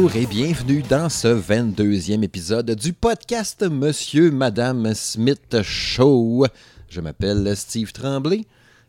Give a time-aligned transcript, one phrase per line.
[0.00, 6.46] Bonjour et bienvenue dans ce 22e épisode du podcast Monsieur Madame Smith Show.
[6.88, 8.44] Je m'appelle Steve Tremblay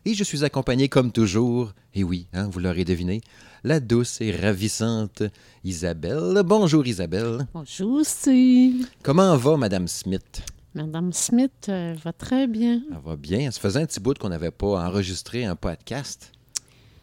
[0.05, 3.21] et je suis accompagné comme toujours, et oui, hein, vous l'aurez deviné,
[3.63, 5.23] la douce et ravissante
[5.63, 6.43] Isabelle.
[6.45, 7.47] Bonjour Isabelle.
[7.55, 8.85] Bonjour Steve.
[9.02, 10.44] Comment va Madame Smith?
[10.75, 12.83] Madame Smith euh, va très bien.
[12.91, 13.49] Elle va bien.
[13.49, 16.31] Ça faisait un petit bout qu'on n'avait pas enregistré un podcast.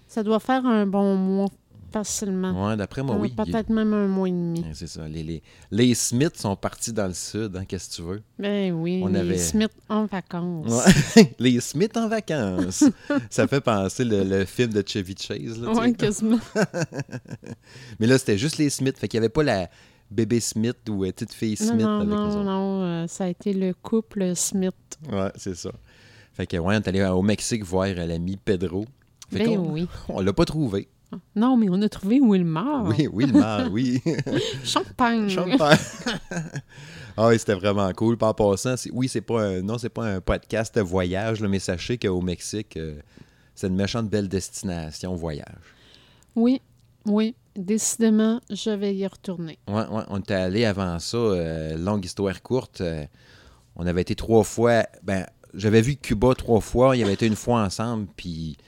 [0.07, 1.51] Ça doit faire un bon mois
[1.99, 2.69] facilement.
[2.69, 3.35] Ouais, d'après moi, Euh, oui.
[3.37, 4.61] Peut-être même un mois et demi.
[4.61, 5.07] Ouais, C'est ça.
[5.09, 8.23] Les, les, les Smiths sont partis dans le sud, hein, qu'est-ce que tu veux?
[8.39, 10.71] Ben oui, On les avait- Smith en vacances.
[11.17, 11.35] Ouais.
[11.39, 12.85] les Smiths en vacances.
[13.31, 15.59] ça fait penser le, le film de Chevy Chase.
[15.61, 16.39] Là, Ouais, quasiment.
[18.01, 18.99] Mais là, c'était juste les Smiths.
[18.99, 19.69] Fait qu'il n'y avait pas la
[20.11, 22.43] bébé Smith ou euh, petite fille Non, Smith non, avec non, autres.
[22.45, 24.75] non, euh, ça a été le couple Smith.
[25.11, 25.71] Ouais, c'est ça.
[26.33, 28.85] Fait que, ouais, on est allé au Mexique voir euh, l'ami Pedro.
[29.33, 29.89] Fait Ben qu'on- oui.
[30.09, 30.89] On l'a pas trouvé.
[31.35, 32.85] Non, mais on a trouvé Wilmar.
[32.87, 34.03] Oui, oui, le mal, oui.
[34.65, 35.29] Champagne.
[35.29, 35.79] Champagne.
[37.17, 38.17] ah oui, c'était vraiment cool.
[38.17, 41.99] Par passant, oui, c'est pas un, non, c'est pas un podcast voyage, là, mais sachez
[41.99, 43.01] qu'au Mexique, euh,
[43.55, 45.75] c'est une méchante belle destination voyage.
[46.35, 46.61] Oui,
[47.07, 47.35] oui.
[47.55, 49.59] Décidément, je vais y retourner.
[49.67, 52.83] Ouais, on était allé avant ça, euh, longue histoire courte.
[52.83, 53.07] euh,
[53.77, 54.85] on avait été trois fois.
[55.03, 58.59] Ben, j'avais vu Cuba trois fois, il y avait été une fois ensemble, puis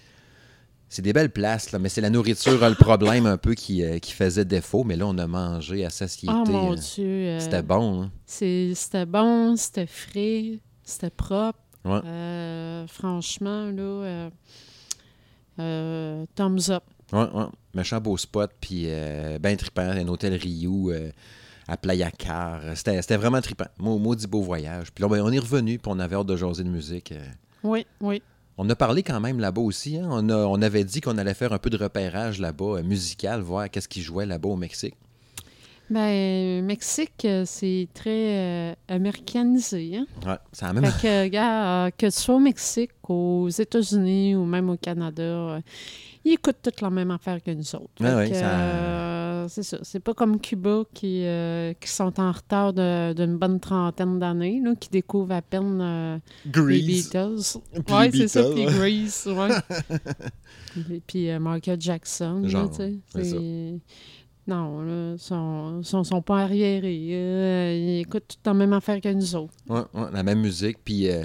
[0.89, 3.99] c'est des belles places, là, mais c'est la nourriture, le problème un peu qui, euh,
[3.99, 4.85] qui faisait défaut.
[4.85, 6.35] Mais là, on a mangé à satiété.
[6.35, 7.05] Oh mon euh, Dieu.
[7.07, 8.11] euh, C'était bon, hein?
[8.27, 11.59] C'était bon, c'était frais, c'était propre.
[11.85, 12.01] Ouais.
[12.05, 14.31] Euh, franchement, là,
[16.37, 16.83] thumbs up.
[17.13, 17.45] Ouais, ouais.
[17.75, 18.87] Méchant beau spot, puis
[19.41, 20.93] ben trippant, un hôtel Rio
[21.67, 22.61] à Playa Car.
[22.75, 23.67] C'était vraiment trippant.
[23.79, 24.91] Mau- Maudit beau voyage.
[24.93, 27.13] Puis là, ben, on est revenu, puis on avait hâte de jaser de musique.
[27.63, 28.23] Oui, oui.
[28.59, 29.97] On a parlé quand même là-bas aussi.
[29.99, 30.09] hein.
[30.11, 33.41] On, a- on avait dit qu'on allait faire un peu de repérage là-bas, euh, musical,
[33.41, 34.95] voir qu'est-ce qui jouait là-bas au Mexique.
[35.91, 39.97] Ben, Mexique, euh, c'est très euh, américanisé.
[39.97, 40.07] Hein?
[40.27, 40.85] Ouais, c'est la même.
[40.85, 45.61] Fait que, euh, tu sois au Mexique, aux États-Unis ou même au Canada, euh,
[46.29, 47.91] ils écoutent toutes la même affaire que nous autres.
[47.99, 49.79] Que, ça- euh, c'est ça.
[49.83, 54.75] C'est pas comme Cuba qui, euh, qui sont en retard d'une bonne trentaine d'années, là,
[54.79, 57.59] qui découvrent à peine euh, les Beatles.
[57.89, 58.65] Oui, c'est ça, puis.
[58.67, 59.49] Grease, ouais.
[61.07, 62.71] Puis euh, Michael Jackson, Genre,
[64.47, 67.09] Non, là, ils sont, sont, sont pas arriérés.
[67.13, 69.53] euh, ils écoutent toute la même affaire que nous autres.
[69.69, 70.79] Ouais, ouais, la même musique.
[70.85, 71.25] Puis euh,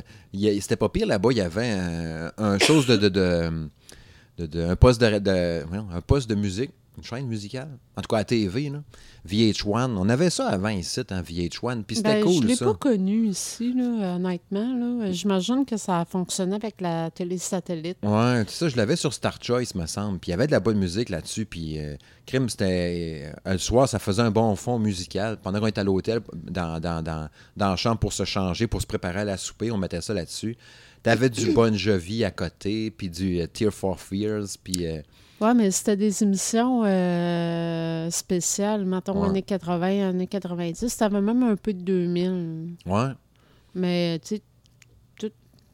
[0.59, 1.29] c'était pas pire là-bas.
[1.31, 3.69] Il y avait un, un chose de, de, de,
[4.37, 7.69] de- de- un poste de, de- voyons, un poste de musique, une chaîne musicale.
[7.97, 8.83] En tout cas à TV, là.
[9.27, 9.95] VH1.
[9.97, 11.83] On avait ça avant ici, en VH1.
[11.83, 12.65] Puis c'était Ben, cool je l'ai ça.
[12.65, 14.73] pas connu ici, là, honnêtement.
[14.99, 15.11] Là.
[15.11, 17.97] J'imagine que ça a fonctionné avec la télé-satellite.
[18.03, 20.19] Ouais, ça, je l'avais sur Star Choice, me semble.
[20.19, 21.45] Puis il y avait de la bonne musique là-dessus.
[21.45, 21.95] Puis euh,
[22.27, 23.31] Crime, c'était.
[23.47, 25.37] euh, le soir, ça faisait un bon fond musical.
[25.41, 27.27] Pendant qu'on était à l'hôtel, dans, dans, dans,
[27.57, 30.13] dans la chambre pour se changer, pour se préparer à la souper, on mettait ça
[30.13, 30.57] là-dessus.
[31.03, 34.85] T'avais du Bon Jovi à côté, puis du euh, Tear for Fears, puis.
[34.87, 35.01] euh,
[35.41, 39.27] Ouais, mais c'était des émissions euh, spéciales, mettons, Ouais.
[39.29, 40.95] années 80, années 90.
[40.95, 42.75] T'avais même un peu de 2000.
[42.85, 43.09] ouais.
[43.75, 44.41] Mais, tu sais,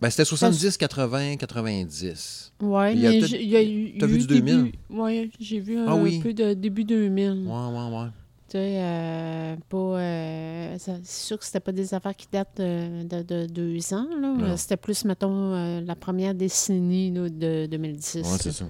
[0.02, 2.54] Ben, c'était 70, 80, 90.
[2.62, 3.98] ouais, Il y a mais il y a eu.
[4.00, 4.56] t'as vu du 2000?
[4.64, 6.20] début- Ouais, j'ai vu un Ah oui.
[6.22, 7.46] peu de début 2000.
[7.46, 8.08] Ouais, ouais, ouais.
[8.50, 9.78] Tu sais, euh, pas.
[9.78, 14.08] euh, c'est sûr que c'était pas des affaires qui datent de, de- de deux ans,
[14.20, 14.58] là.
[14.58, 18.16] C'était plus, mettons, euh, la première décennie là, de 2010.
[18.16, 18.66] Ouais, c'est ça.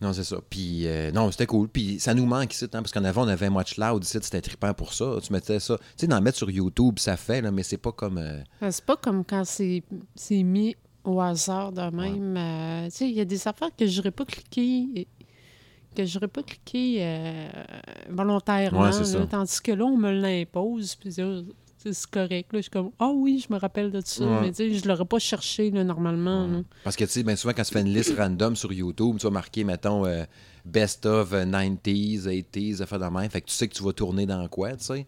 [0.00, 0.36] Non, c'est ça.
[0.48, 1.68] Puis, euh, non, c'était cool.
[1.68, 4.40] Puis, ça nous manque ici, hein, parce qu'en avant, on avait Much Loud ici, c'était
[4.40, 5.16] trippant pour ça.
[5.22, 5.76] Tu mettais ça.
[5.76, 8.16] Tu sais, d'en mettre sur YouTube, ça fait, là, mais c'est pas comme.
[8.16, 9.82] euh, Euh, C'est pas comme quand c'est
[10.14, 12.34] c'est mis au hasard de même.
[12.36, 15.06] euh, tu sais, il y a des affaires que j'aurais pas cliqué
[15.94, 17.48] que j'aurais pas cliqué euh,
[18.08, 18.82] volontairement.
[18.82, 20.94] Ouais, là, tandis que là, on me l'impose.
[20.96, 22.52] Puis c'est correct.
[22.52, 24.24] Là, je suis comme Ah oui, je me rappelle de ça.
[24.24, 24.40] Ouais.
[24.42, 26.46] Mais tu sais, je l'aurais pas cherché là, normalement.
[26.46, 26.62] là.
[26.84, 29.24] Parce que, tu sais, bien souvent, quand tu fais une liste random sur YouTube, tu
[29.26, 30.24] vas marquer, mettons, euh,
[30.64, 33.30] Best of euh, 90s, 80s, affaires de même.
[33.30, 35.06] Fait que tu sais que tu vas tourner dans quoi, tu sais.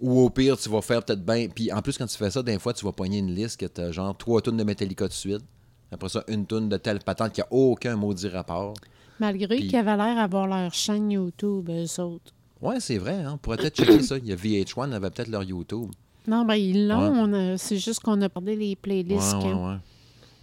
[0.00, 1.48] Ou au pire, tu vas faire peut-être bien.
[1.48, 3.66] Puis en plus, quand tu fais ça, des fois, tu vas pogner une liste que
[3.66, 5.42] tu as genre trois tonnes de Metallica de suite.
[5.90, 8.74] Après ça, une tonne de telle patente qui a aucun maudit rapport.
[9.20, 12.32] Malgré Puis- qu'ils avaient l'air d'avoir leur chaîne YouTube, eux autres.
[12.60, 13.32] Ouais, c'est vrai, hein.
[13.34, 14.16] On pourrait peut-être checker ça.
[14.18, 15.90] Il y a VH1, avait peut-être leur YouTube.
[16.26, 17.26] Non, ben ils l'ont.
[17.30, 17.54] Ouais.
[17.56, 19.34] C'est juste qu'on a parlé les playlists.
[19.34, 19.76] ouais, quand- ouais.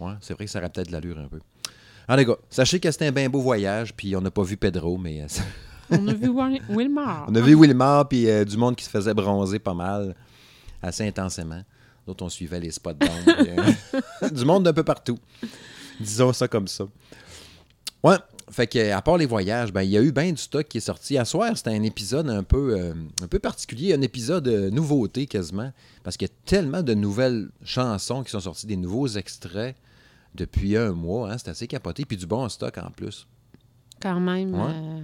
[0.00, 1.40] Ouais, c'est vrai que ça aurait peut-être de l'allure un peu.
[2.08, 4.56] Ah, les gars, sachez que c'était un bien beau voyage, puis on n'a pas vu
[4.56, 5.26] Pedro, mais euh,
[5.90, 7.26] On a vu Wil- Wilmar.
[7.28, 10.14] on a vu Wilmar, puis euh, du monde qui se faisait bronzer pas mal,
[10.82, 11.62] assez intensément.
[12.06, 13.72] D'autres, on suivait les spots d'ombre.
[14.22, 15.18] euh, du monde d'un peu partout.
[16.00, 16.84] Disons ça comme ça.
[18.02, 18.16] Ouais,
[18.50, 20.78] fait que, à part les voyages, ben, il y a eu bien du stock qui
[20.78, 21.18] est sorti.
[21.18, 25.26] À soir, c'était un épisode un peu, euh, un peu particulier, un épisode de nouveauté
[25.26, 25.72] quasiment,
[26.04, 29.74] parce qu'il y a tellement de nouvelles chansons qui sont sorties, des nouveaux extraits
[30.34, 31.32] depuis un mois.
[31.32, 33.26] Hein, c'est assez capoté, puis du bon stock en plus.
[34.00, 34.54] Quand même.
[34.54, 34.70] Ouais.
[34.72, 35.00] euh,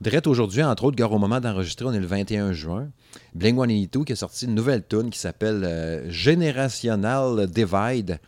[0.00, 2.90] Drette aujourd'hui, entre autres, gars, au moment d'enregistrer, on est le 21 juin.
[3.34, 8.18] Bling 182 qui a sorti une nouvelle tune qui s'appelle euh, Generational Divide.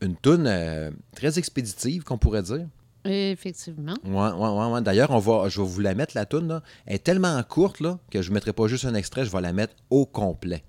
[0.00, 2.66] Une tune euh, très expéditive, qu'on pourrait dire.
[3.06, 3.94] Effectivement.
[4.80, 6.62] D'ailleurs, on va, je vais vous la mettre, la tune là.
[6.86, 9.40] Elle est tellement courte là, que je ne mettrai pas juste un extrait, je vais
[9.40, 10.64] la mettre au complet.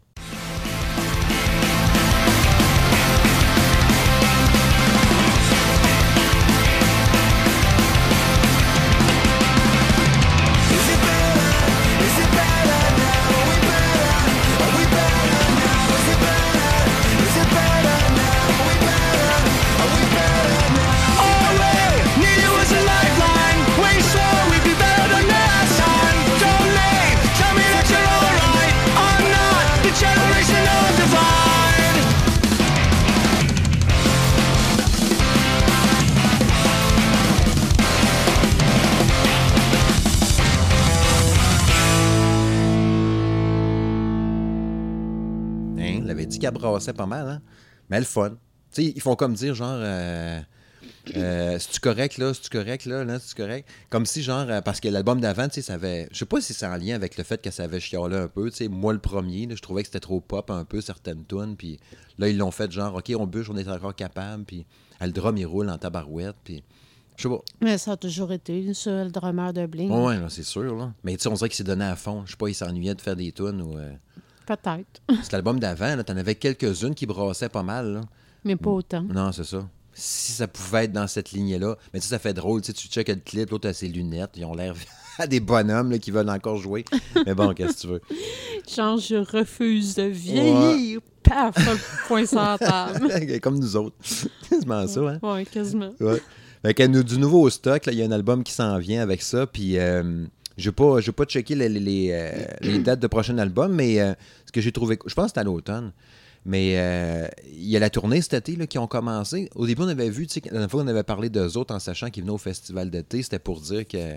[46.57, 47.41] Brassait pas mal, hein?
[47.89, 48.31] Mais le fun.
[48.71, 50.39] Tu sais, ils font comme dire, genre, euh,
[51.15, 52.33] euh, c'est-tu correct, là?
[52.33, 53.03] C'est-tu correct, là?
[53.03, 53.67] là c'est-tu correct?
[53.89, 56.07] Comme si, genre, euh, parce que l'album d'avant, tu sais, ça avait.
[56.11, 58.27] Je sais pas si c'est en lien avec le fait que ça avait chialé un
[58.27, 58.49] peu.
[58.49, 61.55] Tu sais, moi, le premier, je trouvais que c'était trop pop un peu, certaines tunes.
[61.57, 61.79] Puis
[62.17, 64.43] là, ils l'ont fait, genre, OK, on bûche, on est encore capable.
[64.43, 64.65] Puis
[64.99, 66.35] le drum, il roule en tabarouette.
[66.43, 66.63] Puis.
[67.15, 67.41] Je sais pas.
[67.61, 69.89] Mais ça a toujours été ça, le drummer de Bling.
[69.89, 70.93] Ouais, ouais, c'est sûr, là.
[71.03, 72.23] Mais tu sais, on dirait qu'il s'est donné à fond.
[72.25, 73.77] Je sais pas, il s'ennuyait de faire des tunes ou.
[73.77, 73.91] euh,
[74.47, 75.01] Peut-être.
[75.23, 76.03] C'est l'album d'avant, là.
[76.03, 78.01] T'en avais quelques-unes qui brassaient pas mal, là.
[78.43, 79.03] Mais pas autant.
[79.03, 79.67] Non, c'est ça.
[79.93, 81.75] Si ça pouvait être dans cette lignée-là.
[81.93, 82.61] Mais tu sais, ça fait drôle.
[82.61, 84.31] Tu sais, tu checkes le clip, l'autre a ses lunettes.
[84.37, 84.73] Ils ont l'air
[85.19, 86.85] à des bonhommes là, qui veulent encore jouer.
[87.25, 88.01] Mais bon, qu'est-ce que tu veux?
[88.75, 90.99] Genre, je refuse de vieillir.
[91.23, 91.55] Paf!
[92.07, 93.39] Point la table.
[93.41, 93.95] Comme nous autres.
[94.49, 95.19] Quasiment ça, hein?
[95.21, 95.91] Ouais, quasiment.
[95.99, 96.21] Ouais.
[96.61, 99.21] Fait que nous- du nouveau stock, il y a un album qui s'en vient avec
[99.21, 99.45] ça.
[99.47, 100.25] Puis, euh,
[100.57, 103.99] je n'ai pas, pas checké les, les- les, euh, les dates de prochain album, mais
[103.99, 104.13] euh,
[104.45, 104.97] ce que j'ai trouvé.
[105.05, 105.91] Je pense que c'est à l'automne.
[106.45, 109.49] Mais euh, il y a la tournée cet été là, qui ont commencé.
[109.55, 111.75] Au début, on avait vu, tu sais, la dernière fois, on avait parlé d'eux autres
[111.75, 113.21] en sachant qu'ils venaient au festival d'été.
[113.21, 114.13] C'était pour dire que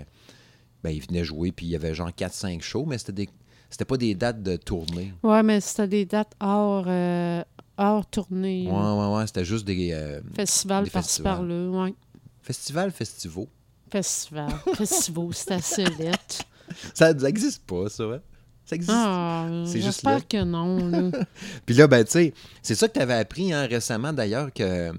[0.83, 3.29] ben, ils venaient jouer, puis il y avait genre 4-5 shows, mais c'était des.
[3.69, 5.13] C'était pas des dates de tournée.
[5.23, 7.41] Ouais, mais c'était des dates hors, euh,
[7.77, 8.67] hors tournée.
[8.69, 9.27] Ouais, ouais, ouais.
[9.27, 11.33] C'était juste des euh, Festival Des par-ci festivals.
[11.37, 11.69] par-là.
[11.85, 11.93] Ouais.
[12.41, 13.47] festivals, festivals.
[13.91, 14.49] Festival.
[14.75, 16.43] Festival, c'est assez lettre.
[16.93, 18.21] Ça n'existe pas, ça, hein?
[18.63, 18.93] Ça existe.
[18.95, 20.17] Ah, C'est juste là.
[20.17, 20.77] j'espère que non.
[20.89, 21.11] Là.
[21.65, 24.93] Puis là, ben, tu sais, c'est ça que tu avais appris hein, récemment, d'ailleurs, que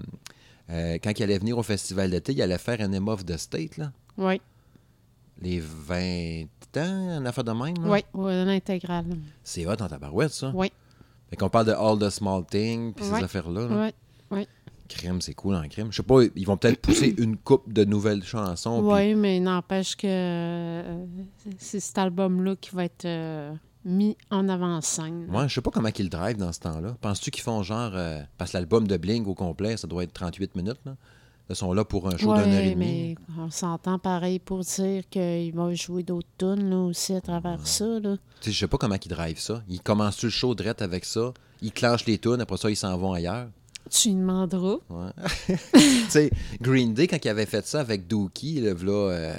[0.69, 3.37] euh, quand il allait venir au festival d'été, il allait faire un M of the
[3.37, 3.91] State, là.
[4.17, 4.39] Oui,
[5.41, 6.43] Les 20
[6.77, 7.89] ans, une affaire de même, là?
[7.91, 9.05] oui, ouais, l'intégrale.
[9.43, 10.51] C'est hot dans ta barouette, ça.
[10.53, 10.71] Oui,
[11.31, 13.17] Fait qu'on parle de All the Small Things, puis Ouais.
[13.19, 13.67] ces affaires-là.
[13.67, 13.91] là.
[14.29, 14.47] oui.
[14.89, 15.87] Crime, c'est cool en crime.
[15.91, 18.81] Je sais pas, ils vont peut-être pousser une coupe de nouvelles chansons.
[18.83, 21.05] Oui, mais n'empêche que euh,
[21.57, 23.53] c'est cet album-là qui va être euh,
[23.85, 25.27] mis en avant-scène.
[25.29, 26.95] Ouais, je sais pas comment qu'ils le drive dans ce temps-là.
[27.01, 27.91] Penses-tu qu'ils font genre.
[27.95, 30.95] euh, parce que l'album de Bling au complet, ça doit être 38 minutes, là.
[31.49, 32.75] Ils sont là pour un show d'une heure et Ouais, demie.
[32.77, 37.67] mais on s'entend pareil pour dire qu'il va jouer d'autres tunes là, aussi à travers
[37.67, 37.85] ça.
[37.99, 38.15] Là.
[38.45, 39.61] Je sais pas comment ils drive ça.
[39.67, 41.33] Ils commencent-tu le show direct avec ça?
[41.61, 43.49] Ils clenchent les tunes, après ça, ils s'en vont ailleurs.
[43.95, 44.77] Tu lui demanderas.
[44.89, 45.11] Ouais.
[45.75, 49.33] tu sais, Green Day, quand ils avaient fait ça avec Dookie, v'là, euh,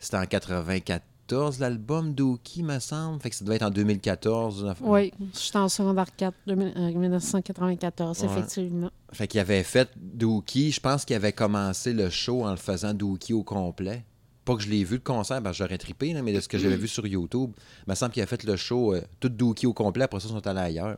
[0.00, 3.20] c'était en 94, l'album Dookie, me semble.
[3.20, 4.62] Fait que ça devait être en 2014.
[4.62, 8.26] une affaire- Oui, je suis en secondaire 4, 2000 euh, 1994, Ouais.
[8.26, 8.90] effectivement.
[9.12, 10.72] Fait qu'il avait fait Dookie.
[10.72, 14.04] Je pense qu'il avait commencé le show en le faisant Dookie au complet.
[14.44, 16.58] Pas que je l'ai vu le concert, ben j'aurais trippé, là, mais de ce que
[16.58, 17.52] j'avais vu sur YouTube,
[17.86, 20.26] il me semble qu'il a fait le show euh, tout Dookie au complet, après ça,
[20.28, 20.96] ils sont allés ailleurs.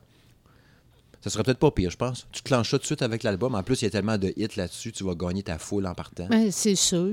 [1.22, 2.26] Ça serait peut-être pas pire, je pense.
[2.32, 3.54] Tu clenches ça tout de suite avec l'album.
[3.54, 5.94] En plus, il y a tellement de hits là-dessus, tu vas gagner ta foule en
[5.94, 6.26] partant.
[6.28, 7.06] Ben, c'est sûr.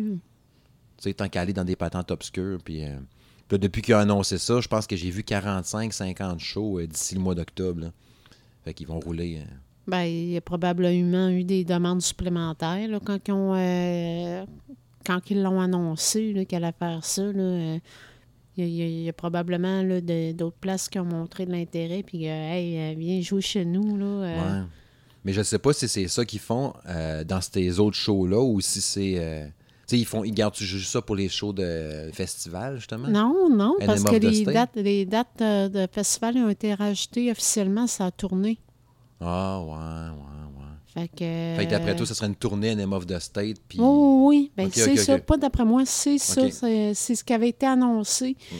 [0.97, 2.57] Tu sais, tant qu'à aller dans des patentes obscures.
[2.65, 2.95] Puis, euh,
[3.51, 7.15] là, depuis qu'il a annoncé ça, je pense que j'ai vu 45-50 shows euh, d'ici
[7.15, 7.91] le mois d'octobre.
[8.65, 9.37] Fait qu'ils vont rouler.
[9.41, 9.53] euh,
[9.87, 14.45] Ben, il y a probablement eu des demandes supplémentaires là, quand, ils ont, euh,
[15.05, 17.23] quand ils l'ont annoncé qu'elle allait faire ça.
[17.31, 17.77] là,
[18.63, 19.83] il y, a- il y probablement
[20.33, 22.03] d'autres places qui ont montré de l'intérêt.
[22.03, 23.97] Puis, euh, hey, euh, viens jouer chez nous.
[23.97, 24.61] Là, euh.
[24.61, 24.67] Ouais.
[25.25, 28.61] Mais je sais pas si c'est ça qu'ils font euh, dans ces autres shows-là ou
[28.61, 29.15] si c'est.
[29.17, 29.45] euh,
[29.87, 33.07] tu sais, ils, font, ils gardent juste ça pour les shows de festival, justement?
[33.09, 38.05] Non, non, parce que les dates, les dates de festival ont été rajoutées officiellement, ça
[38.05, 38.59] a tourné.
[39.19, 39.71] Ah, ouais,
[40.15, 40.48] ouais.
[41.01, 41.55] Fait que.
[41.57, 43.57] Fait que d'après toi, ça serait une tournée Name of the State.
[43.67, 43.79] Puis...
[43.81, 45.17] Oh, oui, ben c'est ça.
[45.17, 46.49] Pas d'après moi, c'est ça.
[46.49, 48.35] C'est c'est ce qui avait été annoncé.
[48.51, 48.55] Mm.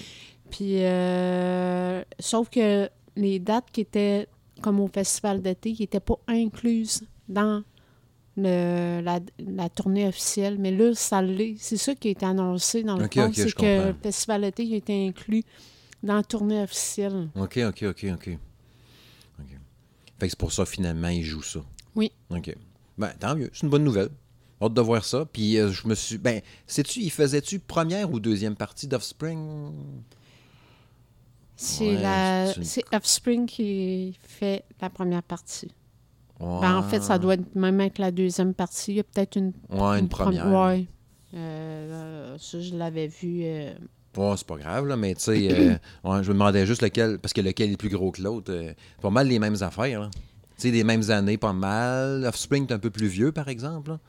[0.50, 4.27] Puis, euh, sauf que les dates qui étaient
[4.62, 7.63] comme au festival d'été, qui n'étaient pas incluses dans
[8.36, 10.58] le, la, la tournée officielle.
[10.60, 11.55] Mais là, ça l'est.
[11.60, 14.75] C'est ça qui a été annoncé dans le fond, c'est que le festival d'été a
[14.77, 15.43] été inclus
[16.03, 17.29] dans la tournée officielle.
[17.36, 18.29] OK, OK, OK, OK.
[19.39, 19.58] OK.
[20.19, 21.62] Fait que c'est pour ça, finalement, ils jouent ça.
[21.96, 22.12] Oui.
[22.29, 22.55] OK.
[22.98, 23.50] Ben, tant mieux.
[23.53, 24.10] C'est une bonne nouvelle.
[24.62, 25.25] Hâte de voir ça.
[25.31, 26.17] Puis euh, je me suis.
[26.17, 29.72] Ben, sais-tu, il faisait-tu première ou deuxième partie d'Offspring?
[31.55, 35.72] C'est Ouais, la c'est Offspring qui fait la première partie.
[36.39, 36.60] Ouais.
[36.62, 38.91] Ben, en fait, ça doit être même avec la deuxième partie.
[38.91, 40.48] Il y a peut-être une, Ouais, une première.
[40.48, 40.86] Ouais.
[41.34, 43.41] Euh, ça, je l'avais vu.
[43.43, 43.74] euh,
[44.17, 45.50] Ouais, c'est pas grave, là, mais tu sais,
[46.05, 48.53] euh, je me demandais juste lequel, parce que lequel est plus gros que l'autre.
[49.01, 50.10] pas mal les mêmes affaires, là.
[50.60, 52.25] Tu sais, des mêmes années, pas mal.
[52.25, 53.92] Offspring est un peu plus vieux, par exemple.
[53.92, 54.00] là.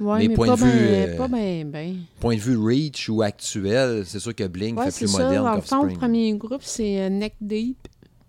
[0.00, 1.94] ouais, Mais mais, point pas de vue, euh, Pas bien.
[2.18, 5.22] Point de vue reach ou actuel, c'est sûr que Blink Ouais, fait plus ça.
[5.22, 5.98] moderne Dans le fond, le qu'Offspring.
[5.98, 7.86] premier groupe, c'est euh, Neck Deep.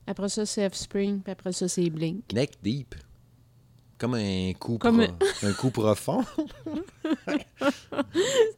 [0.07, 1.21] Après ça, c'est Offspring.
[1.21, 2.31] Puis après ça, c'est Blink.
[2.33, 2.93] Neck deep.
[3.97, 6.23] Comme un coup, Comme pro- un coup profond.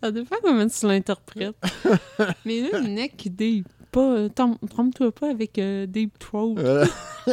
[0.02, 1.56] Ça dépend comment tu l'interprètes.
[2.46, 3.68] mais là, Neck Deep.
[3.92, 4.30] Pas, euh,
[4.70, 6.56] trompe-toi pas avec euh, Deep Throat.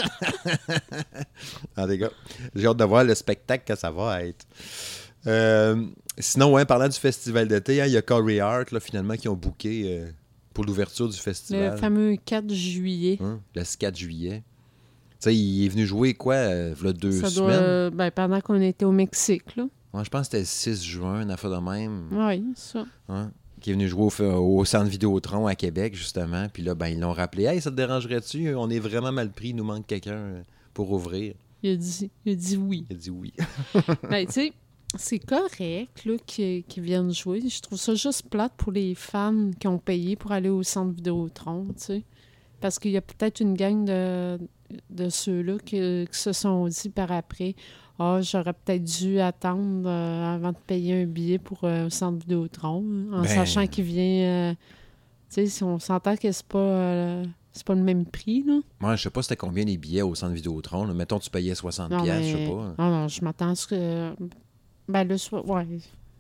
[1.77, 2.11] Ah, les gars,
[2.55, 4.47] j'ai hâte de voir le spectacle que ça va être.
[5.27, 5.85] Euh,
[6.19, 9.29] sinon, ouais, parlant du festival d'été, hein, il y a Corey Hart, là, finalement, qui
[9.29, 10.07] ont booké euh,
[10.53, 11.79] pour l'ouverture du le festival.
[11.79, 13.19] fameux 4 juillet.
[13.23, 14.43] Hein, le 4 juillet.
[15.13, 17.61] Tu sais, il est venu jouer, quoi, euh, v'là deux Ça doit, semaines?
[17.63, 19.67] euh, ben, pendant qu'on était au Mexique, là.
[20.03, 22.09] Je pense que c'était le 6 juin, une affaire de même.
[22.11, 22.85] Oui, ça.
[23.65, 26.49] Qui est venu jouer au, au centre Vidéotron à Québec, justement.
[26.53, 27.45] Puis là, ben, ils l'ont rappelé.
[27.45, 28.55] Hey, ça te dérangerait-tu?
[28.57, 30.43] On est vraiment mal pris, il nous manque quelqu'un euh,
[30.75, 31.33] pour ouvrir.
[31.63, 32.85] Il a dit, il a dit oui.
[32.91, 33.33] Il a dit oui.
[34.11, 34.53] Ben, tu sais,
[34.99, 37.41] c'est correct là, qu'ils viennent jouer.
[37.49, 40.95] Je trouve ça juste plate pour les fans qui ont payé pour aller au centre
[40.95, 42.03] Vidéotron, tu sais.
[42.61, 44.39] Parce qu'il y a peut-être une gang de,
[44.91, 47.55] de ceux-là qui, qui se sont dit par après
[47.99, 52.19] Ah, j'aurais peut-être dû attendre euh, avant de payer un billet pour euh, au centre
[52.19, 54.51] Vidéotron, en Ben- sachant qu'il vient.
[54.51, 54.59] euh, tu
[55.29, 57.23] sais, si on s'entend que c'est pas,
[57.53, 58.59] c'est pas le même prix, là.
[58.81, 60.85] Moi, je sais pas c'était combien les billets au centre Vidéotron.
[60.87, 60.95] là.
[60.95, 62.75] Mettons, tu payais 60$, Non, piastres, je sais mais- pas.
[62.83, 64.13] Non, non, je m'attends à ce que.
[64.89, 65.49] Ben, le soir.
[65.49, 65.67] Ouais.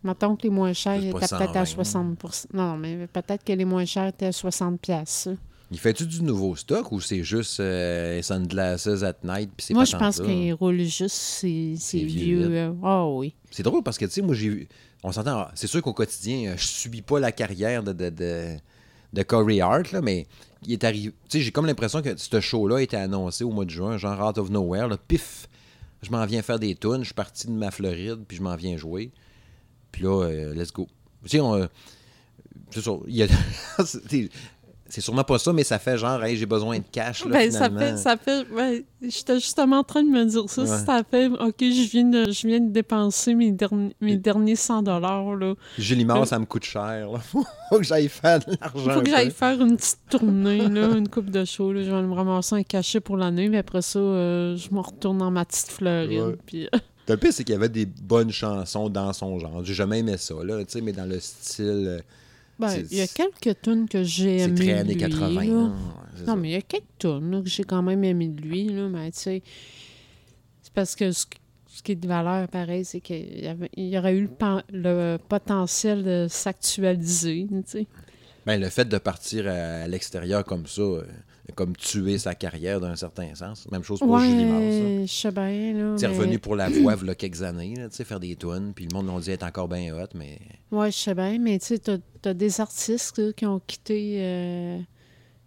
[0.04, 3.52] Mettons que les moins chers étaient peut-être à 120, 60 Non, non, mais peut-être que
[3.52, 5.30] les moins chers étaient à 60 piastres.
[5.74, 9.96] Il fait-tu du nouveau stock ou c'est juste euh, Sunglasses at Night c'est Moi, je
[9.96, 12.44] pense qu'il roule juste ces, vieux.
[12.48, 13.34] euh, Ah oui.
[13.50, 14.68] C'est drôle parce que, tu sais, moi, j'ai vu.
[15.02, 18.56] On s'entend, c'est sûr qu'au quotidien, euh, je subis pas la carrière de, de, de,
[19.12, 20.28] de Corey Hart, là, mais
[20.64, 21.12] il est arrivé.
[21.28, 23.98] Tu sais, j'ai comme l'impression que ce show-là a été annoncé au mois de juin,
[23.98, 25.48] genre out of nowhere, là, pif,
[26.02, 28.54] je m'en viens faire des tunes, je suis parti de ma Floride, puis je m'en
[28.54, 29.10] viens jouer.
[29.90, 30.86] Puis là, euh, let's go.
[31.24, 31.68] Tu sais, on,
[32.70, 32.92] c'est ça.
[33.08, 33.28] il y a-
[34.94, 37.50] c'est- sûrement pas ça, mais ça fait genre, hey, j'ai besoin de cash, là, Ben,
[37.50, 37.96] ça fait.
[37.96, 40.62] Ça fait ben, J'étais justement en train de me dire ça.
[40.62, 40.68] Ouais.
[40.68, 41.26] Ça fait.
[41.26, 45.54] OK, je viens de, je viens de dépenser mes, derniers mes derniers 100 là.
[45.78, 47.18] Julie Mars, ça me coûte cher, là.
[47.68, 48.84] Faut que j'aille faire de l'argent.
[48.86, 51.72] Il faut que j'aille faire une petite tournée, là, une coupe de show.
[51.72, 51.82] Là.
[51.82, 55.18] Je vais me ramasser un cachet pour l'année, mais après ça, euh, je me retourne
[55.18, 56.20] dans ma petite Floride.
[56.20, 56.36] Ouais.
[56.46, 56.68] Puis,
[57.08, 59.64] Le pire, c'est qu'il y avait des bonnes chansons dans son genre.
[59.64, 62.02] J'ai jamais aimé ça, là, tu sais, mais dans le style.
[62.58, 64.54] Ben, C'est- il y a quelques tunes que j'ai C'est aimées.
[64.54, 65.40] très de années lui, 80.
[65.44, 65.46] là.
[65.46, 65.74] Non,
[66.16, 68.40] c'est Non, mais il y a quelques tunes là, que j'ai quand même aimées de
[68.42, 69.42] lui, là, mais tu sais,
[70.62, 71.26] c'est parce que ce,
[71.66, 73.16] ce qui est de valeur, pareil, c'est qu'il
[73.76, 77.86] y, y aurait eu le, pan- le potentiel de s'actualiser, tu sais.
[78.46, 81.02] Ben, le fait de partir à, à l'extérieur comme ça, euh,
[81.54, 83.66] comme tuer sa carrière d'un certain sens.
[83.70, 84.64] Même chose pour Julie Mars.
[85.08, 85.96] je sais bien, là.
[86.00, 88.34] Mais- revenu pour la voix, il y a quelques années, là, tu sais, faire des
[88.36, 90.38] tunes, puis le monde l'ont dit être encore bien hot, mais.
[90.70, 94.16] Ouais, je sais bien, mais tu sais, t'as, t'as des artistes là, qui ont quitté,
[94.20, 94.78] euh,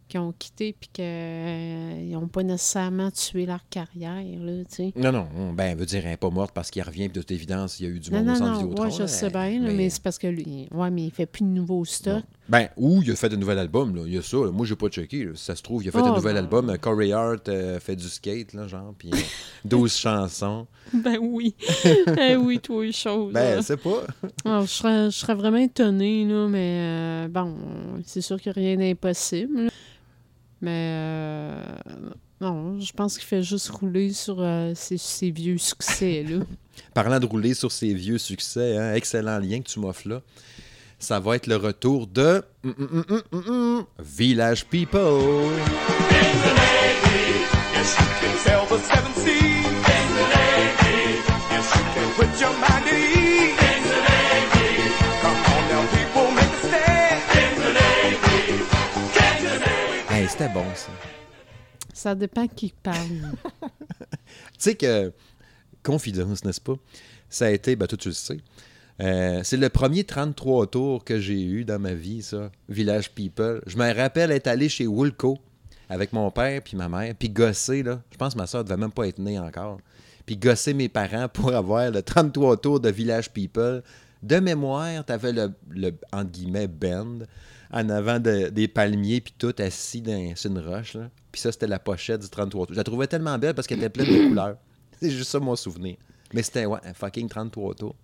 [0.07, 4.63] qui ont quitté, puis qu'ils n'ont pas nécessairement tué leur carrière, là.
[4.95, 7.31] Non, non, ben, veut dire, elle n'est pas morte parce qu'il revient, puis de toute
[7.31, 9.59] évidence, il y a eu du Non, monde au non, ouais, je là, sais bien,
[9.59, 12.23] mais, c'est parce que lui, ouais, mais il fait plus de nouveaux stocks.
[12.49, 14.03] Ben, ou il a fait un nouvel album, là.
[14.05, 14.51] Il y a ça, là.
[14.51, 15.27] Moi, j'ai pas checké.
[15.35, 16.39] Si ça se trouve, il a fait un Oh, nouvel non.
[16.39, 16.69] album.
[16.69, 19.17] Euh, Corey Hart euh, fait du skate, là, genre, puis euh,
[19.65, 20.65] 12 chansons.
[20.93, 21.53] Ben oui.
[22.21, 23.33] eh oui, toi, les choses.
[23.33, 24.03] Ben, c'est pas.
[24.45, 27.53] Alors, je, serais, je serais vraiment étonnée, là, mais euh, bon,
[28.05, 29.69] c'est sûr que rien n'est impossible.
[30.61, 31.61] Mais euh,
[32.41, 36.39] non, je pense qu'il fait juste rouler sur euh, ses, ses vieux succès, là.
[36.93, 40.21] Parlant de rouler sur ses vieux succès, hein, excellent lien que tu m'offres là.
[40.99, 45.51] Ça va être le retour de hum, hum, hum, Village People.
[47.73, 49.57] Yes, you can sail the seven seas.
[60.37, 60.91] C'était bon, ça.
[61.93, 62.97] Ça dépend qui parle.
[64.53, 65.11] Tu sais que,
[65.81, 66.75] confidence, n'est-ce pas?
[67.27, 68.37] Ça a été, ben toi tu le sais,
[69.01, 73.61] euh, c'est le premier 33 tours que j'ai eu dans ma vie, ça, Village People.
[73.65, 75.39] Je me rappelle être allé chez Woolco
[75.89, 78.01] avec mon père puis ma mère, puis gosser, là.
[78.11, 79.79] Je pense que ma soeur devait même pas être née encore.
[80.27, 83.81] Puis gosser mes parents pour avoir le 33 tours de Village People.
[84.21, 87.25] De mémoire, t'avais le, le, entre guillemets, bend
[87.71, 91.09] en avant de- des palmiers, puis tout assis dans, sur une roche, là.
[91.31, 92.73] Puis ça, c'était la pochette du 33 tours.
[92.73, 94.57] Je la trouvais tellement belle parce qu'elle était pleine de couleurs.
[94.99, 95.97] C'est juste ça mon souvenir.
[96.33, 97.95] Mais c'était, ouais, un fucking 33 tours.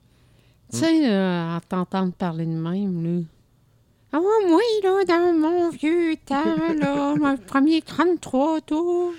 [0.71, 3.23] tu sais, euh, à t'entendre parler de même, là.
[4.15, 6.43] Ah ouais, moi, là, dans mon vieux temps,
[6.79, 9.11] là, mon premier 33 tours.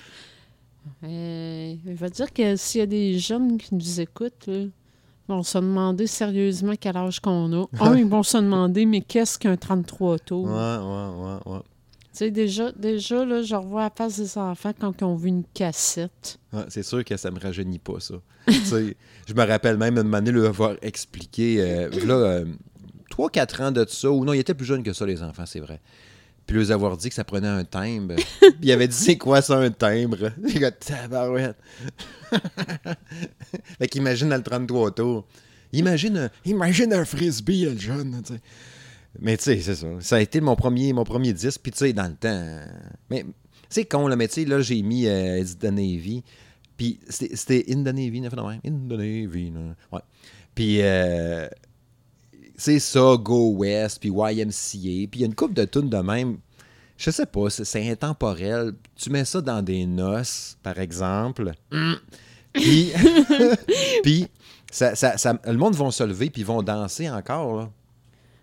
[1.03, 4.67] Euh, je veux dire que s'il y a des jeunes qui nous écoutent, là,
[5.29, 7.67] vont se demander sérieusement quel âge qu'on a.
[7.81, 10.45] Un, ils vont se demander, mais qu'est-ce qu'un 33 tours?
[10.45, 11.61] Ouais, ouais, ouais, ouais.
[12.13, 15.29] Tu sais, déjà, déjà, là, je revois la face des enfants quand ils ont vu
[15.29, 16.39] une cassette.
[16.69, 18.15] C'est sûr que ça me rajeunit pas, ça.
[18.47, 22.45] Je me rappelle même une année lui avoir expliqué, euh, là, euh,
[23.11, 25.61] 3-4 ans de ça, ou non, il était plus jeune que ça, les enfants, c'est
[25.61, 25.81] vrai.
[26.47, 28.17] Puis lui avoir dit que ça prenait un timbre.
[28.41, 30.31] Puis il avait dit, c'est quoi ça, un timbre?
[30.47, 31.57] Il a dit, tabarouette.
[33.79, 35.27] fait qu'imagine dans le 33 tours.
[35.73, 38.41] Imagine un, imagine un frisbee, le jeune, tu sais.
[39.21, 39.87] Mais tu sais, c'est ça.
[40.01, 41.61] Ça a été mon premier, mon premier disque.
[41.63, 42.29] Puis tu sais, dans le temps.
[42.29, 42.65] euh,
[43.11, 43.25] Mais
[43.69, 46.23] c'est con, là, mais tu sais, là, j'ai mis euh, It's the Navy.
[46.77, 48.31] Puis c'était c'était In the Navy, même.
[48.37, 49.61] In the Navy, là.
[49.93, 50.01] Ouais.
[50.55, 51.49] Puis euh,
[52.57, 55.09] c'est ça, Go West, puis YMCA.
[55.09, 56.39] Puis il y a une couple de tunes de même.
[56.97, 58.75] Je sais pas, c'est- intemporel.
[58.95, 61.53] Tu mets ça dans des noces, par exemple.
[62.53, 62.93] Puis,
[64.03, 64.27] puis
[64.71, 67.71] ça, ça- ça- le monde va se lever, puis ils vont danser encore, là.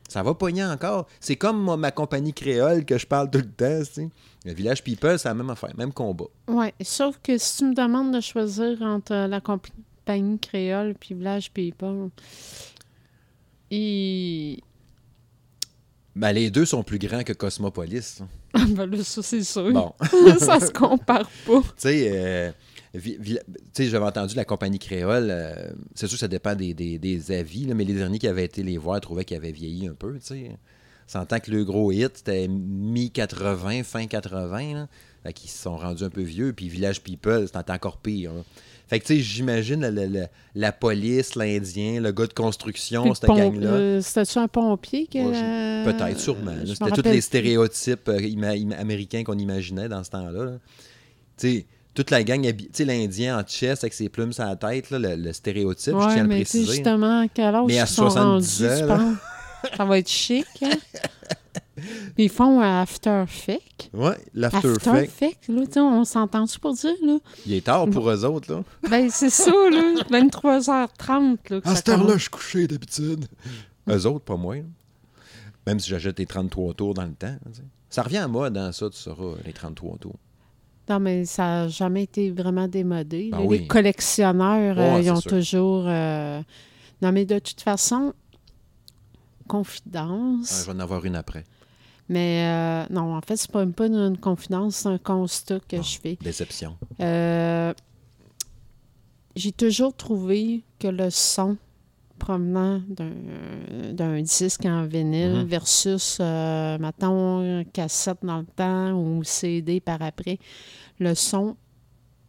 [0.10, 1.08] Ça va pogner encore.
[1.22, 4.10] C'est comme ma compagnie créole que je parle tout le temps, tu sais.
[4.44, 6.26] Le Village People, c'est la même affaire, même combat.
[6.50, 11.14] Oui, sauf que si tu me demandes de choisir entre euh, la compagnie créole puis
[11.16, 12.10] Village People,
[13.72, 14.60] et...
[16.16, 18.20] Ben, les deux sont plus grands que Cosmopolis.
[18.54, 19.72] Ah, ben là, ça, c'est sûr.
[19.72, 19.94] Bon.
[20.40, 21.62] ça se compare pas.
[21.62, 22.52] Tu sais, euh,
[23.02, 23.18] tu
[23.72, 25.30] sais, j'avais entendu la compagnie créole.
[25.32, 28.28] euh, c'est sûr que ça dépend des, des- des avis, là, mais les derniers qui
[28.28, 30.20] avaient été les voir trouvaient qu'ils avaient vieilli un peu.
[30.20, 30.50] Tu.
[31.08, 34.74] S'entend que le gros hit, c'était mi-80, fin 80.
[34.74, 34.88] Là.
[35.24, 36.52] Fait qu'ils se sont rendus un peu vieux.
[36.52, 38.34] Puis Village People, c'était encore pire.
[38.34, 38.42] là.
[38.92, 43.26] Fait que, tu sais, j'imagine la, la- la- police, l'Indien, le gars de construction, cette
[43.30, 43.70] gang-là.
[43.70, 45.08] euh, C'était-tu un pompier?
[45.08, 46.52] Que, Ouais, je- Peut-être, sûrement.
[46.66, 50.44] je C'était tous les stéréotypes euh, américains qu'on imaginait dans ce temps-là.
[50.44, 50.52] là.
[51.38, 54.58] Tu sais, toute la gang, tu sais, l'Indien en chest avec ses plumes sur la
[54.58, 56.74] tête, là, le, le stéréotype, je Ouais, tiens à le préciser.
[56.74, 59.14] justement, quel âge Mais à ils sont 70 rendus, ans, là.
[59.78, 60.70] Ça va être chic, hein?
[62.16, 63.90] Puis ils font un after fake.
[63.94, 67.18] Ouais, l'after After fake, là, tu sais, on s'entend-tu pour dire, là?
[67.46, 68.64] Il est tard pour eux autres, là.
[68.90, 69.96] Ben, c'est ça, là.
[70.10, 71.36] 23h30, là.
[71.44, 73.26] que À cette heure-là, je suis couché d'habitude.
[73.90, 74.58] Eux autres, pas moi.
[74.58, 74.62] là.
[75.66, 77.36] Même si j'achète les 33 tours dans le temps.
[77.90, 80.16] Ça revient à mode, dans ça, tu sauras, les 33 tours.
[80.90, 83.30] Non, mais ça n'a jamais été vraiment démodé.
[83.32, 83.44] Ben là.
[83.46, 83.60] oui.
[83.60, 85.32] Les collectionneurs, Ouais, euh, ils ont sûr.
[85.32, 85.86] toujours.
[85.88, 86.42] euh,
[87.02, 88.14] Non, mais de toute façon,
[89.52, 90.62] Ah, confidence.
[90.62, 91.44] je vais en avoir une après.
[92.10, 95.78] Mais euh, non, en fait, c'est pas pas une, une confidence, c'est un constat que
[95.78, 95.82] Bon.
[95.84, 96.18] je fais.
[96.22, 96.78] Déception.
[97.00, 97.74] Euh,
[99.36, 101.58] J'ai toujours trouvé que le son
[102.20, 105.46] provenant d'un disque en vinyle Mhm.
[105.46, 110.38] versus, euh, mettons, cassette dans le temps ou CD par après,
[111.00, 111.56] le son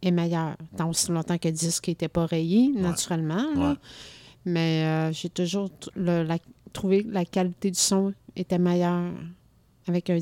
[0.01, 0.55] est meilleur.
[0.77, 3.53] Tant aussi longtemps que le disque n'était pas rayé, naturellement.
[3.55, 3.69] là.
[3.71, 3.75] Ouais.
[4.45, 6.37] Mais euh, j'ai toujours le- la-
[6.73, 9.11] trouvé que la qualité du son était meilleure
[9.87, 10.17] avec un,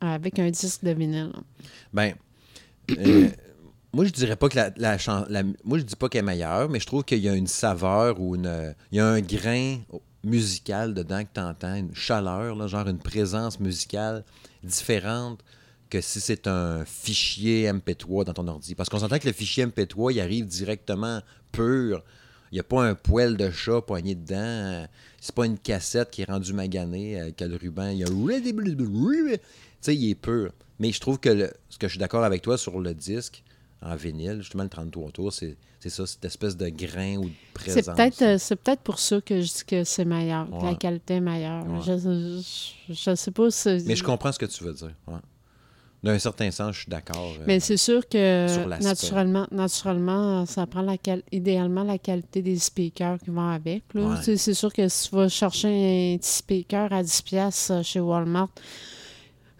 [0.00, 1.32] avec un disque de vinyle.
[1.92, 2.14] Ben,
[2.98, 3.28] euh,
[3.92, 4.96] moi, je dirais pas que la,
[5.64, 8.20] Moi, je dis pas qu'elle est meilleure, mais je trouve qu'il y a une saveur
[8.20, 8.74] ou une.
[8.90, 9.78] Il y a un grain
[10.24, 14.24] musical dedans que tu entends, une chaleur, genre une présence musicale
[14.62, 15.40] différente
[15.90, 18.74] que si c'est un fichier MP3 dans ton ordi.
[18.74, 22.02] Parce qu'on s'entend que le fichier MP3, il arrive directement pur.
[22.52, 24.36] Il n'y a pas un poil de chat poigné dedans.
[24.36, 24.86] euh,
[25.20, 27.88] C'est pas une cassette qui est rendue maganée avec le ruban.
[27.88, 28.06] Il y a...
[28.06, 29.38] Tu
[29.80, 30.52] sais, il est pur.
[30.78, 33.42] Mais je trouve que le- ce que je suis d'accord avec toi sur le disque,
[33.80, 37.34] en vinyle, justement, le 33 tours, c'est c'est ça, cette espèce de grain ou de
[37.54, 37.82] présence.
[37.82, 40.74] C'est peut-être euh, c'est peut-être pour ça que je dis que c'est meilleur, que la
[40.76, 41.66] qualité est meilleure.
[41.66, 41.80] Ouais.
[41.84, 43.82] Je, je, je sais pas si...
[43.86, 44.92] Mais je comprends ce que tu veux dire.
[45.08, 45.14] ouais.
[46.02, 47.32] D'un certain sens, je suis d'accord.
[47.38, 50.96] euh, Mais c'est sûr que Sur naturellement, naturellement, ça prend la
[51.30, 53.84] idéalement la qualité des speakers qui vont avec.
[53.94, 54.16] Ouais.
[54.36, 58.00] C'est sûr que si tu vas chercher un petit speaker à 10$ piastres, euh, chez
[58.00, 58.48] Walmart,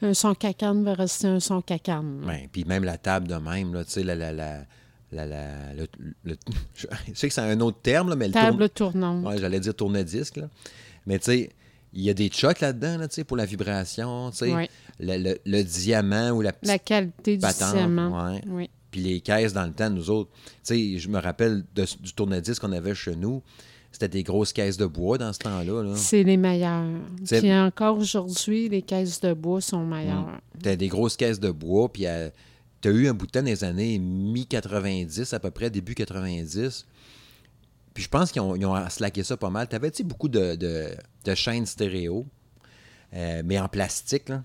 [0.05, 2.25] Un son cacane va rester un son cacane.
[2.27, 4.65] Ouais, puis même la table de même, là, tu sais, la, la, la,
[5.13, 5.87] la, la- le-
[6.25, 6.37] le-
[6.75, 9.25] je sais que c'est un autre terme, là, mais le Table tourne- tournante.
[9.25, 10.49] Ouais, j'allais dire tourne-disque, là.
[11.07, 11.51] Mais tu sais,
[11.95, 14.53] il y a des chocs là-dedans, là, tu sais, pour la vibration, tu sais.
[14.55, 14.69] Ouais.
[15.01, 18.31] Le, le- le diamant ou la petite La qualité du diamant.
[18.33, 18.41] ouais.
[18.49, 18.71] Oui.
[18.91, 20.31] Puis les caisses dans le temps, nous autres,
[20.65, 23.43] tu sais, je me rappelle de- du tourne-disque qu'on avait chez nous.
[23.91, 25.83] C'était des grosses caisses de bois dans ce temps-là.
[25.83, 25.93] Là.
[25.97, 26.87] C'est les meilleurs.
[27.27, 30.41] Puis encore aujourd'hui, les caisses de bois sont meilleures.
[30.63, 32.07] T'as des grosses caisses de bois, puis
[32.81, 35.95] tu as eu un bout de temps dans les années mi-90, à peu près, début
[35.95, 36.87] 90.
[37.95, 39.69] Puis je pense qu'ils ont, ils ont slacké ça pas mal.
[39.69, 40.89] T'avais, tu sais, beaucoup de, de,
[41.25, 42.27] de chaînes stéréo,
[43.15, 44.43] euh, mais en plastique, là?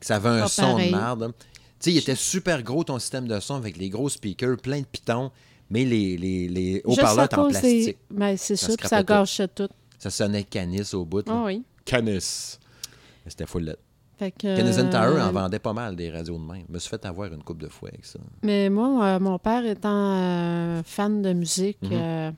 [0.00, 0.90] que Ça avait un Pas son pareil.
[0.90, 1.32] de merde.
[1.38, 1.44] Tu
[1.80, 4.86] sais, il était super gros ton système de son avec les gros speakers, plein de
[4.86, 5.30] pitons,
[5.70, 7.98] mais les, les, les haut-parleurs en plastique.
[8.10, 9.68] Ben, c'est puis scrapait ça gâchait tout.
[9.98, 11.24] Ça sonnait canis au bout.
[11.28, 11.62] Ah oui.
[11.84, 12.58] Canis.
[13.24, 13.76] Mais C'était full let.
[14.18, 16.64] Fait que, Tower euh, en vendait pas mal des radios de même.
[16.68, 18.18] Je me suis fait avoir une coupe de fois avec ça.
[18.42, 21.90] Mais moi, euh, mon père étant euh, fan de musique, Mhm.
[21.92, 22.30] euh,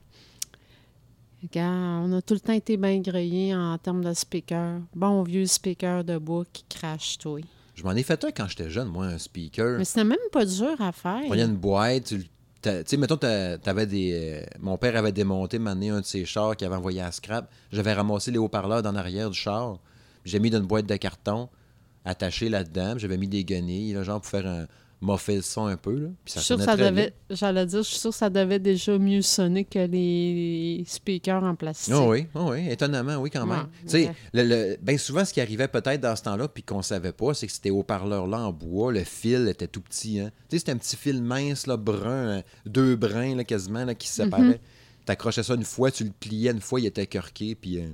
[1.42, 4.81] regarde, on a tout le temps été bien grillés en termes de speaker.
[4.94, 7.40] Bon vieux speaker de bois qui crache, toi.
[7.74, 9.78] Je m'en ai fait un quand j'étais jeune, moi, un speaker.
[9.78, 11.20] Mais c'était même pas dur à faire.
[11.22, 14.12] Tu prenais une boîte, tu sais, mettons, t'avais des.
[14.12, 17.50] euh, mon père avait démonté, m'amené un de ses chars qu'il avait envoyé à scrap.
[17.72, 19.78] J'avais ramassé les haut-parleurs dans l'arrière du char.
[20.24, 21.48] J'ai mis dans une boîte de carton,
[22.05, 22.98] attaché là-dedans.
[22.98, 24.66] J'avais mis des guenilles, là, genre pour faire un.
[25.03, 26.09] Moffer le son un peu, là.
[26.25, 28.97] Puis Je suis sonnait ça devait, j'allais dire, je suis sûre que ça devait déjà
[28.99, 31.93] mieux sonner que les speakers en plastique.
[31.97, 33.67] Ah oui, ah oui, étonnamment, oui, quand même.
[33.93, 36.83] Ouais, Tu le, le- ben souvent, ce qui arrivait peut-être dans ce temps-là, puis qu'on
[36.83, 40.21] savait pas, c'est que c'était haut-parleur-là en bois, le fil était tout petit.
[40.21, 40.31] Hein?
[40.49, 43.95] Tu sais, c'était un petit fil mince, là, brun, hein, deux brins là, quasiment, là,
[43.95, 44.45] qui se séparaient.
[44.45, 44.59] Mhm.
[45.05, 47.88] T'accrochais ça une fois, tu le pliais une fois, il était corqué, puis euh,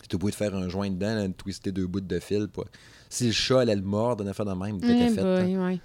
[0.00, 2.46] t'étais obligé de faire un joint dedans, de twister deux bouts de fil.
[2.54, 2.66] Quoi.
[3.08, 5.22] Si le chat allait le mordre, on a fait de même, il était Eh fait.
[5.44, 5.80] boy, ouais.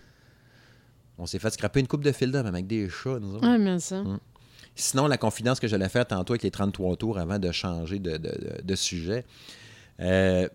[1.18, 3.48] On s'est fait scraper une coupe de fil d'homme avec des chats, nous autres.
[3.48, 4.02] Ouais, mais ça.
[4.04, 4.20] Mm.
[4.76, 8.12] Sinon, la confidence que j'allais faire tantôt avec les 33 tours avant de changer de,
[8.18, 9.24] de- de- de sujet,
[10.02, 10.50] euh,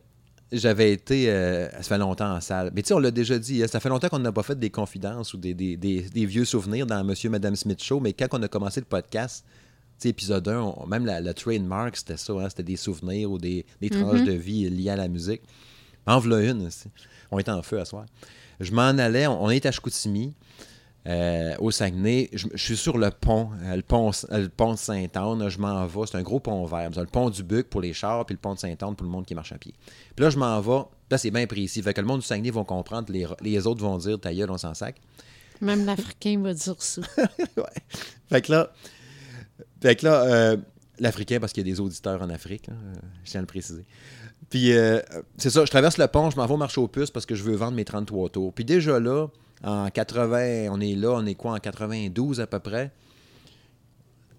[0.53, 3.62] j'avais été, euh, ça fait longtemps en salle, mais tu sais, on l'a déjà dit,
[3.62, 6.27] hein, ça fait longtemps qu'on n'a pas fait des confidences ou des, des- des- des
[6.27, 10.03] vieux souvenirs dans Monsieur Madame Smith Show, mais quand on a commencé le podcast, tu
[10.03, 13.38] sais, épisode 1, on- même la, la trademark, c'était ça, hein, c'était des souvenirs ou
[13.38, 14.27] des, tranches Mhm.
[14.27, 15.42] de vie liées à la musique.
[16.06, 16.88] En une, aussi.
[17.30, 18.06] on était en feu à soir.
[18.58, 20.34] Je m'en allais, on, on est à Chicoutimi,
[21.06, 22.28] euh, au Saguenay.
[22.32, 25.48] Je, je suis sur le pont, euh, le pont, euh, pont de Sainte-Anne.
[25.48, 26.06] Je m'en vais.
[26.06, 26.90] C'est un gros pont vert.
[26.94, 29.24] Le pont du Buc pour les chars, puis le pont de Sainte-Anne pour le monde
[29.24, 29.72] qui marche à pied.
[30.14, 30.84] Puis là, je m'en vais.
[31.10, 31.82] Là, c'est bien précis.
[31.82, 33.10] Fait que le monde du Saguenay vont comprendre.
[33.12, 35.00] Les, les autres vont dire ta gueule, on s'en sac.
[35.62, 37.02] Même l'Africain va dire ça.
[38.28, 38.72] Fait que là,
[39.82, 40.56] fait que là euh,
[40.98, 42.68] l'Africain, parce qu'il y a des auditeurs en Afrique,
[43.24, 43.84] je tiens à le préciser.
[44.48, 45.00] Puis, euh,
[45.37, 47.35] c'est ça, je traverse le pont, je m'en vais au marché aux puces parce que
[47.35, 48.53] je veux vendre mes 33 tours.
[48.53, 49.29] Puis déjà là,
[49.62, 52.92] en 80, on est là, on est quoi, en 92 à peu près?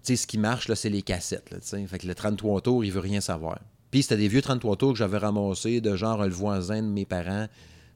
[0.02, 1.86] Tu sais, ce qui marche, là, c'est les cassettes, là, tu sais.
[1.86, 3.60] Fait que le 33 tours, il veut rien savoir.
[3.90, 7.04] Puis c'était des vieux 33 tours que j'avais ramassés de genre le voisin de mes
[7.04, 7.46] parents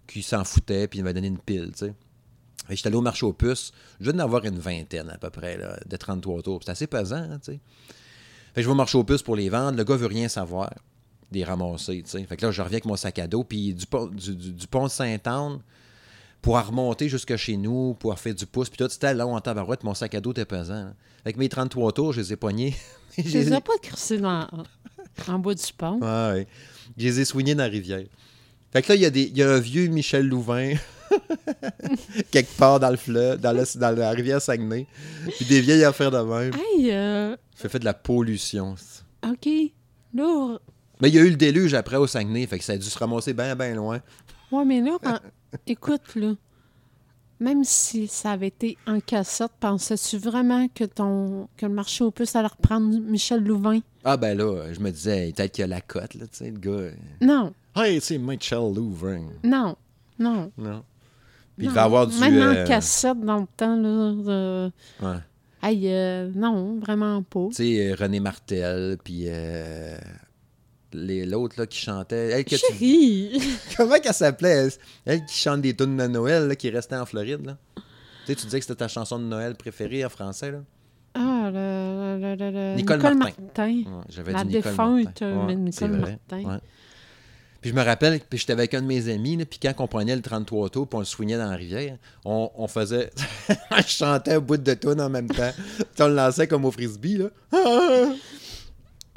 [0.06, 1.94] qui s'en foutait, puis il m'a donné une pile, tu sais.
[2.70, 3.72] J'étais allé au marché aux puces.
[4.00, 6.60] Je viens d'en avoir une vingtaine à peu près là, de 33 tours.
[6.64, 7.60] C'est assez pesant, hein, tu sais.
[8.54, 9.76] Fait que je vais au marché aux puces pour les vendre.
[9.76, 10.70] Le gars veut rien savoir
[11.32, 12.24] des ramasser, tu sais.
[12.24, 13.44] Fait que là, je reviens avec mon sac à dos.
[13.44, 15.58] Puis du, pont- du, du- du pont de Sainte-Anne,
[16.42, 19.82] pour remonter jusque chez nous, pour faire du pouce, puis tout, c'était long en tabarouette.
[19.84, 20.74] Mon sac à dos était pesant.
[20.74, 20.94] hein.
[21.24, 22.74] Avec mes 33 tours, je les ai poignés.
[23.18, 24.46] Je les ai- pas crissés dans,
[25.28, 25.98] en bas du pont?
[26.00, 26.46] Ouais, ouais.
[26.98, 28.04] Je les ai soignés dans la rivière.
[28.72, 30.74] Fait que là, il y, a des- il y a un vieux Michel Louvain,
[32.30, 34.86] quelque part dans le fleuve, dans, le- dans la rivière Saguenay,
[35.36, 36.52] puis des vieilles affaires de même.
[36.54, 38.74] Hey, euh, Ça fait de la pollution.
[39.26, 39.48] OK.
[40.14, 40.58] Là,
[41.00, 42.86] Mais il y a eu le déluge après au Saguenay, fait que ça a dû
[42.86, 44.00] se ramasser bien, bien loin.
[44.52, 45.20] ouais, mais là, quand-
[45.66, 46.32] écoute, là,
[47.38, 52.10] même si ça avait été en cassette, pensais-tu vraiment que ton que le marché aux
[52.10, 53.80] puces allait reprendre Michel Louvain?
[54.04, 56.50] Ah ben là, je me disais, peut-être qu'il y a la cote, là, tu sais,
[56.50, 56.90] le gars.
[57.20, 59.22] Non, Hey, c'est Michel Louvain.
[59.44, 59.76] non,
[60.18, 60.50] non.
[60.56, 60.82] Non.
[61.58, 62.18] Puis il devait avoir du...
[62.18, 64.12] Même euh, en cassette dans le temps, là.
[64.12, 65.18] de- ouais.
[65.62, 67.48] Hey, euh, non, vraiment pas.
[67.50, 69.96] Tu sais, euh, René Martel, puis euh,
[70.96, 72.30] l'autre qui chantait.
[72.30, 73.40] Elle, que tu- Chérie!
[73.76, 74.68] Comment qu'elle s'appelait?
[75.04, 77.56] Elle, qui chante des tunes de Noël, là, qui restait en Floride, là.
[77.76, 77.82] Tu
[78.32, 80.58] sais, tu disais que c'était ta chanson de Noël préférée en français, là?
[81.14, 83.42] Ah, le, le- le- le- Nicole Nicole, Martin.
[83.42, 83.68] Martin.
[83.70, 85.26] Ouais, J'avais dit Nicole défunte, Martin.
[85.26, 86.18] euh, Ouais, Nicole vrai.
[86.30, 86.48] Martin.
[86.50, 86.58] Ouais.
[87.62, 89.86] Puis je me rappelle, puis j'étais avec un de mes amis, là, puis quand on
[89.88, 93.10] prenait le 33 tours, puis on le soignait dans la rivière, on, on faisait...
[93.48, 95.50] je chantais un bout de tune en même temps.
[95.78, 97.28] Puis on le lançait comme au frisbee, là.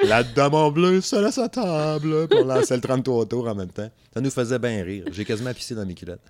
[0.07, 2.27] La dame en bleu, seule à sa table.
[2.27, 3.89] Puis on lançait le 33 tours en même temps.
[4.13, 5.05] Ça nous faisait bien rire.
[5.11, 6.21] J'ai quasiment pissé dans mes culottes.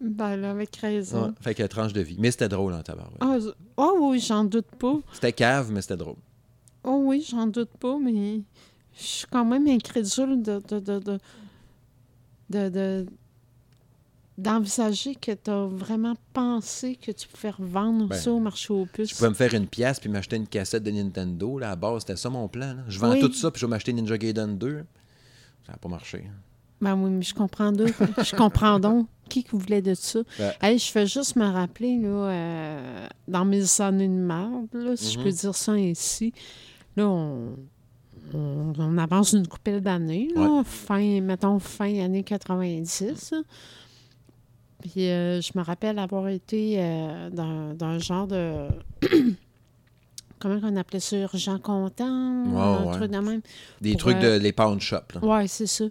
[0.00, 1.26] Ben là, avec raison.
[1.26, 2.16] Ouais, fait que tranche de vie.
[2.18, 3.16] Mais c'était drôle en tabarouette.
[3.20, 4.98] Ah, je- oh oui, j'en doute pas.
[5.12, 6.16] C'était cave, mais c'était drôle.
[6.84, 8.42] Oh oui, j'en doute pas, mais
[8.98, 10.98] je suis quand même incrédule de, de, de,
[12.50, 13.06] de- de-
[14.38, 18.84] d'envisager que tu as vraiment pensé que tu pouvais revendre Ben, ça au marché aux
[18.86, 19.10] puces?
[19.10, 21.58] Je pouvais me faire une pièce puis m'acheter une cassette de Nintendo.
[21.58, 22.74] Là, à base, c'était ça mon plan.
[22.74, 22.82] là.
[22.88, 23.20] Je vends Oui.
[23.20, 24.84] tout ça puis je vais m'acheter Ninja Gaiden 2.
[25.66, 26.24] Ça n'a pas marché.
[26.26, 26.34] hein.
[26.80, 27.88] Ben oui, mais je comprends donc.
[28.22, 30.20] je comprends donc qui qui voulait de ça.
[30.38, 30.52] Ouais.
[30.60, 35.12] Hey, je fais juste me rappeler, là, euh, dans mes années de marde, là, si
[35.14, 35.24] je Mhm.
[35.24, 36.34] peux dire ça ainsi,
[36.94, 37.56] là, on,
[38.34, 43.30] on, on avance une couple d'années, là, fin, mettons, fin année 90.
[43.32, 43.38] là.
[44.90, 48.68] Puis euh, je me rappelle avoir été euh, dans, dans un genre de...
[50.38, 51.16] Comment on appelait ça?
[51.16, 51.58] Urgent?
[51.66, 52.92] Ouais, un ouais.
[52.92, 53.40] truc de même.
[53.80, 55.14] Des Pour, trucs de euh, les pawn shops.
[55.14, 55.20] Là.
[55.22, 55.84] Oui, c'est ça.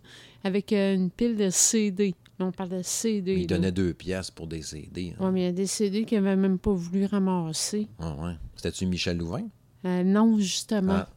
[0.44, 2.14] Avec une pile de CD.
[2.40, 3.34] On parle de CD.
[3.38, 5.16] Ils donnaient deux pièces pour des CD.
[5.20, 5.26] hein.
[5.26, 7.88] Ouais, mais il y a des CD qu'ils n'avaient même pas voulu ramasser.
[8.00, 8.34] Ah ouais.
[8.56, 9.48] C'était-tu Michel Louvain?
[9.86, 10.94] Euh, non, justement.
[10.98, 11.10] Ah.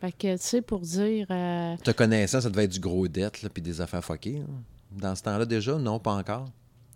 [0.00, 1.26] Fait que, tu sais, pour dire...
[1.30, 4.38] euh, Te connaissant, ça devait être du gros dette puis des affaires fuckées.
[4.38, 4.62] hein.
[4.92, 5.76] Dans ce temps-là déjà?
[5.78, 6.46] Non, pas encore.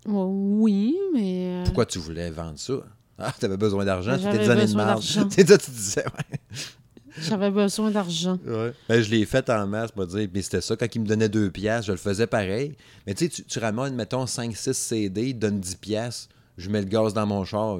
[0.05, 1.47] ouais, oui, mais...
[1.61, 2.73] euh, Pourquoi tu voulais vendre ça?
[3.17, 5.27] Ah, t'avais besoin d'argent, c'était des années de d'argent.
[5.31, 6.49] C'est ça tu disais, ouais.
[7.21, 8.39] J'avais besoin d'argent.
[8.43, 8.73] Ouais.
[8.89, 10.27] Ben, je l'ai fait en masse, pas dire.
[10.33, 12.75] Mais c'était ça, quand il me donnait deux pièces, je le faisais pareil.
[13.05, 16.27] Mais tu sais, tu- tu ramènes, mettons, 5-6 CD, il te donne 10 pièces,
[16.57, 17.77] je mets le gaz dans mon char.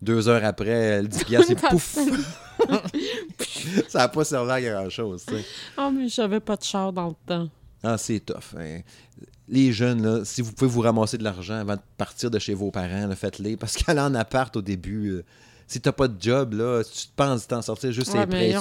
[0.00, 1.98] Deux heures après, le 10 pièces, et pouf!
[3.88, 5.44] ça n'a pas servi à grand-chose, tu sais.
[5.76, 7.48] Ah, mais j'avais pas de char dans le temps.
[7.82, 8.54] Ah, c'est tough.
[8.58, 8.80] hein.
[9.48, 12.52] Les jeunes, là, si vous pouvez vous ramasser de l'argent avant de partir de chez
[12.54, 13.56] vos parents, faites-les.
[13.56, 15.24] Parce qu'aller en appart au début, euh,
[15.66, 18.50] si t'as pas de job, là, tu te penses t'en sortir juste Ouais, les prêts
[18.50, 18.54] ils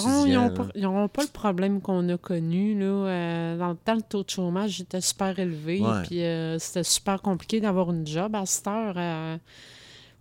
[0.82, 2.80] n'auront pas, le problème qu'on a connu.
[2.80, 2.86] Là.
[2.86, 5.82] Euh, dans le temps, le taux de chômage était super élevé.
[5.82, 6.04] Ouais.
[6.06, 8.94] Puis euh, c'était super compliqué d'avoir une job à cette heure.
[8.98, 9.38] euh,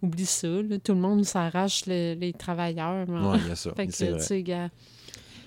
[0.02, 0.46] oublie ça.
[0.48, 0.78] là.
[0.78, 3.08] tout le monde s'arrache le- les travailleurs.
[3.08, 3.72] Ouais, il y a ça.
[3.76, 4.68] fait que,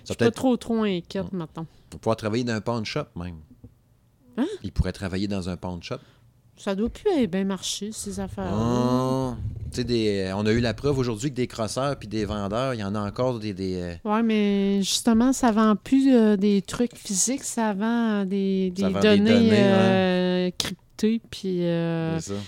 [0.10, 1.65] Ça je suis peut pas être trop, trop inquiète maintenant.
[1.89, 3.36] pour pouvoir travailler dans un pawn shop, même.
[4.38, 4.48] Hein?
[4.63, 5.98] Il pourrait travailler dans un pawn shop.
[6.58, 9.38] Ça doit plus bien marcher, ces affaires Ah,
[9.72, 12.74] tu sais, des- on a eu la preuve aujourd'hui que des crosseurs puis des vendeurs,
[12.74, 13.54] il y en a encore des...
[13.54, 18.72] des euh, Oui, mais justement, ça vend plus euh, des trucs physiques, ça vend des,
[18.72, 22.39] des Ça vend des données, données, euh, cryptées puis, euh, c'est ça.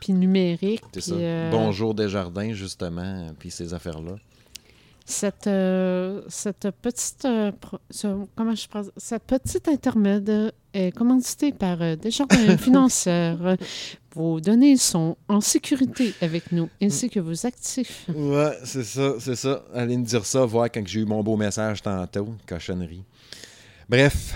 [0.00, 0.80] puis numériques.
[0.94, 1.14] C'est puis, ça.
[1.14, 4.14] euh, Bonjour Desjardins, justement, puis ces affaires-là.
[5.04, 11.82] Cette, euh, cette petite euh, pro- ce- comment je cette petite intermède est commanditée par
[11.82, 13.56] euh, Desjardins Financières.
[14.14, 18.06] Vos données sont en sécurité avec nous, ainsi que vos actifs.
[18.14, 19.64] Ouais, c'est ça, c'est ça.
[19.74, 22.34] Allez me dire ça, voir quand j'ai eu mon beau message tantôt.
[22.46, 23.04] Cochonnerie.
[23.88, 24.34] Bref,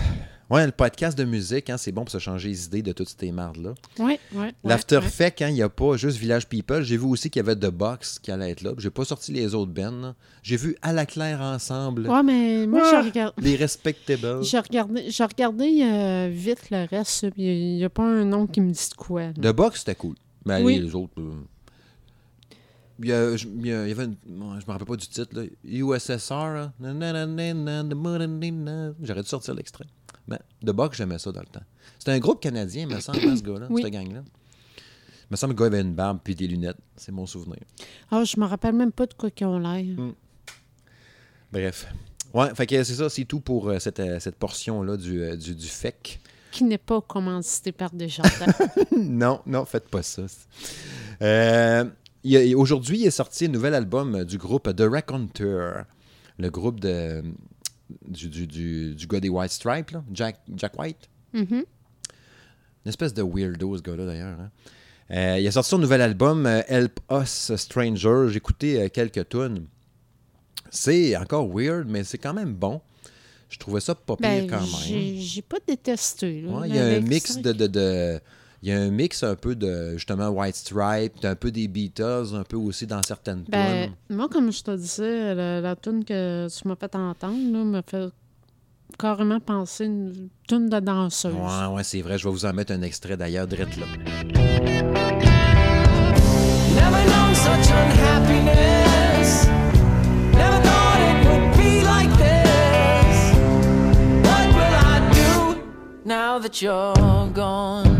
[0.49, 3.13] Ouais, le podcast de musique, hein, c'est bon pour se changer les idées de toutes
[3.19, 3.73] ces mardes-là.
[3.99, 4.47] Oui, oui.
[4.63, 6.83] L'After ouais, hein, il n'y a pas juste Village People.
[6.83, 8.71] J'ai vu aussi qu'il y avait The Box qui allait être là.
[8.77, 10.15] J'ai pas sorti les autres bennes.
[10.43, 12.07] J'ai vu À la Claire Ensemble.
[12.07, 13.01] Ouais, mais moi, je ah!
[13.01, 13.33] regarde.
[13.39, 14.41] Les Respectables.
[14.43, 17.27] J'ai regardé, j'ai regardé euh, vite le reste.
[17.35, 19.33] Il n'y a, pas un nom qui me dit de quoi.
[19.33, 20.15] The Box, c'était cool.
[20.45, 21.21] Mais les autres.
[22.99, 25.43] Il y, avait une, je me rappelle pas du titre là.
[25.65, 26.33] USSR.
[26.33, 26.73] Hein.
[29.01, 29.85] J'aurais dû sortir l'extrait.
[30.27, 31.63] Mais The Box, j'aimais ça dans le temps.
[31.97, 33.81] C'était un groupe canadien, il me semble, ce gars-là, Oui.
[33.83, 34.23] cette gang-là.
[35.29, 36.77] Il me semble que le gars avait une barbe puis des lunettes.
[36.95, 37.59] C'est mon souvenir.
[38.11, 39.85] Ah, je me rappelle même pas de quoi qu'ils ont l'air.
[41.51, 41.87] Bref.
[42.33, 45.35] Ouais, fait que c'est ça, c'est tout pour euh, cette, euh, cette portion-là du, euh,
[45.35, 46.19] du, du FEC.
[46.51, 48.53] Qui n'est pas commandité par Desjardins.
[48.97, 50.23] non, non, faites pas ça.
[51.21, 51.85] Euh,
[52.55, 55.85] Aujourd'hui, il est sorti un nouvel album du groupe The Raconteur.
[56.37, 57.23] Le groupe de,
[58.07, 61.09] du, du, du, du gars des White Stripes, là, Jack, Jack White.
[61.33, 61.45] Mhm.
[62.85, 64.39] Une espèce de weirdo, ce gars-là, d'ailleurs.
[64.39, 64.51] hein.
[65.11, 68.25] Euh, il a sorti son nouvel album, euh, Help Us Stranger.
[68.29, 69.65] J'ai écouté euh, quelques tunes.
[70.69, 72.81] C'est encore weird, mais c'est quand même bon.
[73.49, 75.15] Je trouvais ça pas pire Ben, quand même.
[75.17, 76.41] j'ai pas détesté.
[76.41, 77.41] là, Ouais, il y a un mix ça.
[77.41, 78.19] de, de, de-
[78.63, 82.33] Il y a un mix un peu de, justement, White Stripe, un peu des Beatles,
[82.33, 84.17] un peu aussi dans certaines Ben, tunes.
[84.17, 88.09] moi, comme je te disais, la, la tune que tu m'as fait entendre m'a fait
[88.97, 91.35] carrément penser une tune de danseuse.
[91.35, 92.17] Ouais, ouais, c'est vrai.
[92.17, 93.85] Je vais vous en mettre un extrait d'ailleurs, drette là.
[96.73, 99.45] Never known such unhappiness.
[100.33, 103.33] Never thought it would be like this.
[104.25, 105.61] What will I do
[106.05, 107.96] now that you're gone?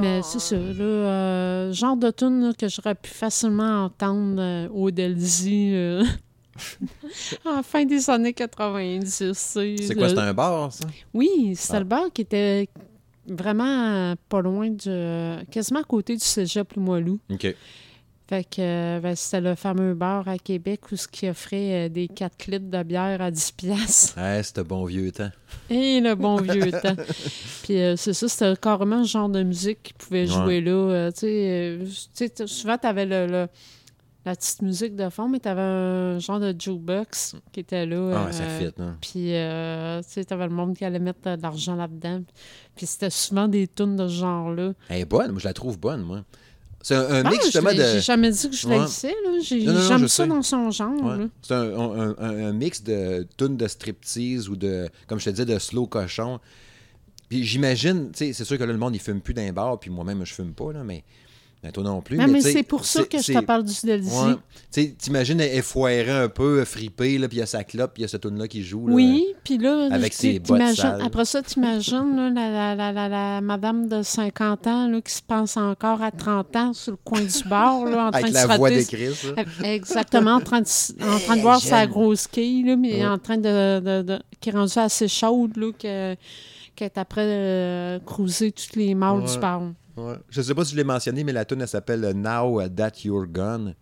[0.00, 4.90] Mais c'est ça, là, euh, genre de tune que j'aurais pu facilement entendre euh, au
[4.90, 6.04] Delzy euh,
[7.44, 9.32] en la fin des années 90.
[9.32, 10.84] C'est C'est quoi, c'est un bar, ça?
[11.14, 11.78] Oui, c'était Ah.
[11.80, 12.68] le bar qui était
[13.26, 13.64] vraiment
[14.10, 14.90] euh, pas loin du...
[15.50, 17.18] quasiment à côté du cégep Limoilou.
[17.30, 17.54] OK.
[18.28, 21.88] Fait que euh, ben, c'était le fameux bar à Québec où ce qui offrait euh,
[21.88, 24.14] des 4 litres de bière à 10 piastres.
[24.20, 25.30] Ouais, c'était bon vieux temps.
[25.70, 26.94] Et le bon vieux temps.
[27.62, 30.70] Puis euh, c'est ça, c'était carrément le genre de musique qui pouvait jouer là.
[30.72, 33.48] Euh, tu sais, souvent, tu avais le, le-
[34.26, 38.12] la petite musique de fond, mais tu avais un genre de jukebox qui était là.
[38.14, 38.94] Ah, euh, ça fit, non?
[39.00, 39.30] Puis,
[40.02, 42.20] tu sais, t'avais le monde qui allait mettre de l'argent là-dedans.
[42.76, 44.72] Puis c'était souvent des tunes de ce genre-là.
[44.90, 46.24] Elle est bonne, moi, je la trouve bonne, moi.
[46.88, 47.76] C'est un, un Ah, mix, justement, de...
[47.82, 48.78] J'ai jamais dit que je Ouais.
[48.78, 49.30] l'haïssais, là.
[49.42, 50.26] J'aime ça sais.
[50.26, 51.26] dans son genre, Ouais.
[51.42, 55.30] C'est un, un- un- un mix de tunes de striptease ou de, comme je te
[55.30, 56.40] disais, de slow cochon.
[57.28, 59.78] Puis j'imagine, tu sais, c'est sûr que là, le monde, il fume plus d'un bar,
[59.78, 61.04] puis moi-même, je fume pas, là, mais
[61.60, 62.16] ben, toi non plus.
[62.16, 64.10] Non, mais c'est pour ça que je te parle du Delzy.
[64.16, 64.34] Ouais.
[64.70, 67.64] Tu sais, t'imagines, elle est foirée un peu, fripée, là, puis il y a sa
[67.64, 68.86] clope, puis il y a cette tune-là qui joue.
[68.86, 68.94] là.
[68.94, 71.02] Oui, puis là, Avec ses bottes t'imagines- sales.
[71.04, 75.12] après ça, t'imagines là, la, la, la, la, la madame de 50 ans là, qui
[75.12, 78.28] se pense encore à 30 ans sur le coin du bar, là, en train Avec
[78.30, 79.32] de la voix rater- de Chris.
[79.36, 79.72] là.
[79.72, 80.66] Exactement, en train de,
[81.04, 83.06] en train de voir sa grosse quille, là, mais Ouais.
[83.06, 86.14] en train de, de, de- qui est rendue assez chaude, là, que-
[86.76, 89.32] qu'elle est après euh, cruiser toutes les mâles Ouais.
[89.32, 89.62] du bar.
[89.98, 90.14] Ouais.
[90.30, 93.26] Je sais pas si je l'ai mentionné, mais la tune elle s'appelle Now That You're
[93.26, 93.74] Gone.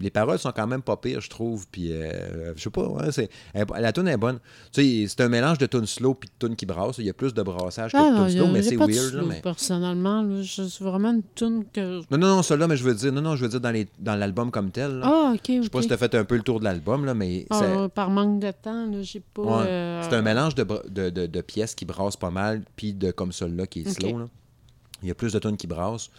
[0.00, 1.66] Les paroles sont quand même pas pires, je trouve.
[1.72, 4.38] Puis, euh, je sais pas, ouais, c'est, elle- la tune est bonne.
[4.72, 6.98] Tu sais, c'est un mélange de tune slow puis de tune qui brasse.
[6.98, 8.76] Il y a plus de brassage que Ah, de non, tune a- slow, mais c'est
[8.76, 9.12] pas weird.
[9.14, 9.40] là, slow, mais...
[9.40, 10.24] personnellement.
[10.44, 11.96] C'est vraiment une tune que...
[12.12, 13.88] Non, non, non, celle-là, mais je veux dire, non, non, je veux dire dans, les,
[13.98, 15.00] dans l'album comme tel.
[15.00, 15.04] là.
[15.04, 17.14] Ah, OK, je sais pas si t'as fait un peu le tour de l'album, là,
[17.14, 19.42] mais Ah, c'est- par manque de temps, là, j'ai pas...
[19.42, 22.62] ouais, euh, c'est un mélange de, bra- de, de- de pièces qui brassent pas mal,
[22.76, 24.16] puis de comme celle-là qui est slow.
[24.16, 24.26] là.
[25.02, 26.10] Il y a plus de tunes qui brassent.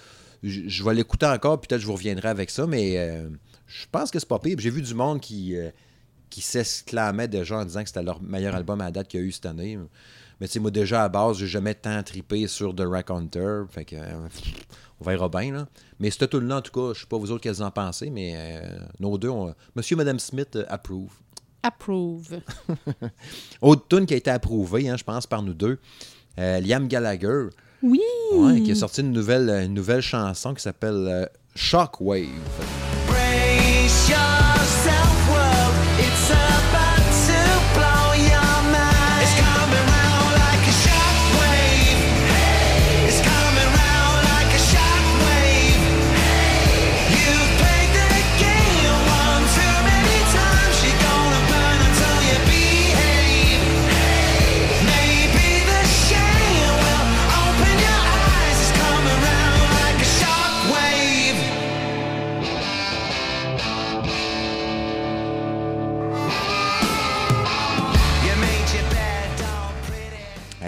[0.44, 3.30] Je, je vais l'écouter encore, puis peut-être je vous reviendrai avec ça, mais euh,
[3.68, 4.58] je pense que c'est pas pire.
[4.60, 5.70] J'ai vu du monde qui, euh,
[6.30, 9.26] qui s'exclamait déjà en disant que c'était leur meilleur album à date qu'il y a
[9.26, 9.78] eu cette année.
[10.39, 13.63] Mais tu sais, moi, déjà, à base, j'ai jamais tant tripé sur The Rack Hunter.
[13.70, 14.28] Fait que, euh,
[15.02, 15.68] on verra bien, là.
[16.00, 18.34] Mais cette tune-là, en tout cas, je sais pas vous autres qu'elles en pensez, mais
[18.38, 21.12] euh, nos deux, on- Monsieur et Madame Smith approve.
[21.63, 22.39] Approve.
[23.62, 25.80] Autre tune qui a été approuvée, hein, je pense, par nous deux,
[26.38, 27.48] Liam Gallagher,
[27.82, 28.02] Oui!
[28.34, 32.28] ouais, qui a sorti une nouvelle, une nouvelle chanson qui s'appelle euh, Shockwave.
[33.08, 35.18] Brace yourself,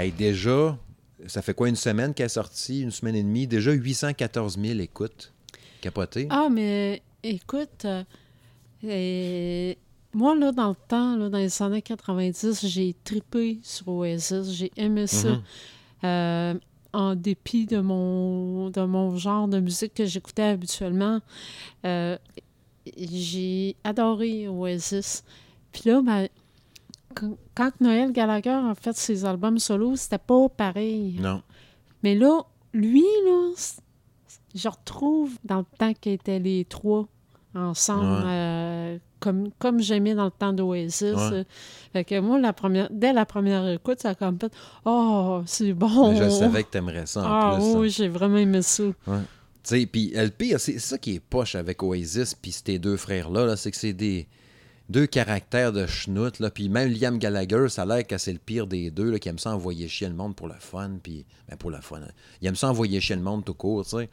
[0.01, 0.75] Hey, déjà,
[1.27, 4.79] ça fait quoi une semaine qu'elle est sortie, une semaine et demie, déjà 814 000
[4.79, 5.31] écoutes.
[5.79, 6.25] Capoté.
[6.31, 8.03] Ah, mais écoute, euh,
[8.83, 9.73] euh,
[10.15, 14.51] moi, là, dans le temps, là, dans les années 90, j'ai tripé sur Oasis.
[14.53, 15.33] J'ai aimé ça.
[15.33, 15.43] Mhm.
[16.03, 16.53] Euh,
[16.93, 21.21] en dépit de mon, de mon genre de musique que j'écoutais habituellement,
[21.85, 22.17] euh,
[22.97, 25.23] j'ai adoré Oasis.
[25.71, 26.27] Puis là, ben,
[27.55, 31.17] quand, Noël Gallagher a fait ses albums solo, c'était pas pareil.
[31.19, 31.41] Non.
[32.03, 32.41] Mais là,
[32.73, 33.51] lui, là,
[34.55, 37.07] je retrouve dans le temps qu'ils étaient les trois
[37.55, 38.31] ensemble, Ouais.
[38.31, 41.01] euh, comme, comme j'aimais dans le temps d'Oasis.
[41.15, 41.17] Ouais.
[41.33, 41.43] Euh,
[41.93, 44.51] Fait que moi, la première, dès la première écoute, ça a comme fait
[44.85, 47.75] «Oh, c'est bon!» Mais Je savais que t'aimerais ça en Ah plus.
[47.75, 48.83] oui, j'ai vraiment aimé ça.
[49.05, 49.11] Tu
[49.63, 53.55] sais, puis pire, c'est ça qui est poche avec Oasis, puis ces deux frères-là, là,
[53.57, 54.27] c'est que c'est des
[54.89, 58.39] deux caractères de schnout, là, puis même Liam Gallagher, ça a l'air que c'est le
[58.39, 61.25] pire des deux, là, qui aime ça envoyer chier le monde pour le fun, puis,
[61.49, 62.11] ben pour le fun, hein.
[62.41, 64.09] il aime ça envoyer chier le monde tout court, tu sais.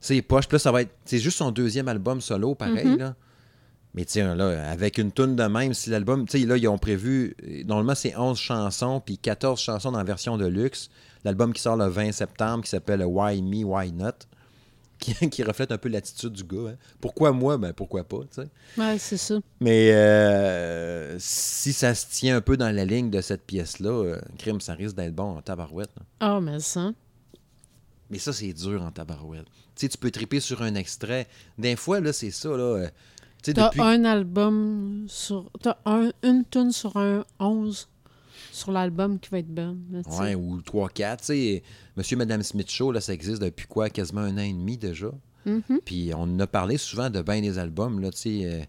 [0.00, 2.98] C'est poche, puis là, ça va être, c'est juste son deuxième album solo, pareil, Mm-hmm.
[2.98, 3.14] là.
[3.94, 6.78] Mais tiens, là, avec une toune de même, si l'album, tu sais, là, ils ont
[6.78, 7.34] prévu,
[7.66, 10.90] normalement, c'est 11 chansons, puis 14 chansons dans la version de luxe.
[11.24, 14.12] L'album qui sort le 20 septembre, qui s'appelle Why Me, Why Not,
[14.98, 16.70] qui, qui reflète un peu l'attitude du gars.
[16.70, 16.76] hein.
[17.00, 17.56] Pourquoi moi?
[17.58, 18.48] Ben, pourquoi pas, tu sais.
[18.76, 19.38] Ouais, c'est ça.
[19.60, 24.20] Mais euh, si ça se tient un peu dans la ligne de cette pièce-là, euh,
[24.38, 25.90] crime, ça risque d'être bon en tabarouette.
[25.96, 26.02] là.
[26.20, 26.92] Ah, mais ça.
[28.10, 29.44] Mais ça, c'est dur en tabarouette.
[29.74, 31.28] Tu sais, tu peux triper sur un extrait.
[31.58, 32.56] Des fois, là, c'est ça, là.
[32.62, 32.88] euh,
[33.42, 33.80] T'as depuis...
[33.80, 35.50] un album sur...
[35.62, 37.88] T'as un, une tune sur un 11.
[38.58, 39.80] Sur l'album qui va être bonne.
[39.90, 40.00] là.
[40.20, 41.18] Ouais, ou 3-4.
[41.18, 41.62] Tu sais,
[41.96, 43.88] Monsieur et Madame Smith Show, là, ça existe depuis quoi?
[43.90, 45.10] Quasiment un an et demi déjà.
[45.46, 45.80] Mhm.
[45.84, 48.40] Puis on a parlé souvent de bien des albums, là, tu sais.
[48.44, 48.60] euh,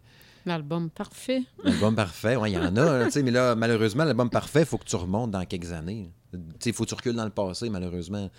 [0.46, 1.42] L'album parfait.
[1.64, 4.62] L'album parfait, ouais, il y en a, là, tu sais, mais là, malheureusement, l'album parfait,
[4.62, 6.10] il faut que tu remontes dans quelques années.
[6.32, 8.30] Tu sais, il faut que tu recules dans le passé, malheureusement.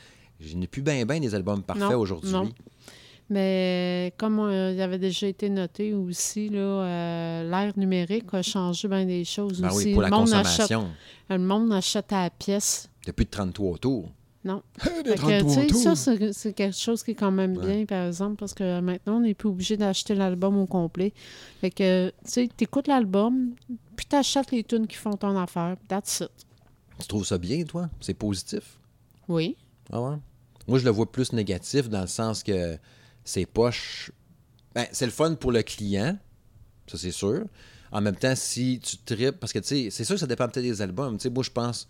[0.40, 2.30] Je n'ai plus bien, bien des albums parfaits aujourd'hui.
[3.32, 9.06] Mais comme euh, il avait déjà été noté aussi, euh, l'ère numérique a changé bien
[9.06, 9.86] des choses Ben aussi.
[9.88, 10.88] oui, pour la le, monde achète, consommation.
[11.28, 12.90] le monde achète à la pièce.
[13.14, 14.08] Plus de 33 tours.
[14.42, 14.62] Non.
[15.04, 17.56] Des Fait que, 33 tu sais, ça, c'est c'est quelque chose qui est quand même
[17.58, 17.76] Ouais.
[17.76, 21.12] bien, par exemple, parce que maintenant, on n'est plus obligé d'acheter l'album au complet.
[21.60, 23.50] Fait que, tu sais, t'écoutes l'album,
[23.96, 25.76] puis t'achètes les tunes qui font ton affaire.
[25.88, 26.30] That's it.
[26.98, 27.90] Tu trouves ça bien, toi?
[28.00, 28.78] C'est positif?
[29.28, 29.56] Oui.
[29.92, 30.16] Ah ouais?
[30.66, 32.76] Moi, je le vois plus négatif dans le sens que
[33.24, 34.10] c'est poche.
[34.74, 36.16] Ben, c'est le fun pour le client,
[36.86, 37.44] ça c'est sûr.
[37.92, 40.46] En même temps, si tu tripes, parce que tu sais, c'est sûr que ça dépend
[40.48, 41.16] peut-être des albums.
[41.16, 41.88] Tu sais, moi, je pense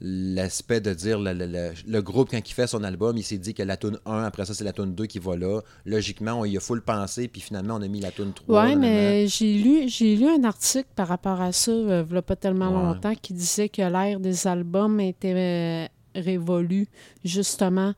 [0.00, 3.38] l'aspect de dire le, le- le- le groupe, quand il fait son album, il s'est
[3.38, 5.60] dit que la tune 1, après ça, c'est la tune 2 qui va là.
[5.86, 8.62] Logiquement, on y a full pensé, puis finalement, on a mis la tune 3.
[8.62, 8.80] Ouais, nanana.
[8.80, 12.22] mais j'ai lu, j'ai lu un article par rapport à ça, euh, il y a
[12.22, 12.94] pas tellement Ouais.
[12.94, 15.86] longtemps, qui disait que l'ère des albums était euh,
[16.20, 16.88] révolue,
[17.24, 17.92] justement,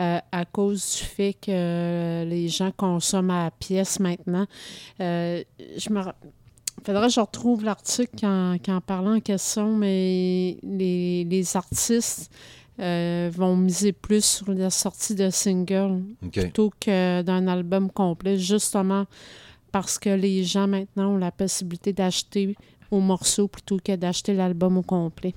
[0.00, 4.46] euh, à cause du fait que les gens consomment à la pièce maintenant.
[5.00, 5.42] Euh,
[5.76, 6.00] je me...
[6.84, 12.30] faudrait que je retrouve l'article en, en parlant en question, mais les, les artistes
[12.78, 19.06] euh, vont miser plus sur la sortie de singles plutôt que d'un album complet, justement
[19.72, 22.56] parce que les gens maintenant ont la possibilité d'acheter
[22.90, 25.34] au morceau plutôt que d'acheter l'album au complet.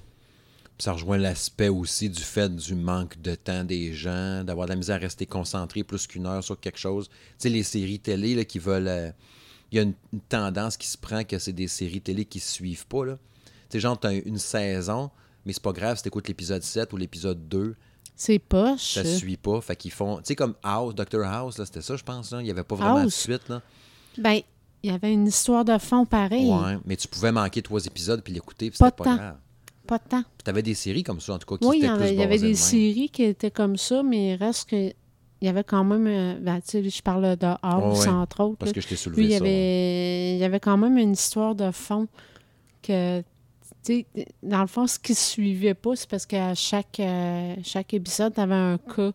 [0.80, 4.78] Ça rejoint l'aspect aussi du fait du manque de temps des gens, d'avoir de la
[4.78, 7.10] misère à rester concentré plus qu'une heure sur quelque chose.
[7.10, 8.88] Tu sais, les séries télé là, qui veulent.
[8.88, 9.12] euh,
[9.72, 12.40] Il y a une, une tendance qui se prend que c'est des séries télé qui
[12.40, 13.06] se suivent pas.
[13.06, 13.18] Là.
[13.46, 15.12] Tu sais, genre, t'as une saison,
[15.46, 17.76] mais c'est pas grave si t'écoutes l'épisode 7 ou l'épisode 2,
[18.16, 18.94] C'est poche.
[18.94, 19.60] ça suit pas.
[19.60, 20.18] Fait qu'ils font.
[20.20, 21.24] Tu sais, comme House, Dr.
[21.26, 22.32] House, là, c'était ça, je pense.
[22.32, 22.40] Là.
[22.42, 23.50] Il y avait pas vraiment de suite.
[23.50, 23.62] Là.
[24.18, 24.40] Ben,
[24.82, 26.50] il y avait une histoire de fond pareil.
[26.50, 29.16] Ouais, mais tu pouvais manquer trois épisodes puis l'écouter, puis Pas c'était pas temps.
[29.18, 29.38] grave.
[29.90, 30.22] Pas de temps.
[30.22, 31.98] Puis t'avais des séries comme ça, en tout cas, qui Oui, il y, étaient en
[31.98, 34.94] plus a- il y avait des séries qui étaient comme ça, mais il reste que.
[35.42, 36.06] Il y avait quand même.
[36.06, 38.08] euh, ben, tu sais, je parle de House, ouais.
[38.10, 38.58] entre autres.
[38.58, 38.74] Parce là.
[38.76, 39.44] que je t'ai soulevé Lui, il y, ça.
[39.44, 39.50] ouais.
[39.50, 42.08] avait, il y avait quand même une histoire de fond
[42.84, 43.24] que,
[43.84, 44.06] tu
[44.44, 48.34] dans le fond, ce qui ne suivait pas, c'est parce qu'à chaque, euh, chaque épisode,
[48.36, 49.12] tu avais un cas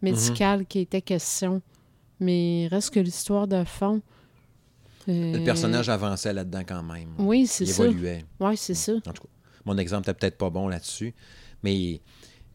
[0.00, 1.60] médical qui était question.
[2.18, 4.00] Mais il reste que l'histoire de fond.
[5.08, 7.10] euh, Le personnage avançait là-dedans quand même.
[7.18, 7.84] Oui, c'est Il ça.
[7.84, 8.24] évoluait.
[8.40, 8.92] Oui, c'est ça.
[8.94, 9.28] En tout cas,
[9.68, 11.14] mon exemple n'était peut-être pas bon là-dessus,
[11.62, 12.00] mais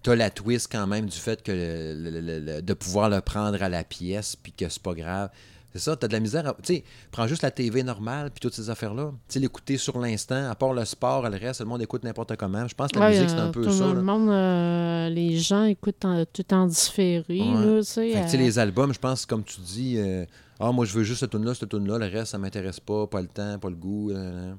[0.01, 3.09] tu as la twist quand même du fait que le- le- le- le- de pouvoir
[3.09, 5.29] le prendre à la pièce, puis que c'est pas grave.
[5.75, 6.45] C'est ça, tu as de la misère.
[6.47, 9.11] à- Tu sais, prends juste la TV normale, puis toutes ces affaires-là.
[9.27, 12.35] Tu sais, l'écouter sur l'instant, à part le sport, le reste, le monde écoute n'importe
[12.35, 12.67] comment.
[12.67, 13.91] Je pense que la Ouais, musique, c'est euh, un peu tout ça.
[13.91, 17.39] le monde, euh, les gens écoutent en- tout en différé.
[17.39, 17.77] Ouais.
[17.79, 20.25] Tu sais, euh, les albums, je pense, comme tu dis, euh,
[20.59, 23.21] ah, moi, je veux juste cette tune-là, cette tune-là, le reste, ça m'intéresse pas, pas
[23.21, 24.11] le temps, pas le goût.
[24.11, 24.53] euh,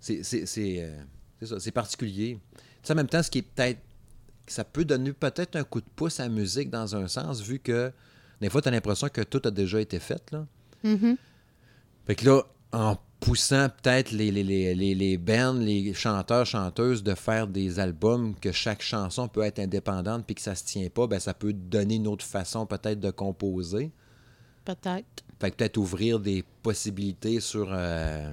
[0.00, 0.22] c'est
[1.40, 2.38] c'est- ça, c'est particulier.
[2.56, 3.80] Tu sais, en même temps, ce qui est peut-être.
[4.46, 7.58] Ça peut donner peut-être un coup de pouce à la musique dans un sens, vu
[7.58, 7.92] que
[8.40, 10.22] des fois, tu as l'impression que tout a déjà été fait.
[10.32, 10.46] Là.
[10.84, 11.16] mhm.
[12.06, 17.02] Fait que là, en poussant peut-être les, les, les, les, les bands, les chanteurs, chanteuses
[17.02, 20.88] de faire des albums que chaque chanson peut être indépendante puis que ça se tient
[20.88, 23.90] pas, ben ça peut donner une autre façon peut-être de composer.
[24.64, 25.24] Peut-être.
[25.40, 28.32] Fait que peut-être ouvrir des possibilités sur euh,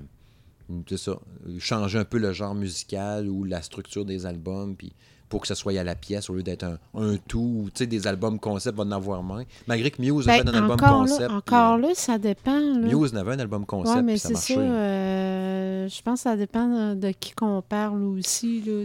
[0.87, 1.17] c'est ça,
[1.59, 4.93] changer un peu le genre musical ou la structure des albums puis
[5.29, 7.87] pour que ça soit à la pièce au lieu d'être un, un tout, tu sais,
[7.87, 9.43] des albums concept, va en avoir moins.
[9.67, 11.29] Malgré que Muse Ben, fait un album concept.
[11.31, 12.59] là, encore euh, là, ça dépend.
[12.59, 12.77] Là.
[12.87, 14.53] Muse en avait un album concept, Oui, mais c'est ça.
[14.53, 18.61] euh, je pense que ça dépend de, qui qu'on parle aussi.
[18.61, 18.83] Là.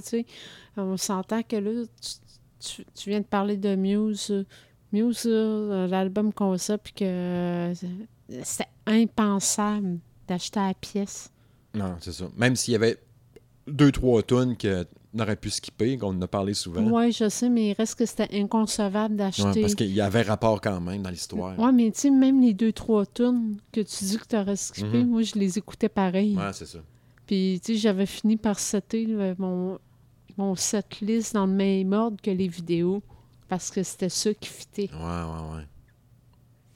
[0.79, 1.71] On s'entend que là,
[2.01, 2.11] tu,
[2.77, 4.29] tu- tu viens de parler de Muse.
[4.31, 4.45] euh,
[4.93, 7.75] Muse, là, l'album concept, puis que euh,
[8.43, 11.31] c'est impensable d'acheter à la pièce.
[11.75, 12.27] Non, c'est ça.
[12.37, 12.99] Même s'il y avait
[13.67, 14.85] deux, trois tonnes qu'on
[15.19, 16.83] aurait pu skipper, qu'on en a parlé souvent.
[16.83, 19.61] Oui, je sais, mais il reste que c'était inconcevable Ouais, d'acheter.
[19.61, 21.55] parce qu'il y avait rapport quand même dans l'histoire.
[21.59, 24.57] Oui, mais tu sais, même les deux, trois tunes que tu dis que tu aurais
[24.57, 25.09] skippé, Mhm.
[25.11, 26.37] moi, je les écoutais pareil.
[26.37, 26.79] Ouais, c'est ça.
[27.27, 29.79] Puis, tu sais, j'avais fini par setter là, mon,
[30.37, 33.03] mon setlist dans le même ordre que les vidéos
[33.49, 34.91] parce que c'était ça qui fitait.
[34.93, 35.65] Ouais, ouais, ouais.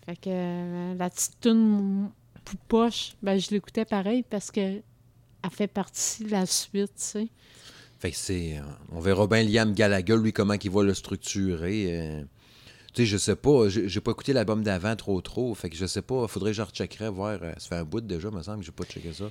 [0.07, 2.11] Fait que euh, la petite tune
[2.45, 7.03] pou- poche, ben, je l'écoutais pareil parce que elle fait partie de la suite, tu
[7.03, 7.29] sais.
[7.99, 8.59] Fait que c'est.
[8.59, 11.87] euh, On verra bien Liam Gallagher, lui, comment il va le structurer.
[11.91, 12.23] euh.
[12.93, 13.69] Tu sais, je sais pas.
[13.69, 15.53] J'ai pas écouté l'album d'avant trop, trop.
[15.55, 16.29] Fait que je sais pas.
[16.29, 17.39] Faudrait que je recheckerais, voir.
[17.43, 19.25] euh, ça fait un bout déjà, me semble, que j'ai pas checké ça.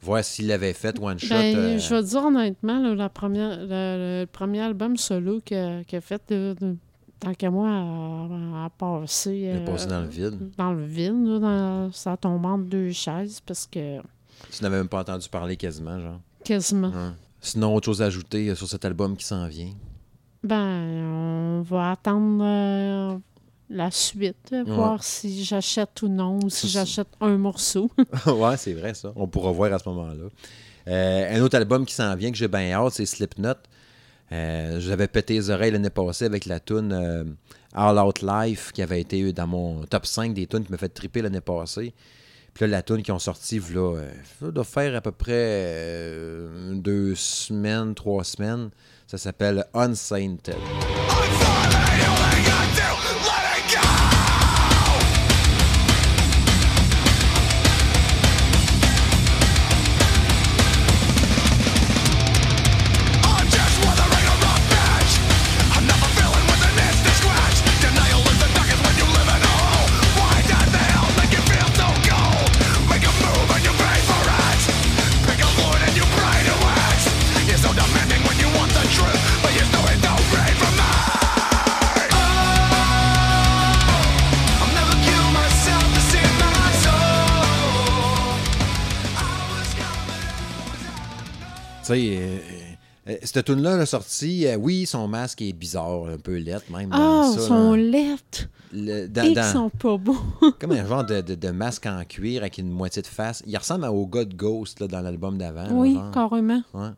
[0.00, 1.28] voir s'il l'avait fait one shot.
[1.34, 5.40] Ben, euh, Je vais te dire honnêtement, là, la première, le, le premier album solo
[5.40, 6.76] qu'il a, fait, de-
[7.22, 10.38] tant qu'à moi, à, à passer, est euh, passé dans le vide.
[10.58, 13.98] dans le vide, là, dans, ça tombe entre deux chaises parce que
[14.50, 16.20] Tu n'avais même pas entendu parler quasiment, genre.
[16.44, 16.92] quasiment.
[17.40, 19.72] Sinon, autre chose à ajouter euh, sur cet album qui s'en vient?
[20.44, 23.16] Ben, on va attendre euh,
[23.70, 27.90] la suite, voir si j'achète ou non, ou si j'achète un morceau.
[28.26, 29.12] ouais, c'est vrai, ça.
[29.14, 30.24] On pourra voir à ce moment-là.
[30.88, 33.54] Euh, un autre album qui s'en vient que j'ai bien hâte, c'est Slipknot.
[34.32, 37.24] Euh, J'avais pété les oreilles l'année passée avec la tune euh,
[37.74, 40.88] All Out Life qui avait été dans mon top 5 des tunes qui m'a fait
[40.88, 41.92] triper l'année passée.
[42.54, 44.10] Puis là, la tune qui ont sorti, là, euh,
[44.40, 48.70] ça doit faire à peu près euh, deux semaines, trois semaines.
[49.06, 50.56] Ça s'appelle Unsainted.
[91.94, 92.38] Sais, euh,
[93.08, 96.90] euh, cette tune-là, là, sortie, euh, oui, son masque est bizarre, un peu lettre même.
[96.92, 97.82] Ah, ils ça, sont là.
[97.82, 100.16] lettres Le- dans- et dans- ils sont pas beaux.
[100.60, 103.42] Comme un genre de, de- de masque en cuir avec une moitié de face.
[103.46, 105.66] Il ressemble au gars de Ghost là, dans l'album d'avant.
[105.72, 106.62] oui, carrément.
[106.74, 106.90] Ouais.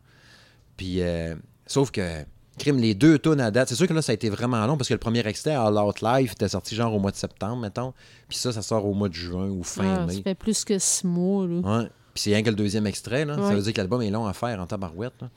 [0.76, 1.34] Puis, euh,
[1.66, 2.24] sauf que,
[2.58, 4.76] crime, les deux tunes à date, c'est sûr que là, ça a été vraiment long
[4.76, 7.62] parce que le premier extrait, All Out Life, était sorti genre au mois de septembre,
[7.62, 7.92] mettons.
[8.28, 10.22] Puis ça, ça sort au mois de juin ou fin Ah, ça mai.
[10.22, 11.46] fait plus que six mois.
[11.46, 11.78] Là.
[11.82, 11.88] Ouais.
[12.14, 13.36] Puis c'est rien que le deuxième extrait, là.
[13.36, 15.28] Ça veut dire que l'album est long à faire en tabarouette, là.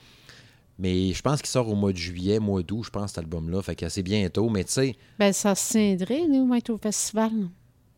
[0.80, 3.64] Mais je pense qu'il sort au mois de juillet, mois d'août, je pense, cet album-là.
[3.64, 4.48] Fait c'est bientôt.
[4.50, 7.32] Mais tu sais, Ben, ça se tiendrait, nous, être au festival.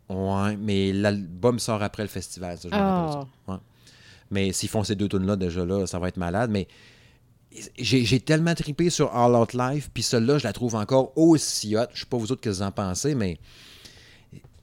[0.08, 3.28] ouais, mais l'album sort après le festival, ça, je ça.
[3.50, 3.58] Ouais.
[4.32, 6.52] Mais s'ils font ces deux tunes là déjà là, ça va être malade.
[6.52, 6.68] Mais
[7.78, 11.86] j'ai tellement trippé sur All Out Life, puis celle-là, je la trouve encore aussi hot.
[11.94, 13.40] Je sais pas vous autres que vous en pensez, mais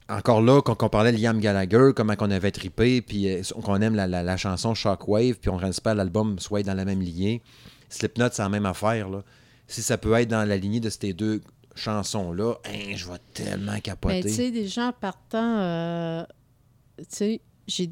[0.09, 3.81] encore là, quand on parlait de Liam Gallagher, comment qu'on avait trippé, puis euh, qu'on
[3.81, 7.01] aime la, la- la chanson Shockwave, puis on ne pas l'album soit dans la même
[7.01, 7.41] lignée.
[7.89, 9.09] Slipknot, c'est la même affaire.
[9.09, 9.23] Là.
[9.67, 11.41] Si ça peut être dans la lignée de ces deux
[11.75, 14.21] chansons-là, hein, je vais tellement Mais capoter.
[14.21, 16.23] tu sais, déjà en partant, euh,
[16.97, 17.89] tu sais, j'ai,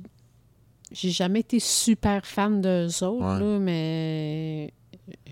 [0.91, 3.39] j'ai jamais été super fan d'eux autres, Ouais.
[3.39, 4.73] là, mais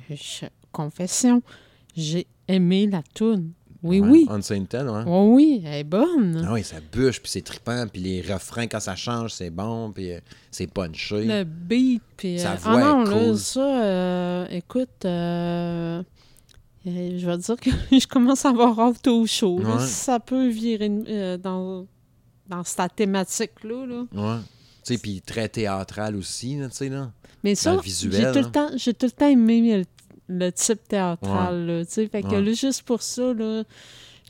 [0.10, 1.42] je- confession,
[1.96, 3.52] j'ai aimé la toune.
[3.84, 4.28] Oui, Ouais, oui.
[4.30, 5.04] Unsainted, ouais.
[5.06, 6.46] Oui, oui, elle est bonne.
[6.48, 9.92] Ah oui, ça bûche, puis c'est trippant, puis les refrains, quand ça change, c'est bon,
[9.92, 10.20] puis euh,
[10.52, 11.26] c'est punché.
[11.26, 12.40] Le beat, puis...
[12.40, 13.38] Sa euh, voix ah non, est là, cool.
[13.38, 16.02] ça, euh, écoute, euh,
[16.86, 17.70] je vais dire que
[18.00, 19.60] je commence à avoir hâte au show.
[19.60, 19.80] là.
[19.80, 20.90] Ça peut virer
[21.38, 21.86] dans,
[22.48, 24.06] dans cette thématique-là, là.
[24.14, 24.42] Ouais.
[24.86, 27.12] Tu sais, puis très théâtral aussi, là, tu sais, là.
[27.44, 29.84] Mais ça, j'ai tout, le temps, j'ai tout le temps aimé le,
[30.28, 31.66] le type théâtral.
[31.66, 32.08] là, tu sais.
[32.08, 32.42] fait que Ouais.
[32.42, 33.64] là, juste pour ça, là,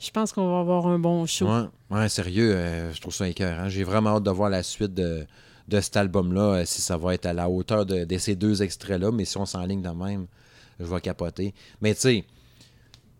[0.02, 1.46] je pense qu'on va avoir un bon show.
[1.46, 3.68] Ouais, ouais sérieux, euh, je trouve ça écœurant.
[3.68, 5.24] J'ai vraiment hâte de voir la suite de,
[5.68, 8.62] de cet album-là, euh, si ça va être à la hauteur de, de ces deux
[8.62, 10.26] extraits-là, mais si on s'enligne de même,
[10.80, 11.54] je vais capoter.
[11.80, 12.24] Mais tu sais,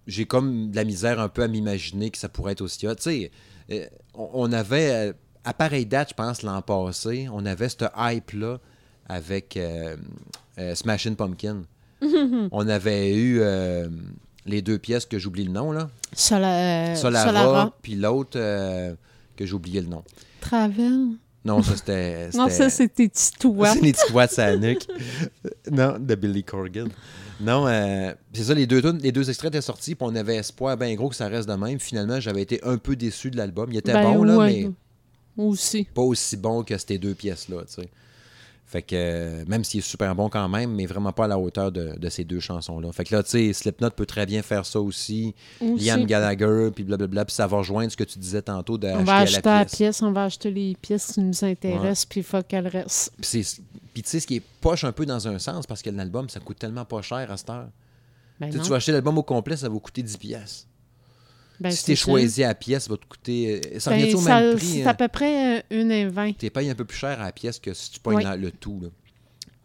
[0.06, 2.96] j'ai comme de la misère un peu à m'imaginer que ça pourrait être aussi hot.
[2.96, 3.30] Tu sais,
[3.70, 5.14] euh, on, avait,
[5.44, 8.58] à pareille date, je pense, l'an passé, on avait cette hype-là
[9.08, 9.58] avec
[10.74, 11.62] Smashing Pumpkin.
[12.52, 13.88] on avait eu euh,
[14.46, 15.88] les deux pièces que j'oublie le nom, là.
[16.12, 17.76] Sola- euh, Solara, Solara.
[17.82, 18.94] puis l'autre euh,
[19.36, 20.02] que oublié le nom.
[20.40, 21.10] Travel.
[21.44, 22.30] Non, ça c'était.
[22.34, 23.72] Non, ça, c'était Titoua.
[23.74, 24.86] C'est les doigts de sa nuque.
[25.70, 26.88] non, de Billy Corgan.
[27.40, 30.76] Non, euh, c'est ça, les deux, les deux extraits étaient sortis, puis on avait espoir
[30.76, 31.80] bien gros que ça reste de même.
[31.80, 33.70] Finalement, j'avais été un peu déçu de l'album.
[33.72, 34.68] Il était Ben, bon, là, ouais,
[35.36, 35.84] mais Aussi.
[35.92, 37.88] pas aussi bon que ces deux pièces-là, tu sais.
[38.74, 41.70] Fait que, même s'il est super bon quand même, mais vraiment pas à la hauteur
[41.70, 42.90] de, de ces deux chansons-là.
[42.90, 45.32] Fait que là, tu sais, Slipknot peut très bien faire ça aussi.
[45.60, 45.84] Aussi.
[45.84, 49.04] Liam Gallagher, puis blablabla, puis ça va rejoindre ce que tu disais tantôt d'acheter On
[49.04, 50.02] va acheter la la pièce.
[50.02, 53.12] on va acheter les pièces qui nous intéressent, puis il faut qu'elles restent.
[53.20, 56.28] Puis tu sais, ce qui est poche un peu dans un sens, parce que l'album,
[56.28, 57.68] ça coûte tellement pas cher à cette heure.
[58.40, 58.64] Ben Tu sais, non.
[58.64, 60.66] tu vas acheter l'album au complet, ça va coûter 10 pièces.
[61.60, 63.60] Ben, si t'es choisi à la pièce, ça va te coûter...
[63.74, 64.66] euh, Ça Ben, revient au ça- même prix.
[64.66, 64.86] C'est hein?
[64.88, 66.32] à peu près euh, une et vingt.
[66.36, 68.38] T'es payé un peu plus cher à la pièce que si tu pognes Oui.
[68.40, 68.80] le tout.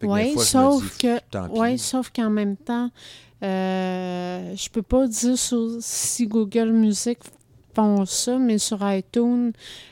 [0.03, 2.89] Oui, sauf dis, que, ouais, sauf qu'en même temps,
[3.43, 7.19] euh, je peux pas dire sur- si Google Music
[7.75, 9.51] font ça, mais sur iTunes,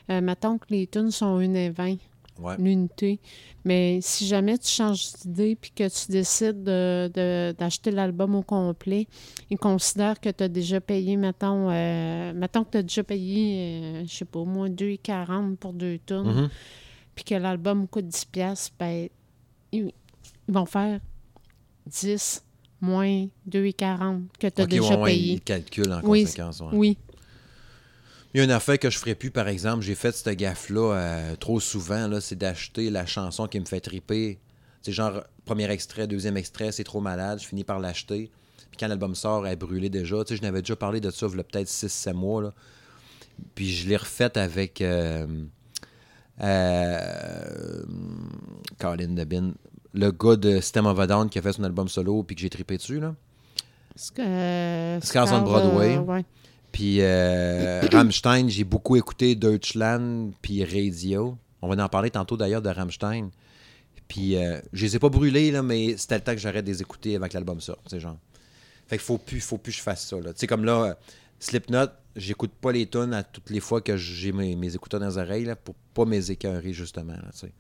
[0.10, 1.95] euh, mettons que les tunes sont 1 et 20.
[2.40, 2.56] Ouais.
[2.58, 3.20] l'unité.
[3.66, 8.42] Mais si jamais tu changes d'idée puis que tu décides de- de- d'acheter l'album au
[8.44, 9.08] complet,
[9.50, 13.82] ils considèrent que tu as déjà payé, mettons, euh, mettons que tu as déjà payé,
[14.02, 16.50] euh, je sais pas, au moins 2,40 pour deux tonnes, Mhm.
[17.16, 19.10] puis que l'album coûte 10$, piastres, ben,
[19.72, 19.92] ils,
[20.48, 21.00] ils vont faire
[21.86, 22.44] 10
[22.80, 25.34] moins 2,40 que tu as Ok, déjà ouais, ouais, payé.
[25.34, 26.62] ils calculent en Oui, conséquence.
[26.62, 26.68] ouais.
[26.74, 26.98] Oui.
[28.38, 30.94] Il y a une affaire que je ferais plus, par exemple, j'ai fait cette gaffe-là
[30.94, 34.38] euh, trop souvent, là, c'est d'acheter la chanson qui me fait triper.
[34.84, 38.30] C'est genre, premier extrait, deuxième extrait, c'est trop malade, je finis par l'acheter.
[38.70, 40.24] Puis quand l'album sort, elle est brûlée déjà.
[40.24, 42.44] Tu sais, je n'avais déjà parlé de ça, il y a peut-être 6-7 mois.
[42.44, 42.54] Là.
[43.56, 45.26] Puis je l'ai refaite avec euh,
[46.44, 47.84] euh,
[48.78, 49.54] Colin Debin,
[49.96, 52.44] le gars de System of a Down qui a fait son album solo, puis que
[52.44, 53.00] j'ai trippé dessus.
[53.00, 53.16] Là.
[53.96, 55.98] Scars on Broadway.
[55.98, 56.24] euh, ouais.
[56.78, 61.36] Puis euh, Rammstein, j'ai beaucoup écouté Deutschland puis Radio.
[61.64, 63.32] On va en parler tantôt d'ailleurs de Rammstein.
[64.08, 66.70] Puis euh, je les ai pas brûlés, là, mais c'était le temps que j'arrête de
[66.70, 67.80] les écouter avec l'album sort.
[67.86, 68.20] tu sais, genre.
[68.86, 70.18] Fait qu'il faut plus, faut plus que je fasse ça.
[70.20, 70.34] là.
[70.34, 70.94] Tu sais, comme là, euh,
[71.40, 75.10] Slipknot, j'écoute pas les tunes à toutes les fois que j'ai mes, mes écouteurs dans
[75.10, 77.14] les oreilles là, pour pas mes écœurer, justement.
[77.14, 77.52] là, tu sais.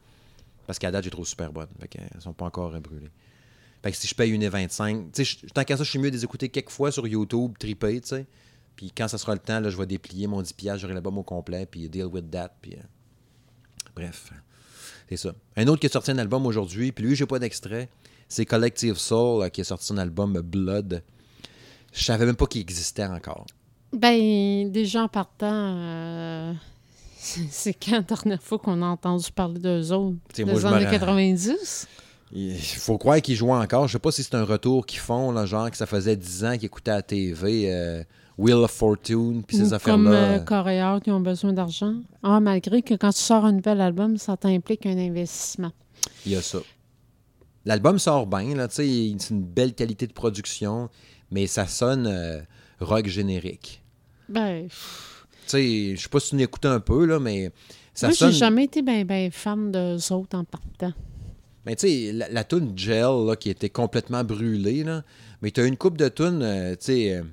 [0.67, 1.69] Parce qu'à date, j'ai trop super bonnes.
[1.81, 3.09] Fait qu'elles sont pas encore brûlées.
[3.81, 6.11] Fait que si je paye 1,25, tu sais, je- tant qu'à ça, je suis mieux
[6.11, 8.27] de les écouter quelques fois sur YouTube, triper, tu sais.
[8.77, 11.17] Puis quand ça sera le temps, là, je vais déplier mon 10$, piastres, j'aurai l'album
[11.17, 12.51] au complet, puis deal with that.
[12.61, 12.83] Puis, euh,
[13.95, 14.31] bref,
[15.09, 15.33] c'est ça.
[15.57, 17.89] Un autre qui a sorti un album aujourd'hui, puis lui, j'ai pas d'extrait,
[18.29, 21.03] c'est Collective Soul, euh, qui a sorti un album Blood.
[21.91, 23.45] Je savais même pas qu'il existait encore.
[23.93, 26.53] Ben, déjà en partant, euh,
[27.17, 30.17] c'est quand la dernière fois qu'on a entendu parler d'eux autres?
[30.31, 31.87] T'sais, Des moi, années ra- 90?
[32.33, 33.87] Il faut croire qu'ils jouent encore.
[33.87, 36.43] Je sais pas si c'est un retour qu'ils font, là, genre que ça faisait 10
[36.45, 38.03] ans qu'ils écoutaient à la TV euh,
[38.37, 40.03] Wheel of Fortune, puis ces affaires-là.
[40.03, 41.95] comme euh, euh, Coréa qui ont besoin d'argent.
[42.21, 45.71] Ah, malgré que quand tu sors un nouvel album, ça t'implique un investissement.
[46.25, 46.59] Il y a ça.
[47.65, 50.89] L'album sort bien, là, tu sais, c'est une belle qualité de production,
[51.31, 52.39] mais ça sonne euh,
[52.79, 53.81] rock générique.
[54.29, 54.75] Ben, Tu
[55.47, 57.51] sais, je sais pas si tu l'écoutes un peu, là, mais
[57.93, 58.31] ça moi, sonne...
[58.31, 60.93] j'ai jamais été ben, ben fan d'eux autres en partant.
[61.65, 65.03] Mais tu sais, la, la toune Gel, là, qui était complètement brûlée, là,
[65.41, 67.23] mais tu as une coupe de tunes, euh, tu sais...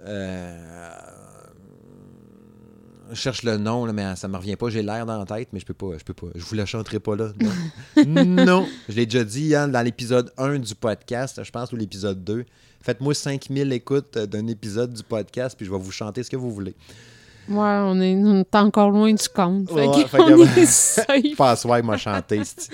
[0.00, 0.98] euh,
[3.10, 4.70] je cherche le nom, là, mais ça me revient pas.
[4.70, 5.92] J'ai l'air dans la tête, mais je peux pas.
[5.98, 6.28] Je peux pas.
[6.34, 7.32] Je vous la chanterai pas là.
[8.06, 8.24] Non.
[8.46, 8.66] non.
[8.88, 12.44] Je l'ai déjà dit hein, dans l'épisode 1 du podcast, je pense, ou l'épisode 2.
[12.80, 16.50] Faites-moi 5000 écoutes d'un épisode du podcast, puis je vais vous chanter ce que vous
[16.50, 16.74] voulez.
[17.48, 19.68] Ouais, on est, on est encore loin du compte.
[19.68, 21.36] Fait Ouais, que fait que- on est safe.
[21.36, 22.42] Passoire m'a chanté.
[22.42, 22.70] c'ti.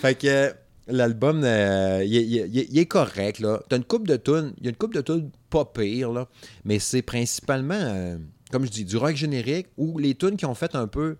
[0.00, 0.50] fait que euh,
[0.86, 3.40] l'album, euh, il, est- correct.
[3.40, 3.60] là.
[3.68, 4.52] T'as une coupe de tunes.
[4.58, 6.28] Il y a une coupe de tunes pas pire, là,
[6.64, 8.18] mais c'est principalement, euh,
[8.50, 11.16] comme je dis, du rock générique ou les tunes qui ont fait un peu.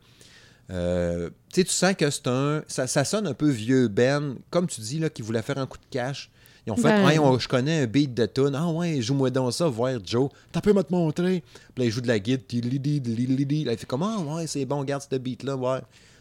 [0.70, 2.62] euh, tu sais, tu sens que c'est un.
[2.68, 5.66] Ça, ça sonne un peu vieux Ben, comme tu dis, là, qui voulait faire un
[5.66, 6.30] coup de cash.
[6.66, 7.18] Ils ont fait, Ben.
[7.20, 8.54] On- je connais un beat de tune.
[8.54, 10.28] Ah ouais, joue-moi donc ça, voir Joe.
[10.52, 11.42] T'as pu me te montrer.
[11.74, 12.42] Puis là, il joue de la guide.
[12.50, 14.34] Il fait comment?
[14.34, 15.78] ouais, c'est bon, regarde ce beat-là, ouais.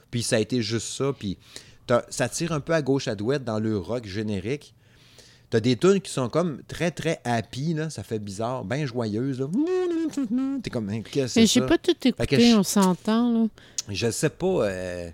[0.10, 1.12] Puis ça a été juste ça.
[1.18, 1.38] Puis
[2.10, 4.74] ça tire un peu à gauche à douette dans le rock générique.
[5.50, 7.89] T'as des tunes qui sont comme très, très happy, là.
[7.89, 9.48] Ça fait bizarre, bien joyeuses, là.
[10.62, 13.48] T'es comme, hein, qu'est-ce que c'est j'ai pas tout écouté, on s'entend, là.
[13.89, 14.45] Je sais pas.
[14.66, 15.10] euh,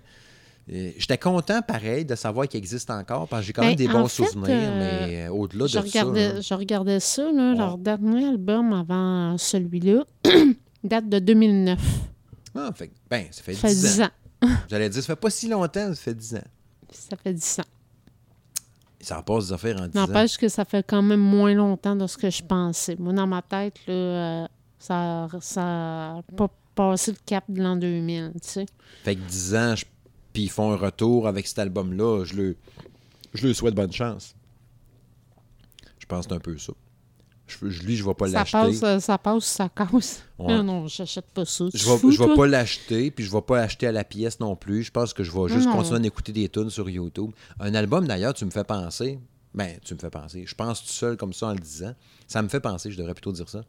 [0.72, 3.76] euh, J'étais content, pareil, de savoir qu'il existe encore, parce que j'ai quand Ben, même
[3.76, 6.34] des en bons fait, souvenirs, euh, mais au-delà de regardais, ça...
[6.34, 7.56] là, je regardais ça, là, Ouais.
[7.58, 10.04] leur dernier album avant celui-là
[10.82, 11.78] date de 2009.
[12.56, 14.04] ah, fait, ben, ça fait Ça 10, fait 10 ans.
[14.48, 14.56] ans.
[14.68, 16.44] J'allais dire, ça fait pas si longtemps, ça fait 10 ans.
[16.90, 17.64] Ça fait 10 ans.
[19.04, 20.06] Ça passe des affaires en 10 ans.
[20.06, 22.96] N'empêche que ça fait quand même moins longtemps de ce que je pensais.
[22.98, 24.46] Moi, dans ma tête, là, euh,
[24.78, 28.66] ça n'a pas passé le cap de l'an 2000, tu sais.
[29.04, 29.84] Fait que 10 ans, je-
[30.32, 32.56] puis ils font un retour avec cet album-là, je le,
[33.34, 34.34] je le souhaite bonne chance.
[35.98, 36.72] Je pense que c'est un peu ça.
[37.46, 38.52] Je, je- lui, je vais pas l'acheter.
[38.58, 40.22] passe, euh, ça passe, ça casse?
[40.38, 40.54] Ouais.
[40.54, 41.66] Ah non, j'achète pas ça.
[41.74, 44.82] Je te vais, pas l'acheter, puis je vais pas l'acheter à la pièce non plus.
[44.84, 45.76] Je pense que je vais juste Non.
[45.76, 47.30] continuer à écouter des tunes sur YouTube.
[47.60, 49.18] Un album, d'ailleurs, tu me fais penser.
[49.52, 50.44] Ben, tu me fais penser.
[50.46, 51.94] Je pense tout seul comme ça en le disant.
[52.26, 53.62] Ça me fait penser, je devrais plutôt dire ça.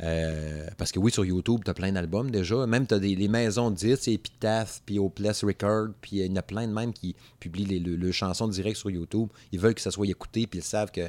[0.00, 2.66] Euh, parce que oui, sur YouTube, tu as plein d'albums déjà.
[2.66, 6.30] Même tu as des, les maisons disques, c'est Epitaph, puis Hopeless Record, puis il y
[6.30, 9.28] en a plein de même qui publient les, le- le chansons direct sur YouTube.
[9.50, 11.00] Ils veulent que ça soit écouté, puis ils savent que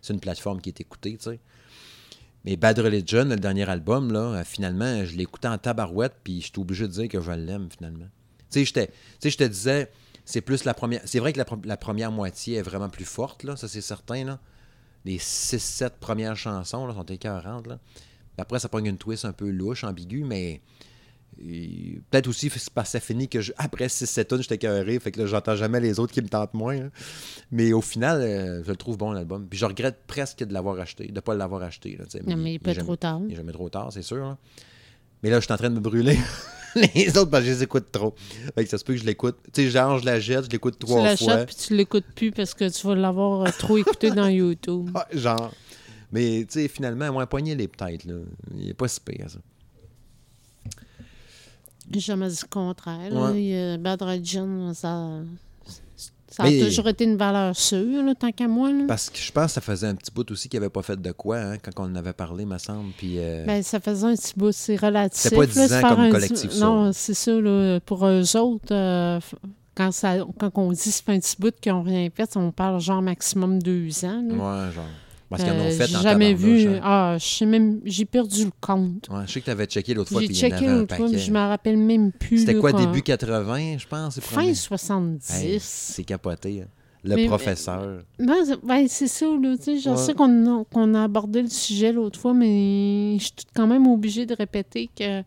[0.00, 1.40] c'est une plateforme qui est écoutée, tu sais.
[2.44, 6.46] Mais Bad Religion, le dernier album, là, euh, finalement, je écouté en tabarouette, puis je
[6.46, 8.06] suis obligé de dire que je l'aime, finalement.
[8.50, 8.90] Tu sais, j'étais-
[9.22, 9.90] je te disais,
[10.24, 11.00] c'est plus la première.
[11.04, 14.38] C'est vrai que la, première moitié est vraiment plus forte, là, ça c'est certain, là.
[15.04, 17.78] Les 6-7 premières chansons là, sont écœurantes, là.
[18.38, 20.60] Après, ça prend une twist un peu louche, ambiguë, mais
[22.10, 25.20] Peut-être aussi parce que ça finit que je- après 6-7 tonnes, j'étais carré, fait que
[25.20, 26.76] là, j'entends jamais les autres qui me tentent moins.
[26.76, 26.90] hein.
[27.52, 29.46] Mais au final, euh, je le trouve bon l'album.
[29.48, 31.96] Puis je regrette presque de l'avoir acheté, de ne pas l'avoir acheté.
[31.96, 32.18] Là, tu.
[32.28, 33.20] Non, mais il est pas jamais- trop tard.
[33.26, 34.36] Il est jamais trop tard, c'est sûr.
[35.22, 36.16] Mais là, je suis en train de me brûler.
[36.94, 38.14] les autres, parce que je les écoute trop.
[38.54, 39.36] Fait que ça se peut que je l'écoute.
[39.52, 41.28] Tu sais, genre, je la jette, je l'écoute Tu trois fois.
[41.34, 44.90] l'achètes puis tu l'écoutes plus parce que tu vas l'avoir euh, trop écouté dans YouTube.
[44.94, 45.52] Ah, genre.
[46.12, 48.06] Mais, tu sais, finalement, moi, poigner les peut-être.
[48.56, 49.38] Il est pas si pire, ça.
[51.92, 53.12] J'ai jamais dit le contraire.
[53.12, 53.78] Ouais.
[53.78, 55.08] Bad Religion, ça,
[56.30, 58.70] ça a toujours été une valeur sûre, là, tant qu'à moi.
[58.70, 58.84] Là.
[58.86, 61.00] Parce que je pense que ça faisait un petit bout aussi qu'il avait pas fait
[61.00, 62.92] de quoi, hein, quand on en avait parlé, me semble.
[62.96, 65.20] Puis, euh, Ben, ça faisait un petit bout, c'est relatif.
[65.22, 66.66] C'était pas là, 10 ans comme un- collectif sourd.
[66.66, 67.32] Non, c'est ça.
[67.32, 69.18] Là, pour eux autres, euh,
[69.74, 72.50] quand, ça, quand on dit que c'est un petit bout qu'ils n'ont rien fait, on
[72.52, 74.22] parle genre maximum deux ans.
[74.28, 74.34] là.
[74.34, 74.84] ouais, genre.
[75.30, 76.68] Parce qu'ils en ont Euh, fait en jamais vu.
[76.68, 76.80] hein.
[76.82, 77.80] Ah, je sais même.
[77.84, 79.08] J'ai perdu le compte.
[79.10, 81.30] Ouais, je sais que tu avais checké l'autre fois, J'ai checké l'autre fois, mais je
[81.30, 82.38] me rappelle même plus.
[82.38, 84.18] C'était quoi, quand- début 80, je pense?
[84.20, 84.54] Fin premier?
[84.54, 85.30] 70.
[85.34, 86.62] Hey, c'est capoté.
[86.62, 86.68] hein.
[87.04, 88.02] Le Mais- professeur.
[88.18, 89.54] Ben, c'est- ben, c'est ça, là.
[89.64, 89.96] Je Ouais.
[89.96, 93.86] sais qu'on a, qu'on a abordé le sujet l'autre fois, mais je suis quand même
[93.86, 95.22] obligée de répéter que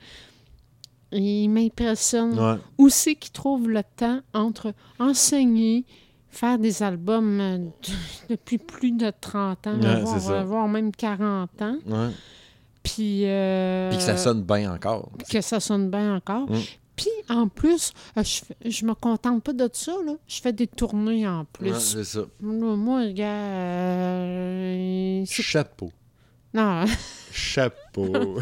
[1.14, 2.38] il m'impressionne.
[2.40, 2.58] Ouais.
[2.78, 5.86] Où c'est qu'il trouve le temps entre enseigner,
[6.32, 7.70] faire des albums euh, de-
[8.30, 12.10] depuis plus de 30 ans, Ouais, voire, voire même 40 ans, ouais.
[12.84, 13.22] puis...
[13.26, 15.12] euh, Puis que ça sonne bien encore.
[15.30, 16.50] que ça sonne bien encore.
[16.50, 16.58] Mm.
[16.96, 20.14] Puis, en plus, euh, je, je me contente pas de ça, là.
[20.28, 21.72] Je fais des tournées en plus.
[21.72, 22.20] Ouais, c'est ça.
[22.40, 23.52] Moi, regarde...
[23.52, 25.92] euh, Chapeau.
[26.54, 26.86] non,
[27.32, 28.40] Chapeau.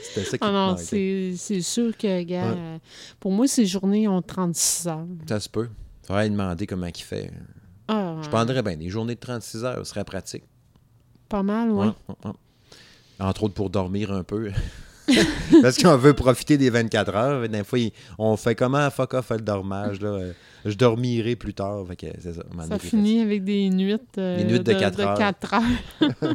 [0.00, 2.56] C'était ça qui ah non, c'est c'est sûr que, gars, Ouais.
[2.58, 2.78] euh,
[3.18, 5.06] pour moi, ces journées ont 36 heures.
[5.26, 5.68] Ça se peut.
[6.08, 7.30] Faudrait lui demander comment il fait.
[7.86, 10.44] Ah, Je prendrais bien des journées de 36 heures, ce serait pratique.
[11.28, 11.88] Pas mal, oui.
[12.08, 12.30] Ouais.
[13.20, 14.50] Entre autres pour dormir un peu.
[15.62, 17.48] Parce qu'on veut profiter des 24 heures.
[17.48, 17.78] Des fois,
[18.18, 20.00] on fait comment fuck off le dormage.
[20.00, 20.32] Là.
[20.64, 21.86] Je dormirai plus tard.
[21.88, 22.78] Fait que c'est ça.
[22.78, 25.18] finit avec des nuits, euh, Des nuits de quatre heures.
[25.18, 26.10] quatre heures.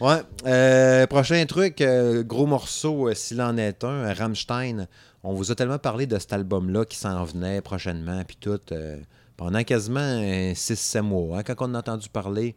[0.00, 0.22] Ouais.
[0.46, 4.86] Euh, prochain truc, euh, gros morceau, euh, s'il en est un, Rammstein.
[5.24, 8.98] On vous a tellement parlé de cet album-là qui s'en venait prochainement, puis tout, euh,
[9.36, 10.20] pendant quasiment
[10.54, 11.38] 6-7 mois.
[11.38, 12.54] hein, quand on a entendu parler,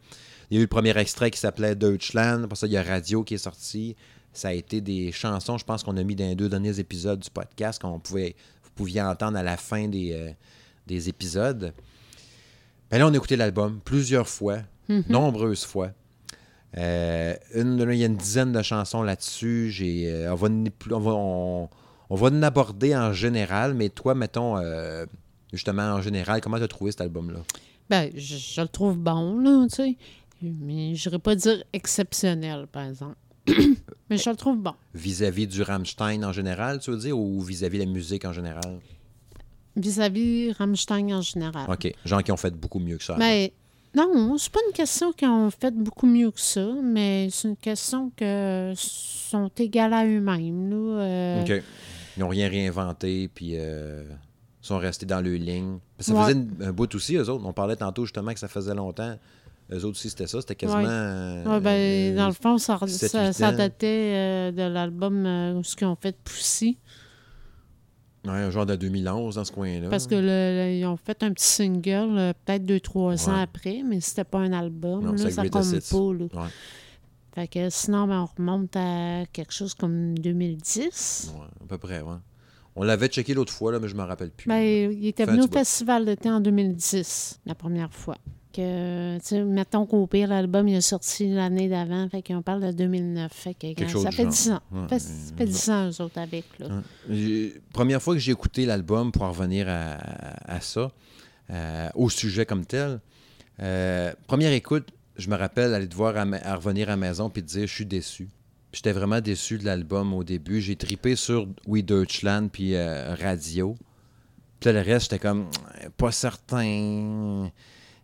[0.50, 2.44] il y a eu le premier extrait qui s'appelait Deutschland.
[2.44, 3.96] Après ça, il y a Radio qui est sorti.
[4.34, 7.20] Ça a été des chansons, je pense qu'on a mis dans les deux derniers épisodes
[7.20, 10.32] du podcast, qu'on pouvait, vous pouviez entendre à la fin des, euh,
[10.88, 11.74] des épisodes.
[12.90, 14.60] Ben là, on a écouté l'album plusieurs fois,
[15.10, 15.92] nombreuses fois.
[16.78, 19.70] Euh, une- il y a une dizaine de chansons là-dessus.
[19.72, 21.70] J'ai, euh, on, va, n- on, va, on,
[22.12, 25.06] on va en aborder en général, mais toi, mettons, euh,
[25.54, 27.40] justement, en général, comment tu as trouvé cet album-là?
[27.90, 29.98] Ben, je, je le trouve bon, là, tu sais.
[30.42, 33.16] Mais je pas dire exceptionnel, par exemple.
[34.10, 34.74] Mais je le trouve bon.
[34.94, 38.80] Vis-à-vis du Rammstein en général, tu veux dire, ou vis-à-vis de la musique en général?
[39.78, 41.66] Vis-à-vis Rammstein en général.
[41.72, 41.94] OK.
[42.04, 43.16] Gens qui ont fait beaucoup mieux que ça.
[43.18, 43.54] Mais
[43.96, 47.56] non, c'est pas une question qu'ils ont fait beaucoup mieux que ça, mais c'est une
[47.56, 50.72] question que sont égales à eux-mêmes.
[50.74, 51.64] Euh, OK.
[52.22, 54.04] Ils n'ont rien réinventé, puis euh,
[54.62, 55.80] sont restés dans leur ligne.
[55.98, 56.22] Ça Ouais.
[56.22, 57.44] faisait une- un bout aussi, eux autres.
[57.44, 59.18] On parlait tantôt justement que ça faisait longtemps.
[59.72, 60.40] Eux autres aussi, c'était ça.
[60.40, 60.82] C'était quasiment.
[60.84, 60.88] Ouais.
[60.88, 62.78] euh, Ouais, ben, dans le fond, ça,
[63.54, 66.78] datait euh, de l'album euh, ce qu'ils ont fait Pussy.
[68.26, 69.90] ouais, un genre de 2011 dans ce coin-là.
[69.90, 73.34] Parce que le- le- ils ont fait un petit single euh, peut-être deux, trois ans
[73.34, 73.42] Ouais.
[73.42, 75.04] après, mais c'était pas un album.
[75.06, 75.60] Non, là, ça compte pas.
[75.60, 76.44] Là.
[76.44, 76.50] Ouais.
[77.34, 81.32] Fait que sinon, ben, on remonte à quelque chose comme 2010.
[81.36, 82.16] Ouais, à peu près, ouais.
[82.76, 84.48] On l'avait checké l'autre fois, là, mais je me rappelle plus.
[84.48, 84.62] Ben,
[84.92, 88.18] il était venu au festival d'été en 2010, la première fois.
[88.54, 93.32] Que, mettons qu'au pire, l'album il est sorti l'année d'avant, fait qu'on parle de 2009.
[93.32, 94.32] Fait que, ça fait genre.
[94.32, 94.60] 10 ans.
[94.74, 96.44] Ouais, Fait- ça fait 10 ans, eux autres, avec.
[96.60, 96.68] Là.
[97.10, 97.54] Ouais.
[97.72, 99.94] Première fois que j'ai écouté l'album pour en revenir à,
[100.52, 100.92] à ça,
[101.50, 103.00] euh, au sujet comme tel,
[103.62, 107.44] euh, première écoute, je me rappelle aller te voir à, revenir à la maison puis
[107.44, 108.30] dire je suis déçu.
[108.74, 110.62] J'étais vraiment déçu de l'album au début.
[110.62, 113.76] J'ai tripé sur We Deutschland puis euh, Radio.
[114.60, 115.50] Puis le reste, j'étais comme
[115.98, 117.52] pas certain.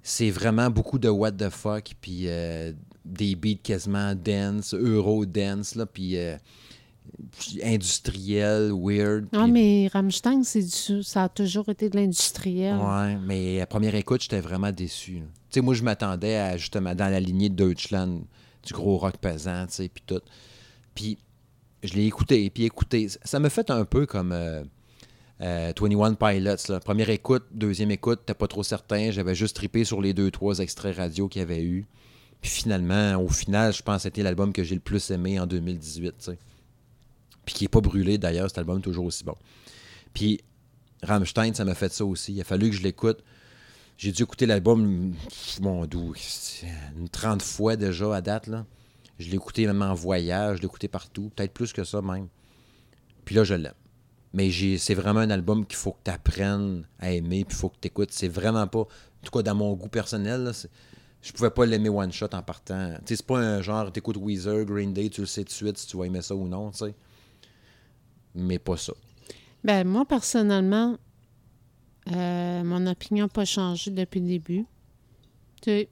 [0.03, 2.73] C'est vraiment beaucoup de what the fuck puis euh,
[3.05, 6.37] des beats quasiment dance, euro dance là puis euh,
[7.63, 9.27] industriel, weird.
[9.33, 12.77] Non, puis- mais Rammstein, c'est du, ça a toujours été de l'industriel.
[12.77, 15.15] Ouais, mais à première écoute, j'étais vraiment déçu.
[15.15, 18.21] Tu sais, moi, je m'attendais à justement dans la lignée de Deutschland,
[18.65, 20.21] du gros rock pesant, tu sais, puis tout.
[20.95, 21.17] Puis
[21.83, 23.07] je l'ai écouté, puis écouté.
[23.23, 24.63] Ça me fait un peu comme euh,
[25.41, 26.55] euh, 21 Pilots.
[26.69, 26.79] Là.
[26.79, 29.11] Première écoute, deuxième écoute, t'es pas trop certain.
[29.11, 31.85] J'avais juste trippé sur les deux, trois extraits radio qu'il y avait eu.
[32.41, 35.47] Puis finalement, au final, je pense que c'était l'album que j'ai le plus aimé en
[35.47, 36.37] 2018, tu sais.
[37.47, 39.35] Puis qui n'est pas brûlé d'ailleurs, cet album est toujours aussi bon.
[40.13, 40.41] Puis
[41.01, 42.33] Rammstein, ça m'a fait ça aussi.
[42.33, 43.23] Il a fallu que je l'écoute.
[43.97, 45.13] J'ai dû écouter l'album,
[45.61, 46.13] mon doux,
[46.97, 48.47] une 30 fois déjà à date.
[48.47, 48.65] Là.
[49.17, 52.27] Je l'ai écouté même en voyage, je l'ai écouté partout, peut-être plus que ça même.
[53.23, 53.73] Puis là, je l'aime.
[54.33, 57.69] Mais c'est vraiment un album qu'il faut que tu apprennes à aimer, puis il faut
[57.69, 58.11] que tu écoutes.
[58.11, 60.51] C'est vraiment pas, en tout cas dans mon goût personnel, là,
[61.21, 62.95] je pouvais pas l'aimer one shot en partant.
[62.97, 65.53] Tu sais, c'est pas un genre, t'écoutes Weezer, Green Day, tu le sais tout de
[65.53, 66.95] suite si tu vas aimer ça ou non, tu sais.
[68.37, 68.93] Mais pas ça.
[69.63, 70.97] Ben, moi, personnellement,
[72.15, 74.65] euh, mon opinion n'a pas changé depuis le début.
[75.61, 75.89] Tu sais,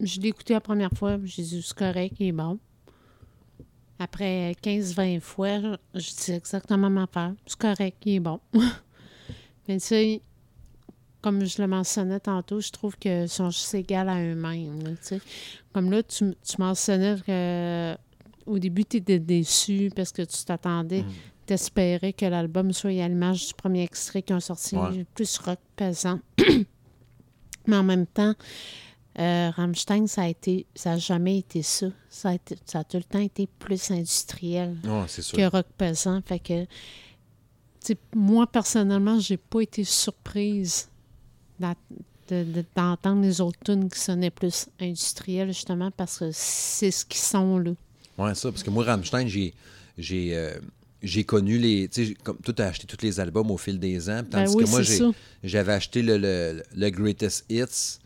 [0.00, 2.58] je l'ai écouté la première fois, j'ai dit c'est correct, il est bon.
[3.98, 5.58] Après 15-20 fois,
[5.94, 7.32] je dis exactement ma part.
[7.44, 8.40] C'est correct, il est bon.
[9.68, 10.22] Mais tu sais,
[11.20, 14.82] comme je le mentionnais tantôt, je trouve qu'ils sont juste égales à eux-mêmes.
[14.82, 15.20] là, tu sais.
[15.74, 17.96] Comme là, tu, tu mentionnais que
[18.46, 21.04] au début, tu étais déçu parce que tu t'attendais,
[21.50, 25.04] t'espérais que l'album soit à l'image du premier extrait qui ont sorti, Ouais.
[25.14, 26.20] plus rock pesant.
[27.66, 28.34] Mais en même temps,
[29.18, 31.88] euh, Rammstein, ça a été, ça a jamais été ça.
[32.08, 36.20] Ça a, été- ça a tout le temps été plus industriel que rock pesant.
[36.24, 36.66] Fait que,
[38.14, 40.88] moi, personnellement, j'ai pas été surprise
[41.58, 47.58] d'entendre les autres tunes qui sonnaient plus industrielles, justement, parce que c'est ce qu'ils sont,
[47.58, 47.72] là.
[48.18, 49.52] Ouais, ça, parce que moi, Rammstein, j'ai,
[49.98, 50.58] j'ai, euh,
[51.02, 51.88] j'ai connu les.
[51.88, 54.22] Tu sais, j'ai- comme tout a acheté tous les albums au fil des ans.
[54.30, 54.82] Ben Tandis oui, que moi,
[55.42, 57.98] j'avais acheté le, le, le Greatest Hits.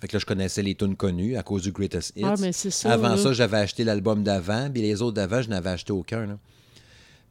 [0.00, 2.22] Fait que là, je connaissais les tunes connues à cause du Greatest Hits.
[2.24, 3.16] Ah, mais c'est ça, Avant là.
[3.16, 6.26] ça, j'avais acheté l'album d'avant, puis les autres d'avant, je n'avais acheté aucun.
[6.26, 6.38] là.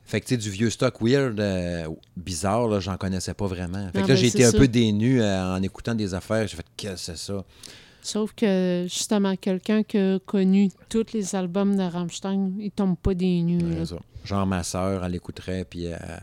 [0.06, 3.90] Fait que, tu sais, du vieux stock weird, euh, bizarre, là, j'en connaissais pas vraiment.
[3.92, 6.48] Fait Non, que là, ben, j'ai été un peu dénu euh, en écoutant des affaires.
[6.48, 7.44] J'ai fait, qu'est-ce que c'est ça?
[8.02, 13.14] Sauf que, justement, quelqu'un qui a connu tous les albums de Rammstein, il tombe pas
[13.14, 13.58] nues.
[13.64, 13.86] Ouais.
[14.24, 16.22] Genre, ma soeur, elle écouterait, puis elle,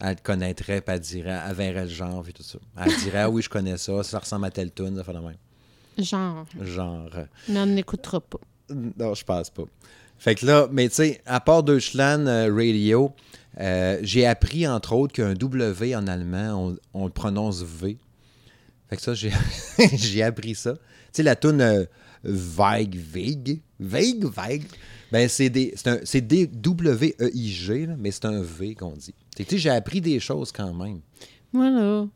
[0.00, 2.58] elle connaîtrait, puis elle dirait, elle verrait le genre, puis tout ça.
[2.76, 5.20] Elle dirait, ah oui, je connais ça, ça ressemble à telle tune, ça fait la
[5.20, 5.36] même.
[5.98, 6.46] Genre.
[6.60, 8.38] Genre, euh, Mais on n'écoutera pas.
[8.70, 9.64] non, je pense pas.
[10.18, 13.12] Fait que là, mais tu sais, à part Deutschland euh, Radio,
[13.60, 17.98] euh, j'ai appris, entre autres, qu'un W en allemand, on, on le prononce V.
[18.88, 19.32] Fait que ça, j'ai
[19.92, 20.74] j'ai appris ça.
[20.74, 20.80] Tu
[21.12, 21.84] sais, la toune euh,
[22.24, 24.64] Weig, Weig, Weig, Weig,
[25.12, 25.74] ben c'est des-
[26.04, 29.14] c'est des W-E-I-G, mais c'est un V qu'on dit.
[29.36, 31.00] Tu sais, j'ai appris des choses quand même.
[31.52, 32.06] Moi, là,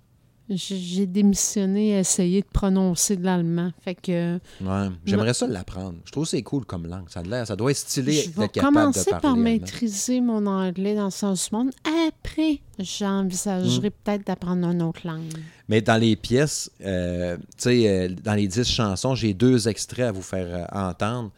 [0.50, 3.70] j'ai démissionné à essayer de prononcer de l'allemand.
[3.84, 5.96] Fait que Ouais, j'aimerais ça l'apprendre.
[6.06, 7.04] Je trouve que c'est cool comme langue.
[7.10, 10.46] Ça, a ça doit être stylé je vais d'être capable de commencer par maîtriser mon
[10.46, 11.70] anglais dans le sens du monde.
[12.08, 15.32] Après, j'envisagerai peut-être d'apprendre une autre langue.
[15.68, 20.06] Mais dans les pièces, euh, tu sais, euh, dans les dix chansons, j'ai deux extraits
[20.06, 21.30] à vous faire euh, entendre.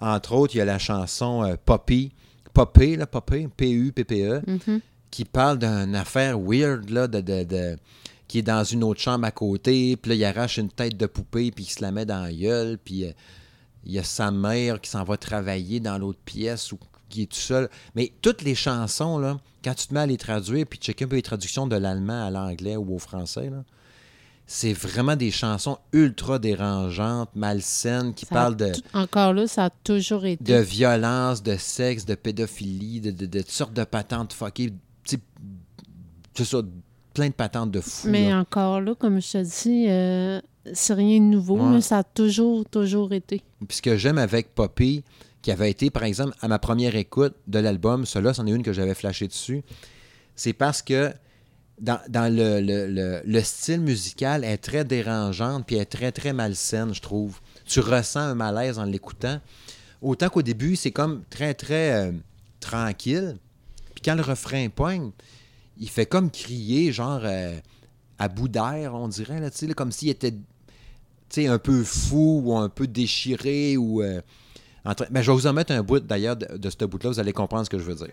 [0.00, 2.12] Entre autres, il y a la chanson euh, Poppy,
[2.52, 4.80] Poppy, là, Poppy, P-U-P-P-E, Mhm.
[5.10, 7.76] qui parle d'une affaire weird, là, de, de- de-
[8.26, 11.06] qui est dans une autre chambre à côté, puis là, il arrache une tête de
[11.06, 13.12] poupée, puis il se la met dans la gueule, puis euh,
[13.84, 16.78] il y a sa mère qui s'en va travailler dans l'autre pièce ou
[17.08, 17.70] qui est tout seul.
[17.94, 21.08] Mais toutes les chansons, là, quand tu te mets à les traduire, puis checker un
[21.08, 23.64] peu les traductions de l'allemand à l'anglais ou au français, là,
[24.50, 29.70] c'est vraiment des chansons ultra dérangeantes, malsaines, qui Ça parlent de, Encore là, ça a
[29.70, 30.42] toujours été.
[30.42, 34.72] de violence, de sexe, de pédophilie, de, de, de toutes sortes de patentes fuckées.
[35.04, 35.20] tu sais,
[36.34, 36.62] C'est ça,
[37.12, 38.08] plein de patentes de fous.
[38.08, 38.38] Mais là.
[38.38, 40.40] encore là, comme je te dis, euh,
[40.72, 41.58] c'est rien de nouveau.
[41.58, 41.74] Ouais.
[41.74, 43.42] là, ça a toujours, toujours été.
[43.68, 45.04] Puis ce que j'aime avec Poppy,
[45.42, 48.62] qui avait été, par exemple, à ma première écoute de l'album, cela, c'en est une
[48.62, 49.62] que j'avais flashé dessus,
[50.34, 51.12] c'est parce que
[51.80, 52.00] dans,
[52.34, 57.00] le, le- le- le style musical, est très dérangeante, puis est très, très malsaine, je
[57.00, 57.40] trouve.
[57.66, 59.40] Tu ressens un malaise en l'écoutant.
[60.02, 62.12] Autant qu'au début, c'est comme très, très euh,
[62.60, 63.36] tranquille.
[63.94, 65.10] Puis quand le refrain poigne,
[65.78, 67.56] il fait comme crier, genre euh,
[68.18, 70.34] à bout d'air, on dirait, là, là, comme s'il était
[71.38, 74.02] un peu fou ou un peu déchiré ou.
[74.02, 74.20] euh,
[74.84, 77.10] en train- Ben, je vais vous en mettre un bout d'ailleurs de, de ce bout-là,
[77.10, 78.08] vous allez comprendre ce que je veux dire.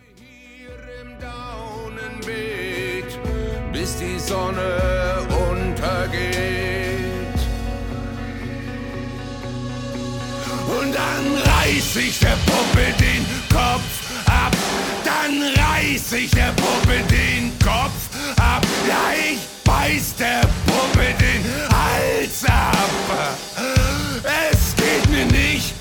[3.85, 6.33] Bis die Sonne untergeht.
[10.79, 13.93] Und dann reiß ich der Puppe den Kopf
[14.25, 14.55] ab.
[15.03, 15.33] Dann
[15.63, 18.65] reiß ich der Puppe den Kopf ab.
[18.87, 22.89] Ja, ich beiß der Puppe den Hals ab.
[24.23, 25.74] Es geht mir nicht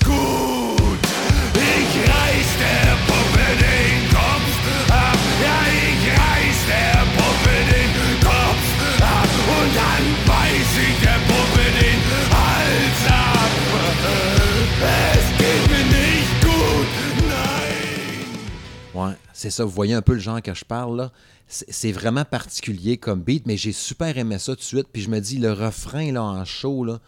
[19.35, 19.65] c'est ça.
[19.65, 21.11] Vous voyez un peu le genre que je parle, là.
[21.47, 24.87] C'est vraiment particulier comme beat, mais j'ai super aimé ça tout de suite.
[24.91, 26.99] Puis je me dis, le refrain, là, en show, là,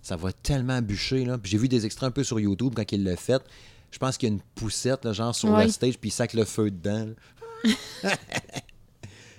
[0.00, 1.36] ça va tellement bûcher, là.
[1.36, 3.42] Puis j'ai vu des extraits un peu sur YouTube quand il l'a fait.
[3.90, 6.32] Je pense qu'il y a une poussette, là, genre sur le stage, puis il sac
[6.32, 7.10] le feu dedans.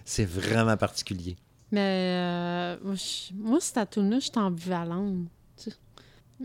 [0.05, 1.35] c'est vraiment particulier.
[1.71, 2.95] Mais euh,
[3.33, 5.27] moi, cette tune-là, je suis ambivalente.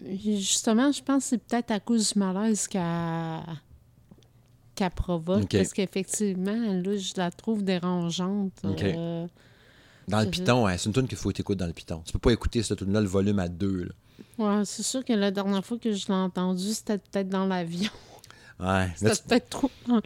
[0.02, 2.80] Justement, je pense que c'est peut-être à cause du malaise qu'elle
[4.80, 5.48] qu'elle provoque.
[5.50, 6.52] Parce qu'effectivement,
[6.82, 8.52] là, je la trouve dérangeante.
[8.64, 9.26] Euh,
[10.08, 12.02] Dans le piton, hein, c'est une tune qu'il faut écouter dans le piton.
[12.04, 13.90] Tu peux pas écouter cette tune là le volume à deux.
[14.38, 17.90] ouais, c'est sûr que la dernière fois que je l'ai entendu, c'était peut-être dans l'avion.
[18.62, 18.88] Ouais.
[18.94, 19.70] C'était peut-être trop.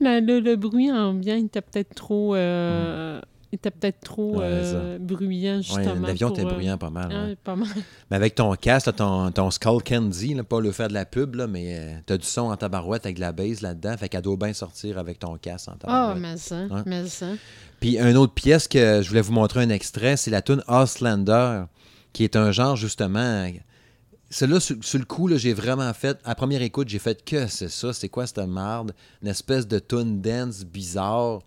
[0.00, 2.36] La- le, le bruit ambiant était peut-être trop.
[2.36, 3.20] euh,
[3.52, 6.06] était peut-être trop Ouais, euh, bruyant, ouais, justement.
[6.06, 7.08] L'avion était euh, bruyant pas mal.
[7.10, 7.68] ouais, pas mal.
[8.10, 11.04] Mais avec ton casque, là, ton, ton Skull Candy, là, pas le faire de la
[11.06, 14.08] pub, là, mais euh, t'as du son en tabarouette avec de la base là-dedans, fait
[14.08, 16.18] qu'elle doit bien sortir avec ton casque en Ah, tabarouette.
[16.22, 17.26] mais ça, mais ça.
[17.80, 21.64] Puis une autre pièce que je voulais vous montrer un extrait, c'est la tune Auslander,
[22.12, 23.48] qui est un genre justement.
[24.28, 26.18] Celle-là, sur, sur le coup, j'ai vraiment fait.
[26.24, 28.92] À première écoute, j'ai fait que c'est ça, c'est quoi cette marde?
[29.22, 31.40] Une espèce de tune dance bizarre,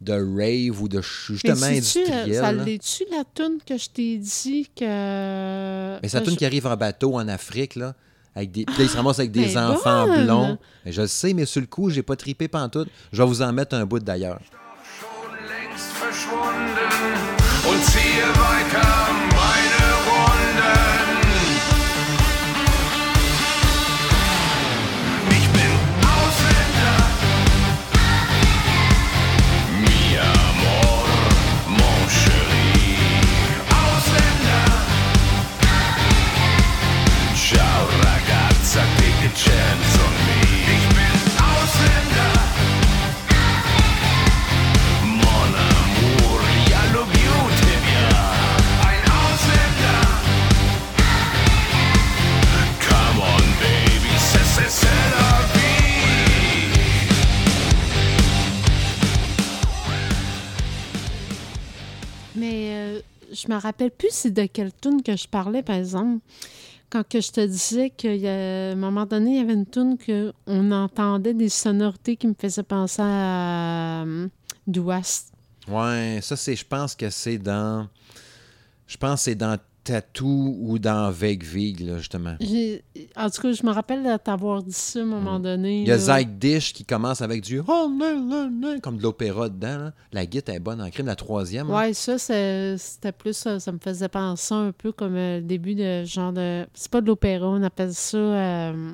[0.00, 2.34] de rave ou de justement Mais euh, industriel.
[2.34, 5.98] Ça l'est-tu, la toune que je t'ai dit que.
[6.02, 7.94] Mais c'est la que tune je- qui arrive en bateau en Afrique, là.
[8.36, 10.24] Avec des, puis là, ils se ramassent avec des ben enfants bonne!
[10.24, 10.58] blonds.
[10.84, 12.88] Mais je le sais, mais sur le coup, j'ai pas tripé pantoute.
[13.12, 14.40] Je vais vous en mettre un bout d'ailleurs.
[63.34, 66.20] Je me rappelle plus c'est de quelle tune que je parlais, par exemple.
[66.90, 70.32] Quand que je te disais qu'à un moment donné, il y avait une tune que
[70.46, 74.28] on entendait des sonorités qui me faisaient penser à euh,
[74.66, 75.32] d'Ouest.
[75.66, 76.54] Ouais, ça, c'est.
[76.54, 77.88] Je pense que c'est dans.
[78.86, 82.36] Je pense que c'est dans Tattoo ou dans Vegvig, là, justement?
[83.16, 85.80] En tout cas, je me rappelle de t'avoir dit ça à un moment donné.
[85.80, 85.82] Mm.
[85.82, 85.98] Il y a.
[85.98, 87.90] Zyke Dish qui commence avec du Oh,
[88.82, 89.78] comme de l'opéra dedans.
[89.78, 89.92] là.
[90.12, 91.06] La guitare est bonne en crime.
[91.06, 91.68] La troisième.
[91.68, 91.74] là.
[91.76, 93.60] Ouais, ça, c'était plus ça.
[93.60, 96.66] Ça me faisait penser un peu comme euh, le début de genre de.
[96.74, 98.16] C'est pas de l'opéra, on appelle ça.
[98.16, 98.92] euh,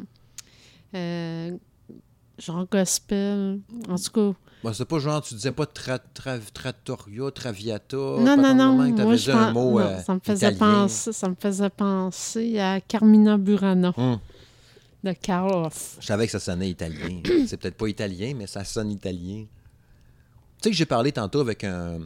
[0.95, 1.51] euh,
[2.39, 3.61] genre gospel.
[3.89, 4.39] En tout cas.
[4.63, 7.97] Bon, c'est pas genre, tu disais pas tra, tra, Trattoria, Traviata.
[7.97, 8.91] non, non, non.
[8.91, 10.83] que t'avais Moi, je un mot non, euh, ça me faisait italien.
[10.83, 11.13] penser.
[11.13, 14.19] Ça me faisait penser à Carmina Burana Hum.
[15.03, 15.97] de Karloff.
[16.01, 17.23] Je savais que ça sonnait italien.
[17.47, 19.47] c'est peut-être pas italien, mais ça sonne italien.
[20.61, 22.01] Tu sais que j'ai parlé tantôt avec un,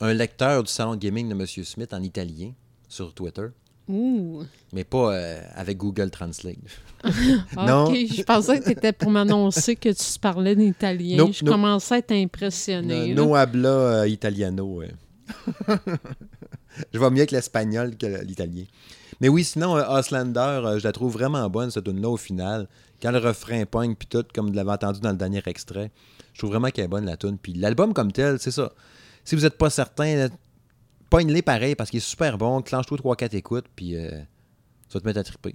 [0.00, 1.46] un lecteur du salon de gaming de M.
[1.46, 2.52] Smith en italien
[2.88, 3.48] sur Twitter,
[3.90, 4.44] Ouh.
[4.72, 6.56] mais pas euh, avec Google Translate.
[7.56, 7.86] Non.
[7.86, 11.16] OK, je pensais que tu étais pour m'annoncer que tu parlais d'italien.
[11.16, 11.54] Nope, je nope.
[11.54, 13.14] commençais à être impressionné.
[13.14, 14.64] No, no habla euh, italiano.
[14.76, 14.90] ouais.
[16.92, 18.64] je vais mieux que l'espagnol que l'italien.
[19.20, 22.16] Mais oui, sinon, euh, Auslander, euh, je la trouve vraiment bonne, cette tune là au
[22.16, 22.68] final.
[23.02, 25.90] Quand le refrain pogne, puis tout, comme vous l'avez entendu dans le dernier extrait,
[26.32, 27.38] je trouve vraiment qu'elle est bonne, la tune.
[27.38, 28.72] Puis l'album comme tel, c'est ça.
[29.24, 30.28] Si vous n'êtes pas certain,
[31.10, 32.62] pogne-les pareil, parce qu'il est super bon.
[32.62, 34.10] Clenche-toi 3-4 écoutes, puis euh,
[34.88, 35.54] ça va te mettre à triper.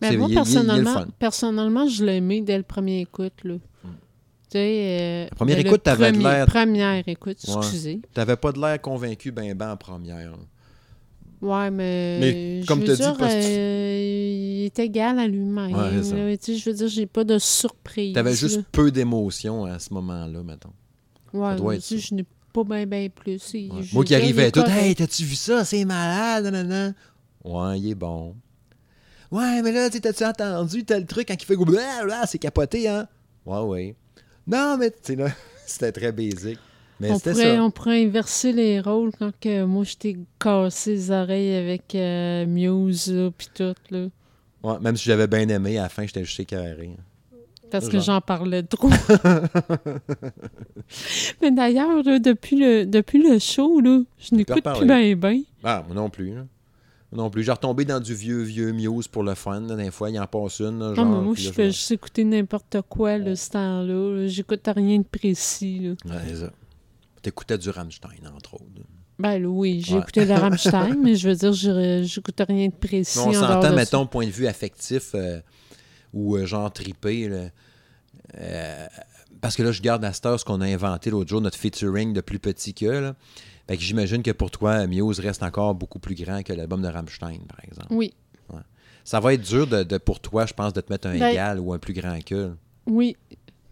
[0.00, 3.34] C'est- moi, personnellement, personnellement, je l'ai aimé dès le premier écoute.
[3.44, 3.54] Là.
[3.54, 7.54] Tu sais, euh, La première écoute, t'avais de l'air- Première écoute, Ouais.
[7.58, 8.00] excusez.
[8.12, 10.32] T'avais pas de l'air convaincu ben ben en première.
[11.40, 12.18] Ouais, mais.
[12.20, 15.72] Mais je comme dire, parce que- euh, il est égal à lui-même.
[15.74, 16.36] Ouais.
[16.38, 18.12] Tu je veux dire, j'ai pas de surprise.
[18.14, 20.72] T'avais juste peu d'émotion à ce moment-là, mettons.
[21.32, 23.54] Ouais, mais tu je n'ai pas bien, bien plus.
[23.54, 23.68] Ouais.
[23.92, 25.64] Moi qui arrivais tout, hey, t'as-tu vu ça?
[25.64, 26.94] C'est malade, nanana.
[27.44, 28.36] Ouais, il est bon.
[29.30, 33.08] Ouais, mais là, t'as-tu entendu tel truc quand il fait blablabla, c'est capoté, hein?
[33.46, 33.96] Ouais, ouais.
[34.46, 35.28] Non, mais tu sais, là,
[35.66, 36.58] c'était très basique.
[37.00, 37.62] Mais on pourrait, ça.
[37.64, 42.46] on pourrait inverser les rôles quand que moi, je t'ai cassé les oreilles avec euh,
[42.46, 44.06] Muse, pis tout, là.
[44.62, 46.90] Ouais, même si j'avais bien aimé, à la fin, j'étais juste écœuré.
[47.72, 48.90] Parce que j'en parlais trop.
[51.40, 55.42] Mais d'ailleurs, depuis le, depuis le show, là, je n'écoute plus bien, bien.
[55.64, 56.34] Ah, moi non plus.
[56.34, 56.44] là.
[57.12, 57.42] Non plus.
[57.42, 59.60] J'ai retombé dans du vieux, vieux Muse pour le fun.
[59.60, 59.76] là.
[59.76, 60.78] Des fois, il en passe une.
[60.78, 64.16] là, Non, genre, mais moi, je fais juste écouter n'importe quoi, le ce temps-là.
[64.22, 64.26] là.
[64.28, 65.90] J'écoute rien de précis, là.
[66.14, 66.50] Ouais, c'est ça.
[67.20, 68.64] T'écoutais du Rammstein, entre autres.
[69.18, 70.00] Ben oui, j'ai Ouais.
[70.00, 73.18] écouté le Rammstein, mais je veux dire, je- j'écoute rien de précis.
[73.18, 75.40] Mais on s'entend, mettons, point de vue affectif euh,
[76.12, 77.28] ou euh, genre tripé.
[77.28, 77.48] là.
[78.38, 78.86] Euh,
[79.40, 81.58] parce que là, je garde à cette heure ce qu'on a inventé l'autre jour, notre
[81.58, 82.86] featuring de plus petit que.
[82.86, 83.14] Là.
[83.68, 86.88] Fait que j'imagine que pour toi, Muse reste encore beaucoup plus grand que l'album de
[86.88, 87.88] Rammstein, par exemple.
[87.90, 88.12] Oui,
[89.04, 91.30] Ça va être dur de, de- pour toi, je pense, de te mettre un Ben-
[91.32, 92.34] égal ou un plus grand que.
[92.34, 92.50] là.
[92.86, 93.16] oui.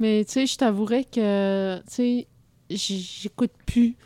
[0.01, 2.26] Mais tu sais, je t'avouerais que, tu sais,
[2.70, 3.97] j'écoute plus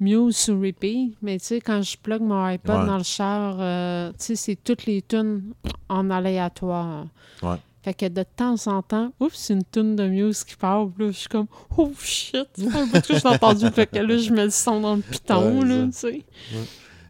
[0.00, 2.86] Muse sur repeat, mais tu sais, quand je plug mon iPod Ouais.
[2.86, 5.52] dans le char, euh, tu sais, c'est toutes les tunes
[5.88, 7.06] en aléatoire.
[7.42, 7.56] Ouais.
[7.82, 11.10] Fait que de temps en temps, oups, c'est une tune de Muse qui là, je
[11.12, 11.46] suis comme,
[11.78, 14.80] oh shit, un bout que je l'ai entendu, fait que là, je mets le son
[14.80, 16.22] dans le piton, Ouais, là, tu sais.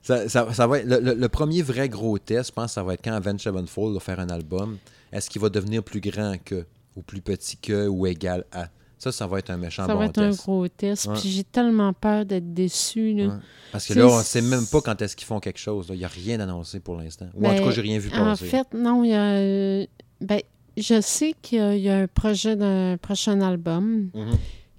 [0.02, 2.82] Ça, ça- ça va être, le, le- le premier vrai gros test, je pense, ça
[2.82, 4.78] va être quand Avenged Sevenfold va faire un album.
[5.12, 6.64] Est-ce qu'il va devenir plus grand que,
[6.96, 8.68] ou plus petit que, ou égal à?
[9.00, 11.14] Ça, ça va être un méchant Ça bon va être un gros test, Ouais.
[11.18, 13.24] puis j'ai tellement peur d'être déçu, là.
[13.26, 13.32] Ouais.
[13.72, 15.86] Parce que là, on sait même pas quand est-ce qu'ils font quelque chose.
[15.90, 17.26] Il n'y a rien annoncé pour l'instant.
[17.34, 18.44] Ou en Ben, tout cas, j'ai rien vu En passer.
[18.46, 19.22] fait, non, il y a.
[19.24, 19.86] euh,
[20.20, 20.40] Ben,
[20.76, 24.10] je sais qu'il y a- il y, a un projet d'un prochain album.
[24.14, 24.36] Mhm.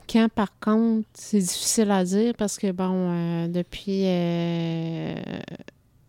[0.08, 4.04] Quand, par contre, c'est difficile à dire parce que, bon, euh, depuis.
[4.06, 5.16] euh,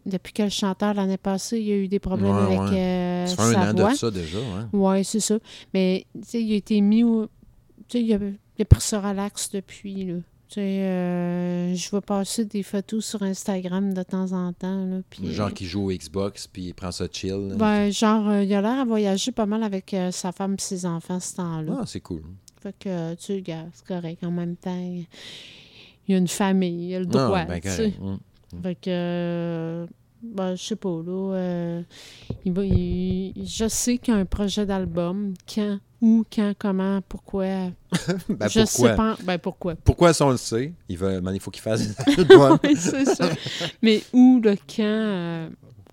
[0.04, 2.78] depuis que le chanteur l'année passée, il y a eu des problèmes Ouais, avec ouais.
[2.78, 3.92] euh, ça fait sa un an voix.
[3.92, 4.38] de ça déjà.
[4.38, 4.68] hein.
[4.72, 5.38] Oui, c'est ça.
[5.72, 7.28] Mais, tu sais, il a été mis au.
[8.00, 8.12] Il
[8.62, 10.14] a, pris ça relax depuis, là.
[10.48, 14.98] Tu sais, euh, je vais passer des photos sur Instagram de temps en temps, là.
[15.22, 17.30] Genre qui joue au Xbox, puis il prend ça chill.
[17.48, 17.54] là.
[17.56, 20.60] Ben, genre, euh, il a l'air à voyager pas mal avec euh, sa femme et
[20.62, 21.78] ses enfants ce temps-là.
[21.80, 22.22] Ah, c'est cool.
[22.60, 24.22] Fait que, euh, tu gars, c'est correct.
[24.24, 25.06] En même temps, il
[26.08, 27.94] y a une famille, il a le Ah, droit, ben tu sais.
[27.98, 28.62] Mm.
[28.62, 29.86] Fait que, euh,
[30.22, 31.34] ben, je sais pas, là.
[31.34, 31.82] euh,
[32.44, 35.34] il va, il- je sais qu'il y a un projet d'album.
[35.52, 37.44] Quand, où, quand, comment, pourquoi.
[38.28, 38.94] Ben, je sais pourquoi?
[38.94, 39.16] pas.
[39.24, 39.74] Ben, pourquoi?
[39.76, 40.72] Pourquoi ça, on le sait?
[40.88, 41.82] Il, man, il faut qu'il fasse.
[42.64, 43.30] Oui, c'est ça.
[43.82, 45.48] Mais où, le quand, euh,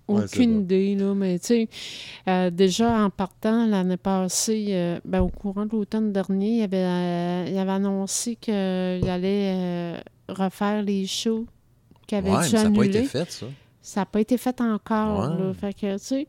[0.08, 1.14] aucune idée, là.
[1.14, 1.68] Mais tu sais,
[2.28, 7.58] euh, déjà en partant l'année passée, ben, au courant de l'automne dernier, il avait, il
[7.58, 11.46] avait annoncé qu'il allait refaire les shows
[12.06, 13.46] qu'il avait Ouais, ça n'a pas été fait, ça.
[13.82, 15.30] Ça n'a pas été fait encore.
[15.30, 15.42] Ouais.
[15.44, 15.54] Là.
[15.54, 16.28] Fait que, tu sais,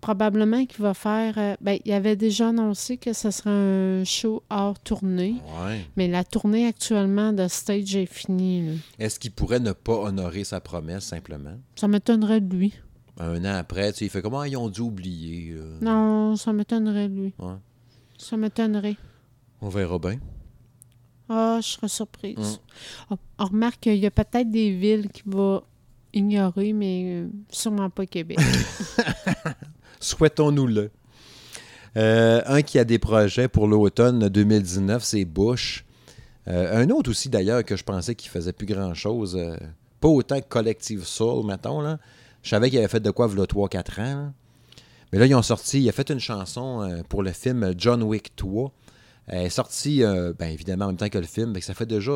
[0.00, 1.34] probablement qu'il va faire.
[1.38, 5.36] euh, ben, il avait déjà annoncé que ce serait un show hors tournée.
[5.66, 5.84] Ouais.
[5.96, 8.80] Mais la tournée actuellement de stage est finie.
[8.98, 11.58] Est-ce qu'il pourrait ne pas honorer sa promesse, simplement?
[11.76, 12.74] Ça m'étonnerait de lui.
[13.20, 15.54] Un an après, tu sais, il fait comment ils ont dû oublier.
[15.54, 15.62] là.
[15.82, 17.34] Non, ça m'étonnerait de lui.
[17.38, 17.54] Ouais.
[18.16, 18.96] Ça m'étonnerait.
[19.60, 20.18] On verra bien.
[21.28, 22.60] Ah, je serais surprise.
[23.10, 23.14] Mm.
[23.40, 25.62] On remarque qu'il y a peut-être des villes qui vont
[26.12, 28.38] ignorer, mais euh, sûrement pas Québec.
[30.00, 30.90] Souhaitons-nous-le.
[31.96, 35.84] Euh, un qui a des projets pour l'automne 2019, c'est Bush.
[36.46, 39.36] Euh, un autre aussi, d'ailleurs, que je pensais qu'il faisait plus grand-chose.
[39.36, 39.56] euh,
[40.00, 41.80] pas autant que Collective Soul, mettons.
[41.80, 41.98] Là.
[42.42, 44.04] Je savais qu'il avait fait de quoi, il 3-4 ans.
[44.04, 44.32] là.
[45.12, 48.02] Mais là, ils ont sorti, il a fait une chanson euh, pour le film John
[48.02, 48.70] Wick 3.
[49.26, 51.58] Elle est sortie, euh, ben, évidemment, en même temps que le film.
[51.60, 52.12] ça fait déjà...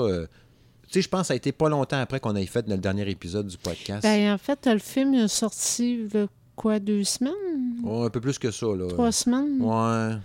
[0.92, 2.82] tu sais, je pense que ça a été pas longtemps après qu'on ait fait notre
[2.82, 4.02] dernier épisode du podcast.
[4.02, 7.32] ben, en fait, le film est sorti, là, quoi, deux semaines?
[7.86, 8.88] Un peu plus que ça, là.
[8.88, 9.58] Trois semaines?
[9.60, 10.16] Ouais.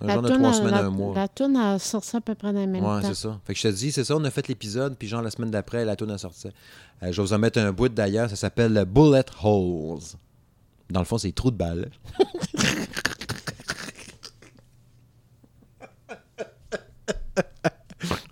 [0.00, 1.14] Un La genre de toune trois a- semaines, la, un mois.
[1.14, 3.08] La toune a sorti à peu près dans le même Ouais, temps.
[3.08, 3.40] c'est ça.
[3.44, 5.50] Fait que je te dis, c'est ça, on a fait l'épisode, puis genre la semaine
[5.52, 6.48] d'après, la tourne a sorti.
[6.48, 10.00] Euh, je vais vous en mettre un bout d'ailleurs, ça s'appelle Bullet Holes.
[10.90, 11.90] Dans le fond, c'est trous de balles.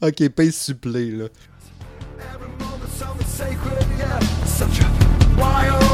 [0.03, 1.27] ok, paye supplé, là.
[3.37, 4.19] Sacred, yeah.
[4.47, 5.86] Such a wild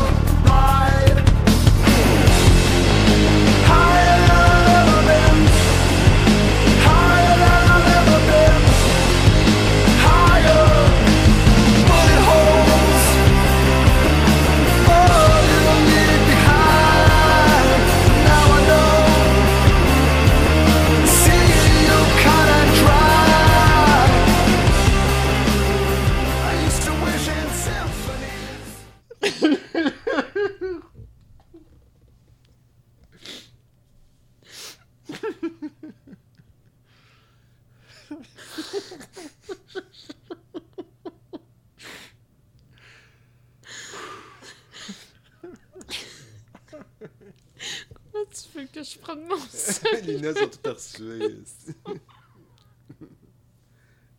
[48.82, 49.92] que je sac?
[50.04, 51.42] Les lunettes sont toutes reçuées.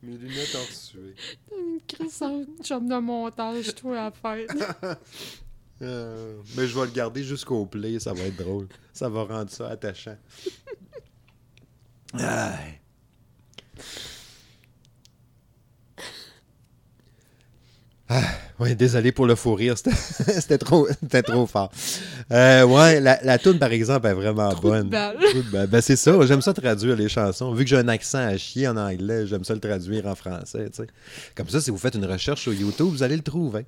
[0.01, 1.15] Mes lunettes ont reçué.
[1.51, 4.47] Une crise en job de montage, toi, à faire.
[5.81, 8.69] Euh, mais je vais le garder jusqu'au play, ça va être drôle.
[8.93, 10.15] Ça va rendre ça attachant.
[12.13, 12.21] Aïe.
[12.23, 12.57] Ah,
[18.63, 20.87] ouais, désolé pour le fou rire, c'était trop,
[21.25, 21.71] trop fort.
[22.31, 24.89] Euh, ouais, la, la toune, par exemple, est vraiment bonne.
[24.89, 25.65] de.
[25.67, 27.53] Ben, c'est ça, j'aime ça traduire les chansons.
[27.53, 30.69] Vu que j'ai un accent à chier en anglais, j'aime ça le traduire en français.
[31.35, 33.65] Comme ça, si vous faites une recherche sur YouTube, vous allez le trouver.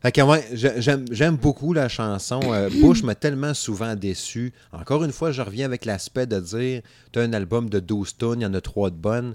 [0.00, 2.38] Fait que, ouais, je- j'aime, j'aime beaucoup la chanson.
[2.44, 4.52] Euh, Bush m'a tellement souvent déçu.
[4.72, 6.82] Encore une fois, je reviens avec l'aspect de dire
[7.12, 9.34] tu as un album de 12 tonnes, il y en a trois de bonnes.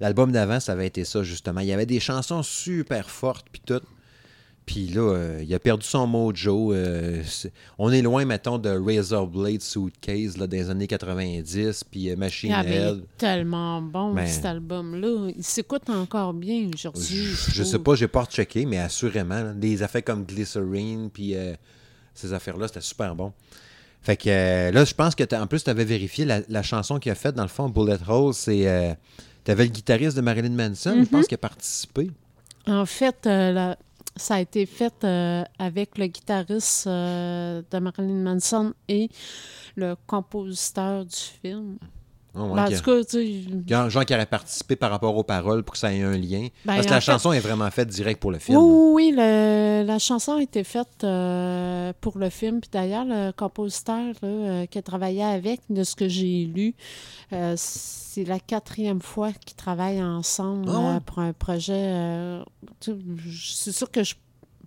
[0.00, 1.60] L'album d'avant, ça avait été ça, justement.
[1.60, 3.80] Il y avait des chansons super fortes, puis tout.
[4.66, 6.72] Puis là, euh, il a perdu son mojo.
[6.72, 12.08] euh, c'est- on est loin, mettons, de Razor Blade Suitcase là, des années 90, puis
[12.10, 12.96] euh, Machine Ah, il Head.
[12.98, 15.30] est tellement bon, Mais- cet album-là.
[15.36, 17.04] Il s'écoute encore bien aujourd'hui.
[17.24, 21.34] Je, je sais pas, j'ai pas rechecké, mais assurément, là, des affaires comme Glycerine, puis
[21.34, 21.52] euh,
[22.14, 23.32] ces affaires-là, c'était super bon.
[24.00, 27.12] Fait que là, je pense que en plus, tu avais vérifié la, la chanson qu'il
[27.12, 28.96] a faite, dans le fond, Bullet Hole, c'est.
[29.44, 32.10] tu avais le guitariste de Marilyn Manson, je pense, qui a participé.
[32.66, 33.78] En fait, euh, la-
[34.16, 39.08] ça a été fait euh, avec le guitariste euh, de Marilyn Manson et
[39.76, 41.78] le compositeur du film.
[42.36, 44.90] Oh, ouais, Ben, en qui- tout cas, tu sais, Genre, genre qui aurait participé par
[44.90, 46.48] rapport aux paroles pour que ça ait un lien.
[46.64, 48.58] Ben, Parce que la fait- chanson est vraiment faite direct pour le film.
[48.58, 52.60] Oui, oui, le- la chanson a été faite euh, pour le film.
[52.60, 56.74] Puis d'ailleurs, le compositeur là, euh, qui a travaillé avec, de ce que j'ai lu,
[57.32, 61.00] euh, c'est la quatrième fois qu'ils travaillent ensemble Ah ouais?
[61.06, 62.40] pour un projet.
[62.80, 64.14] c'est sûr que je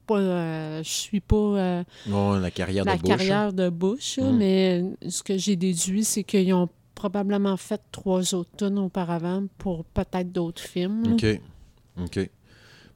[0.05, 3.11] pas, euh, je suis pas euh, Ouais, la carrière la de Bush.
[3.11, 3.17] hein.
[3.17, 4.37] carrière de Bush, Mm.
[4.37, 9.85] mais ce que j'ai déduit, c'est qu'ils ont probablement fait trois autres tunes auparavant pour
[9.85, 11.13] peut-être d'autres films.
[11.13, 11.25] OK.
[12.01, 12.29] OK.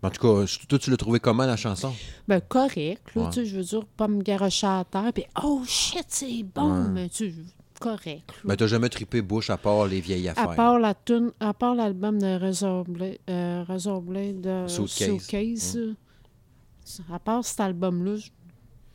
[0.03, 1.94] En tout cas, je- toi, tu l'as trouvé comment, la chanson?
[2.28, 3.30] Ben, correct, là, Ouais.
[3.30, 6.72] tu sais, je veux dire, pas me garocher à terre, puis oh shit, c'est bon,
[6.84, 6.90] Ouais.
[6.90, 7.34] mais tu
[7.80, 8.23] correct.
[8.28, 8.34] là.
[8.45, 10.56] Ben, t'as jamais trippé Bush à part les vieilles à affaires.
[10.56, 15.19] part la tune, à part l'album de Razor Blade, euh, Razor Blade euh, Suitcase.
[15.19, 18.32] Suitcase, là, à part cet album-là, j-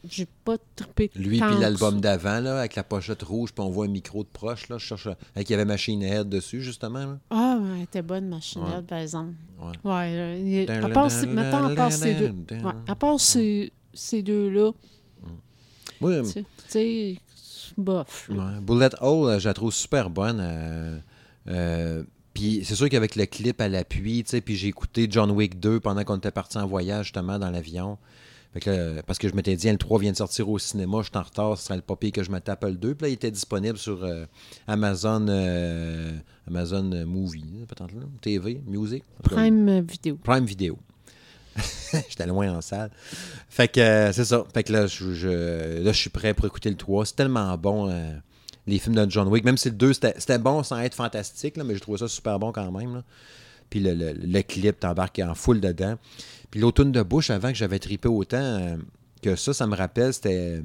[0.09, 3.87] j'ai pas trippé Lui, puis l'album d'avant, là, avec la pochette rouge, puis on voit
[3.87, 7.01] un micro de proche, là, je cherche, avec il y avait Machine Head dessus, justement.
[7.07, 7.19] là.
[7.31, 8.79] Ah, ouais, elle était bonne, Machine Ouais.
[8.79, 9.35] Head, par exemple.
[9.61, 9.91] Ouais.
[9.91, 13.73] Ouais, là, il- à part, ces- mettons, à part ces deux, ouais, à part ces,
[13.95, 14.71] ces deux-là,
[16.01, 17.17] Oui, tu sais,
[17.79, 18.31] bof.
[18.63, 20.39] Bullet Hole, euh, je la trouve super bonne.
[20.41, 20.99] euh,
[21.49, 22.03] euh,
[22.35, 25.59] puis c'est sûr qu'avec le clip à l'appui, tu sais, puis j'ai écouté John Wick
[25.59, 27.97] 2 pendant qu'on était parti en voyage, justement, dans l'avion.
[28.57, 30.99] Fait que là, parce que je m'étais dit, le 3 vient de sortir au cinéma,
[31.03, 32.95] je suis en retard, ce serait le papier que je me tape le 2.
[32.95, 34.25] Puis là, il était disponible sur euh,
[34.67, 36.13] Amazon, euh,
[36.49, 39.05] Amazon Movie, peut-être là, TV, Music.
[39.23, 40.17] Prime vidéo.
[40.25, 40.79] Prime Vidéo.
[42.09, 42.91] J'étais loin en salle.
[43.51, 44.45] Fait que euh, c'est ça.
[44.55, 47.05] Fait que là, je, je- là, je suis prêt pour écouter le 3.
[47.07, 48.13] C'est tellement bon, euh,
[48.67, 49.45] les films de John Wick.
[49.45, 52.09] Même si le 2, c'était c'était bon sans être fantastique, là, mais je trouvais ça
[52.09, 52.95] super bon quand même.
[52.95, 53.03] là.
[53.69, 55.97] Puis le, le- le clip, t'embarques en full dedans.
[56.51, 58.77] Puis l'automne de Bush, avant que j'avais trippé autant euh,
[59.23, 60.63] que ça, ça me rappelle, c'était...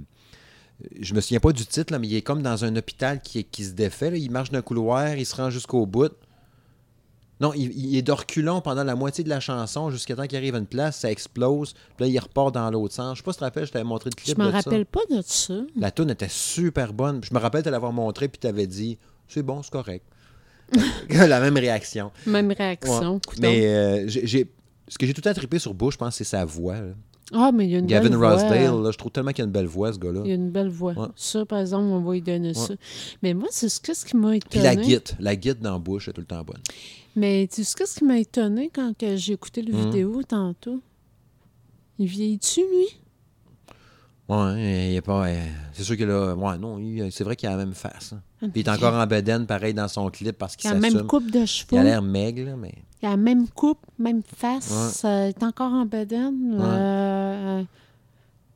[0.99, 3.44] Je me souviens pas du titre, là, mais il est comme dans un hôpital qui,
[3.44, 4.10] qui se défait.
[4.10, 4.18] là.
[4.18, 6.12] Il marche d'un couloir, il se rend jusqu'au bout.
[7.40, 10.38] Non, il, il est de reculons pendant la moitié de la chanson jusqu'à temps qu'il
[10.38, 13.18] arrive à une place, ça explose, puis là, il repart dans l'autre sens.
[13.18, 14.52] Je sais pas si tu te rappelles, je t'avais montré le Je clip me de
[14.52, 14.58] ça.
[14.58, 15.53] rappelle pas de ça.
[15.76, 17.22] La tune était super bonne.
[17.24, 18.98] Je me rappelle de l'avoir montré, puis tu avais dit
[19.28, 20.06] c'est bon, c'est correct.
[21.10, 22.12] la même réaction.
[22.28, 23.16] Même réaction.
[23.16, 23.36] Ouais.
[23.40, 24.49] Mais euh, j'ai-
[24.91, 26.76] ce que j'ai tout le temps trippé sur Bush, je pense, c'est sa voix.
[26.81, 26.91] là.
[27.34, 28.34] Ah, mais il y a une Gavin belle voix.
[28.34, 30.19] Rossdale, là, je trouve tellement qu'il a une belle voix, ce gars-là.
[30.26, 30.91] Il y a une belle voix.
[30.93, 31.07] Ouais.
[31.15, 32.73] Ça, par exemple, on va lui donner ça.
[33.23, 34.63] Mais moi, c'est ce qu'est-ce qui m'a Puis étonné.
[34.65, 36.59] la guite, la guite dans Bush est tout le temps bonne.
[37.15, 39.72] Mais tu sais qu'est-ce qui m'a étonné quand que j'ai écouté Hmm.
[39.72, 40.81] la vidéo tantôt?
[41.99, 42.99] Il vieillit-tu, lui?
[44.27, 45.27] Ouais, il est pas.
[45.27, 46.34] euh, c'est sûr que là.
[46.35, 48.13] Ouais, non, il- c'est vrai qu'il a la même face.
[48.13, 48.22] hein.
[48.41, 50.73] Ah, Puis il est encore en bedaine, pareil, dans son clip, parce Il qu'il a
[50.73, 51.07] la même s'assume.
[51.07, 51.84] coupe de Il a cheveux.
[51.84, 52.73] l'air maigre, mais.
[53.02, 55.02] Il a la même coupe, même face.
[55.06, 56.56] euh, il est encore en bedaine.
[56.60, 57.64] euh,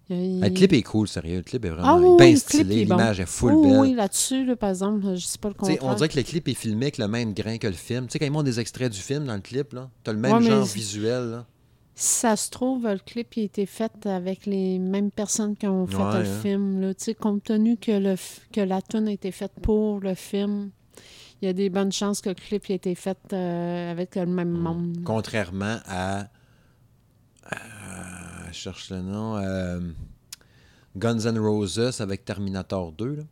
[0.10, 1.38] il- Ah, Le clip est cool, sérieux.
[1.38, 2.86] Le clip est vraiment Ah oui, bien oui, stylé.
[2.86, 2.96] bon.
[2.96, 3.80] L'image est full belle.
[3.80, 6.54] Oui, là-dessus, là, par exemple, je sais pas le on dirait que le clip est
[6.54, 8.06] filmé avec le même grain que le film.
[8.06, 10.20] Tu sais, quand ils montrent des extraits du film dans le clip, là, t'as le
[10.20, 11.24] même Ouais, genre visuel.
[11.32, 11.46] Là.
[11.96, 15.88] Si ça se trouve, le clip a été fait avec les mêmes personnes qui ont
[15.88, 16.40] fait Ouais, le hein.
[16.44, 16.82] film.
[16.82, 16.94] Là.
[16.94, 18.16] Tu sais, Compte tenu que, le,
[18.54, 20.70] que la tune a été faite pour le film,
[21.42, 24.16] il y a des bonnes chances que le clip il a été fait euh, avec
[24.16, 24.60] le même Mm.
[24.62, 24.98] monde.
[25.06, 26.28] Contrairement à.
[27.50, 27.56] à-
[28.52, 29.38] je cherche le nom.
[29.38, 29.80] euh,
[30.98, 33.16] Guns N' Roses avec Terminator 2.
[33.16, 33.24] Là.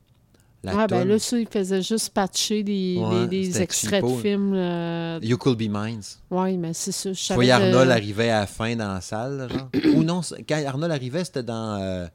[0.66, 4.54] La ah, ben là, ça, il faisait juste patcher des, Ouais, des- extraits de films.
[4.54, 6.00] euh, You Could Be Mine.
[6.32, 7.12] Oui, mais c'est ça.
[7.12, 9.70] Je Arnold arrivait à la fin dans la salle, genre.
[9.96, 12.08] Ou non, quand Arnold arrivait, c'était dans.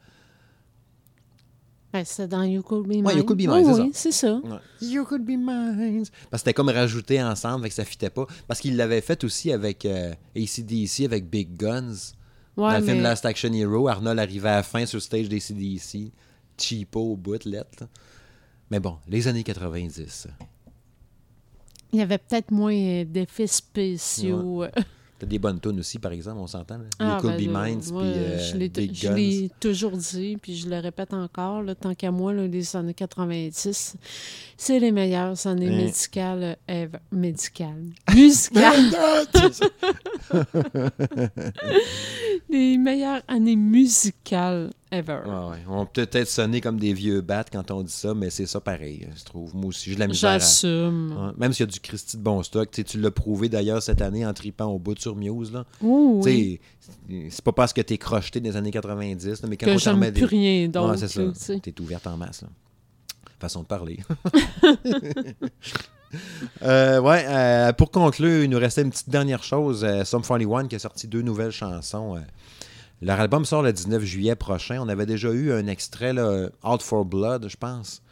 [1.99, 3.07] Ben, c'est dans You Could Be Mine.
[3.07, 4.35] Ouais, You Could Be Mine, Oui, c'est oui, c'est ça.
[4.37, 4.59] Ouais.
[4.81, 6.05] You could be mine.
[6.05, 8.25] Parce que c'était comme rajouté ensemble, fait que ça fitait pas.
[8.47, 12.13] Parce qu'il l'avait fait aussi avec euh, ACDC, avec Big Guns.
[12.57, 15.29] Ouais, Dans le film Last Action Hero, Arnold arrivait à la fin sur le stage
[15.29, 16.13] d'ACDC.
[16.57, 17.89] Cheapo au bout, lettre.
[18.71, 20.29] Mais bon, les années 90.
[21.93, 24.67] il y avait peut-être moins d'effets spéciaux.
[25.19, 26.79] T'as des bonnes tunes aussi, par exemple, on s'entend.
[27.01, 29.15] Ah, you could ben be là, mine, moi, puis euh, je l'ai- Big je Guns.
[29.17, 32.95] l'ai toujours dit, puis je le répète encore, là, tant qu'à moi, là, les années
[32.95, 33.97] 90,
[34.57, 35.77] c'est les meilleures années Hein.
[35.77, 36.99] médicales ever.
[37.11, 37.87] Médicales.
[38.15, 38.93] Musicales.
[42.49, 45.21] les meilleures années musicales ever.
[45.27, 45.59] Ouais, ouais.
[45.69, 48.61] On peut peut-être sonner comme des vieux bats quand on dit ça, mais c'est ça
[48.61, 49.55] pareil, je trouve.
[49.55, 50.31] Moi aussi, j'ai de la misère.
[50.31, 51.13] à- J'assume.
[51.17, 51.33] Ouais.
[51.39, 54.25] Même s'il y a du Christy de bon stock, tu l'as prouvé d'ailleurs cette année
[54.27, 55.53] en tripant au bout sur Muse.
[55.53, 55.65] Là.
[55.83, 56.61] Oui.
[57.31, 59.93] C'est pas parce que t'es crocheté des années 90, là, mais quand Que on t'en
[59.93, 60.27] remet plus des...
[60.27, 60.97] rien d'autre.
[60.97, 61.55] C'est ça.
[61.61, 62.43] T'es ouverte en masse.
[62.43, 62.49] Là.
[63.41, 63.99] Façon de parler.
[66.63, 69.85] Euh, ouais, euh, pour conclure, il nous restait une petite dernière chose.
[69.85, 72.17] Euh, Sum 41 qui a sorti deux nouvelles chansons.
[73.01, 74.81] Leur album sort le 19 juillet prochain.
[74.83, 78.03] On avait déjà eu un extrait, là, Out for Blood, je pense.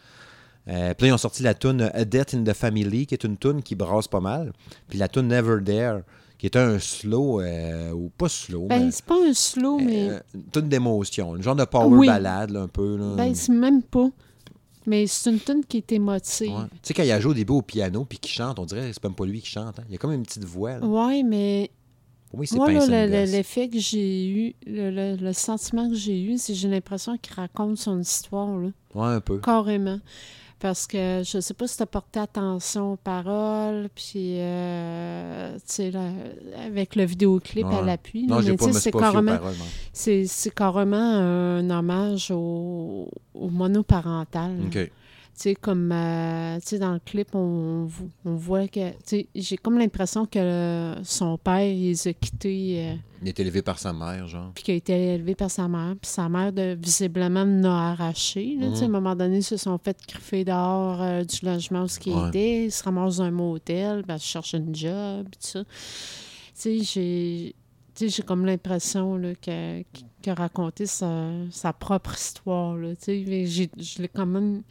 [0.69, 3.25] Euh, puis là, ils ont sorti la tune A Death in the Family, qui est
[3.25, 4.53] une tune qui brasse pas mal.
[4.89, 6.01] Puis la tune Never There,
[6.39, 10.11] qui est un slow, euh, ou pas slow, Ben, mais c'est pas un slow, mais.
[10.11, 11.35] euh, une tune d'émotion.
[11.35, 12.07] Un genre de power Oui.
[12.09, 12.97] ballade, là, un peu.
[12.97, 13.15] Là.
[13.17, 14.09] Ben, c'est même pas.
[14.89, 16.49] Mais c'est une tune qui est émotive.
[16.51, 16.65] Ouais.
[16.75, 18.83] Tu sais, quand il a joué au début au piano puis qu'il chante, on dirait
[18.89, 19.79] que c'est même pas lui qui chante.
[19.81, 19.85] hein.
[19.89, 20.79] Il y a comme une petite voix.
[20.79, 20.87] là.
[20.87, 21.71] Ouais, mais
[22.31, 26.53] Pour moi, c'est l'effet que j'ai eu, le, le- le sentiment que j'ai eu, c'est
[26.53, 29.39] que j'ai l'impression qu'il raconte son histoire, là, Ouais, un peu.
[29.39, 30.01] carrément.
[30.59, 35.61] Parce que je sais pas si tu as porté attention aux paroles, puis, euh, tu
[35.67, 36.09] sais, là,
[36.65, 38.27] avec le vidéoclip à l'appui.
[38.27, 39.39] Non, j'ai mais pas, c'est carrément,
[39.93, 44.57] c'est c'est carrément un hommage au, au monoparental.
[44.59, 44.65] là.
[44.67, 44.91] OK.
[45.37, 47.89] Tu sais, comme euh, tu sais, dans le clip, on,
[48.25, 48.89] on voit que.
[48.93, 53.29] tu sais, J'ai comme l'impression que euh, son père, il les a quittés, euh, Il
[53.29, 54.51] est élevé par sa mère, genre.
[54.55, 55.95] puis qu'il a été élevé par sa mère.
[56.01, 58.57] Puis sa mère, de, visiblement, l'a arraché.
[58.59, 61.45] là, tu sais, À un moment donné, ils se sont fait griffer dehors euh, du
[61.45, 62.29] logement où il Ouais.
[62.29, 62.65] était.
[62.65, 65.65] Ils se ramassent dans un motel, ben, ils cherchent un job, tout ça.
[65.65, 65.71] Tu
[66.55, 67.55] sais, j'ai.
[67.99, 69.83] J'ai comme l'impression là, que-
[70.23, 72.77] qu'il a raconté sa, sa propre histoire.
[72.77, 73.69] Là, mais je
[74.03, 74.63] l'ai quand même.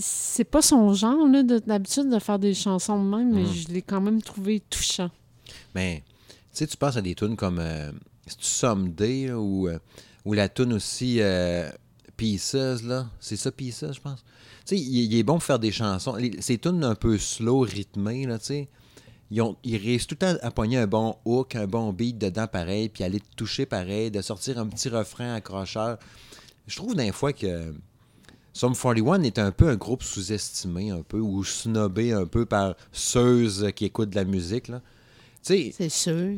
[0.00, 1.26] c'est pas son genre
[1.66, 3.52] d'habitude de faire des chansons de même, mais Mm.
[3.52, 5.10] je l'ai quand même trouvé touchant.
[5.74, 7.90] Mais, tu sais, tu penses à des tunes comme euh,
[8.42, 9.78] Someday là, ou, euh,
[10.24, 11.68] ou la tune aussi euh,
[12.16, 13.06] Pieces, là?
[13.20, 14.24] C'est ça, Pieces, je pense?
[14.66, 16.14] Tu sais, il, il est bon pour faire des chansons.
[16.16, 18.68] Les- ces tunes un peu slow, rythmées, là, tu sais.
[19.30, 22.16] Ils, ont, ils réussissent tout le temps à pogner un bon hook, un bon beat
[22.18, 25.98] dedans pareil, puis aller te toucher pareil, de sortir un petit refrain accrocheur.
[26.66, 27.74] Je trouve des fois que
[28.54, 32.74] Sum 41 est un peu un groupe sous-estimé, un peu, ou snobé un peu par
[32.90, 34.70] ceux qui écoutent de la musique,
[35.42, 36.34] C'est sûr.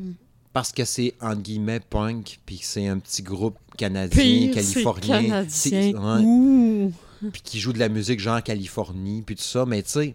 [0.52, 6.90] parce que c'est entre guillemets punk, puis c'est un petit groupe canadien, californien, Canadien.
[7.32, 10.14] puis qui joue de la musique genre Californie, puis tout ça, mais tu sais,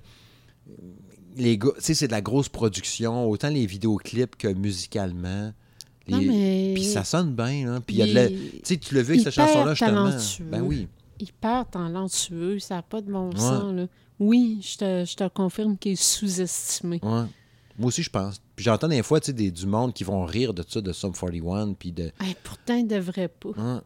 [1.35, 5.53] les gars, tu sais, c'est de la grosse production, autant les vidéoclips que musicalement.
[6.07, 7.79] Non, Les- mais Puis ça sonne bien, là.
[7.85, 8.27] Puis il y a de la...
[8.27, 10.09] Tu sais, tu l'as vu avec cette chanson-là, justement.
[10.51, 10.87] Ben oui.
[11.19, 13.73] hyper talentueux, ça n'a pas de bon sens.
[13.73, 13.87] Là.
[14.19, 16.99] Oui, je te, je te confirme qu'il est sous-estimé.
[17.01, 17.23] Ouais.
[17.77, 18.39] Moi aussi, je pense.
[18.55, 20.93] Puis j'entends des fois, tu sais, des- du monde qui vont rire de ça, de
[20.93, 22.11] Sum 41, puis de...
[22.21, 23.49] Hey, pourtant, il ne devrait pas.
[23.57, 23.81] Hein,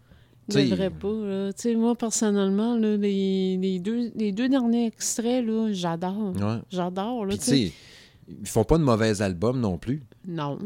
[0.49, 1.07] devrait pas.
[1.07, 1.51] là.
[1.77, 6.34] Moi, personnellement, là, les, les deux, les deux derniers extraits, là, j'adore.
[6.35, 6.57] Ouais.
[6.69, 7.26] J'adore.
[7.26, 7.73] là, Puis
[8.27, 10.03] ils font pas de mauvais albums non plus.
[10.27, 10.57] Non,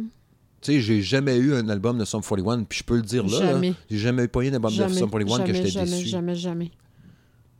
[0.61, 3.23] Tu sais, j'ai jamais eu un album de Sum 41, puis je peux le dire
[3.25, 3.39] là.
[3.39, 3.51] là.
[3.53, 3.73] Jamais.
[3.89, 5.85] J'ai jamais eu pas eu un album jamais, de Sum 41 que jamais, j'étais jamais,
[5.91, 6.07] déçu.
[6.07, 6.71] jamais, jamais.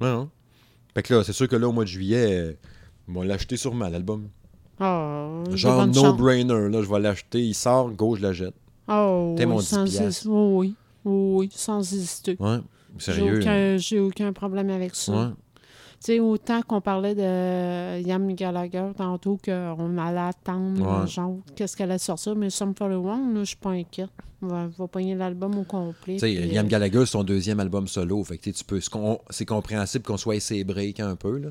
[0.02, 0.30] Ouais, non.
[0.94, 2.54] Fait que là, c'est sûr que là, au mois de juillet, euh,
[3.08, 4.28] ils vont l'acheter sûrement, l'album.
[4.80, 8.56] Oh, Genre no-brainer, là, je vais l'acheter, il sort, go, je la jette.
[8.88, 10.26] Oh, T'es mon oui, 10 sans piastres.
[10.26, 10.76] hési- oui,
[11.06, 12.36] oui, sans hésiter.
[12.40, 12.58] Ouais,
[12.98, 13.40] J'ai sérieux.
[13.40, 15.12] aucun, j'ai aucun problème avec ça.
[15.12, 15.28] Ouais.
[16.06, 21.08] Tu sais, autant qu'on parlait de Yam Gallagher tantôt qu'on allait attendre, Ouais.
[21.08, 24.10] genre, qu'est-ce qu'elle allait sortir, mais Sum 41, là, je suis pas inquiète.
[24.42, 26.16] On va, va pogner l'album au complet.
[26.16, 28.22] Tu sais, puis, Liam euh, Gallagher, c'est son deuxième album solo.
[28.26, 28.82] Fait que tu sais, tu peux,
[29.30, 31.38] c'est compréhensible qu'on soit essayé break un peu.
[31.38, 31.50] Là.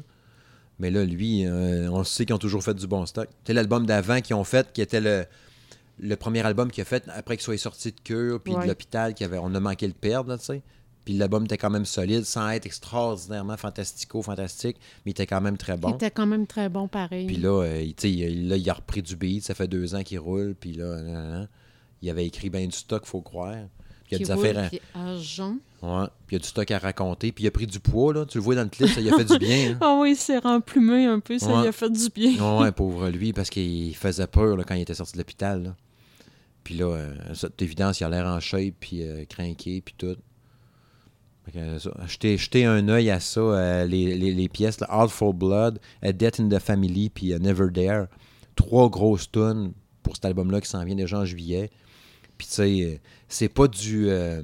[0.78, 3.28] Mais là, lui, euh, on sait qu'ils ont toujours fait du bon stock.
[3.44, 5.24] Tu l'album d'avant qu'ils ont fait, qui était le,
[5.98, 9.14] le premier album qu'il a fait après qu'il soit sorti de cure, puis de l'hôpital,
[9.14, 10.62] qu'il avait, on a manqué le perdre, tu sais.
[11.04, 15.40] Puis l'album était quand même solide, sans être extraordinairement fantastico, fantastique, mais il était quand
[15.40, 15.90] même très Il bon.
[15.94, 17.26] était quand même très bon, pareil.
[17.26, 19.66] Puis là, euh, il- tu sais, il, là, il a repris du beat, ça fait
[19.66, 21.46] deux ans qu'il roule, puis là,
[22.02, 23.56] il avait écrit bien du stock, faut croire.
[24.16, 25.56] Il y a des affaires à- puis argent.
[25.82, 27.32] Ouais, puis il y a du stock à raconter.
[27.32, 28.24] Puis il a pris du poids, là.
[28.26, 29.72] Tu le vois dans le clip, ça lui a fait du bien.
[29.72, 29.78] hein.
[29.80, 31.62] Ah oui, c'est remplumé un peu, ça Ouais.
[31.62, 32.58] lui a fait du bien.
[32.60, 35.74] Ouais, pauvre lui, parce qu'il faisait peur là, quand il était sorti de l'hôpital.
[36.64, 40.16] Puis là, euh, ça, d'évidence, il a l'air en shape, puis euh, craqué, puis tout.
[42.06, 45.80] Jetez, jetez un œil à ça, euh, les, les- les pièces, là, All for Blood,
[46.00, 48.06] A Death in the Family, puis euh, Never Dare.
[48.54, 49.72] Trois grosses tunes
[50.04, 51.70] pour cet album-là qui s'en vient déjà en juillet.
[52.38, 52.96] Puis tu sais, euh,
[53.34, 54.08] c'est pas du...
[54.08, 54.42] euh,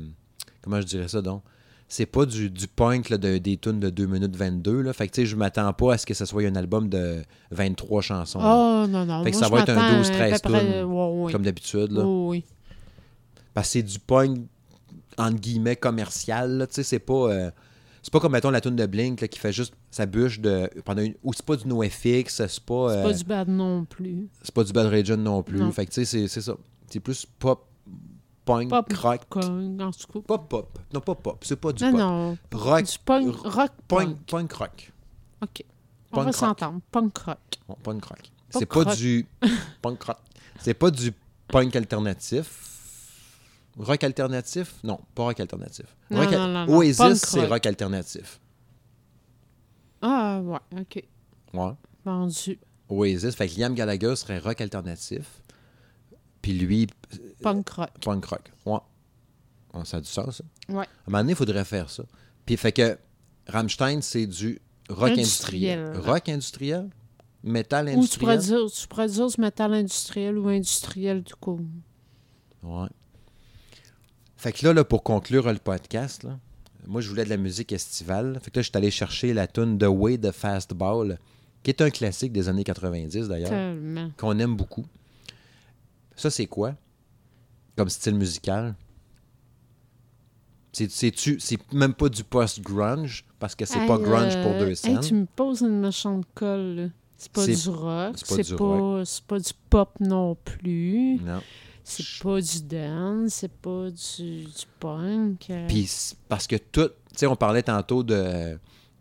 [0.63, 1.43] comment je dirais ça donc?
[1.91, 4.83] C'est pas du, du punk là, de, des tunes de 2 minutes 22.
[4.83, 4.93] Là.
[4.93, 7.23] Fait que tu sais, je m'attends pas à ce que ce soit un album de
[7.51, 8.41] 23 chansons.
[8.41, 8.45] là.
[8.85, 9.25] Oh non, non.
[9.25, 11.33] Fait que moi, ça va être un m'attends 12-13 à peu près- tunes, ouais, ouais.
[11.33, 11.93] Comme d'habitude.
[11.93, 12.03] là.
[12.05, 12.45] Oh, oui.
[13.55, 14.39] Parce que c'est du punk,
[15.17, 16.59] entre guillemets, commercial.
[16.59, 17.15] là, Tu sais, c'est pas.
[17.33, 17.51] euh,
[18.03, 20.69] c'est pas comme, mettons, la tune de Blink là, qui fait juste sa bûche de.
[20.85, 22.91] Pendant une, ou c'est pas du NoFX, c'est pas.
[22.91, 24.29] C'est euh, pas du bad non plus.
[24.43, 25.59] c'est pas du Bad Religion non plus.
[25.59, 25.73] Non.
[25.73, 26.55] Fait que tu sais, c'est- c'est ça.
[26.91, 27.65] C'est plus pop,
[28.49, 29.23] punk, Pop rock.
[29.37, 30.21] En tout cas.
[30.27, 30.79] Pas pop.
[30.93, 31.39] Non, pas pop.
[31.45, 32.01] C'est pas du Non, pop.
[32.01, 32.39] non.
[32.53, 32.85] Rock.
[32.85, 34.17] Du punk, rock Punk, punk.
[34.27, 34.93] punk rock.
[35.43, 35.65] OK.
[36.13, 36.81] On Punk va s'entendre.
[36.91, 37.39] Punk rock.
[37.69, 38.31] Bon, punk rock.
[38.51, 39.27] C'est pas du
[39.83, 40.19] punk rock.
[40.61, 41.13] C'est pas du
[41.49, 42.65] punk alternatif.
[43.79, 44.75] Rock alternatif?
[44.83, 45.87] Non, pas rock alternatif.
[46.11, 46.77] Non, Rock- non, non, non.
[46.79, 47.51] Oasis, c'est rock.
[47.51, 48.41] rock alternatif.
[50.03, 50.59] Ah, ouais.
[50.81, 51.05] OK.
[51.55, 51.73] Ouais.
[52.05, 52.59] Vendu.
[52.89, 53.35] Oasis.
[53.37, 55.43] Fait que Liam Gallagher serait rock alternatif.
[56.49, 56.87] Puis lui,
[57.43, 57.91] Punk rock.
[58.01, 58.51] punk rock.
[58.65, 58.79] Ouais.
[59.85, 60.45] Ça a du sens, ça.
[60.71, 60.79] Ouais.
[60.79, 62.05] À un moment donné, il faudrait faire ça.
[62.47, 62.97] Puis fait que
[63.49, 64.59] Rammstein, c'est du
[64.89, 65.79] rock industriel.
[65.81, 66.11] Industriel.
[66.11, 66.91] Rock industriel?
[67.45, 68.63] Métal Ou tu pourrais, industriel?
[68.67, 71.61] dire, tu pourrais dire du métal industriel ou industriel du coup.
[72.63, 72.89] Ouais.
[74.39, 76.39] Fait que là, là, pour conclure le podcast, là,
[76.87, 78.41] moi, je voulais de la musique estivale.
[78.43, 81.19] Fait que là, je suis allé chercher la tune The Way de Fastball,
[81.63, 83.77] qui est un classique des années 90 d'ailleurs,
[84.17, 84.87] qu'on aime beaucoup.
[86.19, 86.75] Ça, c'est quoi?
[87.77, 88.75] Comme style musical?
[90.73, 94.59] C'est- C'est-tu- c'est même pas du post-grunge, parce que c'est pas Hey, grunge pour euh,
[94.61, 95.01] deux hey, scènes.
[95.01, 96.75] tu me poses une méchante colle.
[96.77, 96.89] là.
[97.17, 98.15] C'est pas du rock.
[98.17, 101.19] c'est pas pas, pas du pop non plus.
[101.21, 101.41] Non.
[101.83, 103.33] C'est pas du dance.
[103.33, 105.51] C'est pas du, du punk.
[105.51, 105.67] euh.
[105.67, 105.91] Puis
[106.29, 108.57] parce que tout, tu sais, on parlait tantôt de,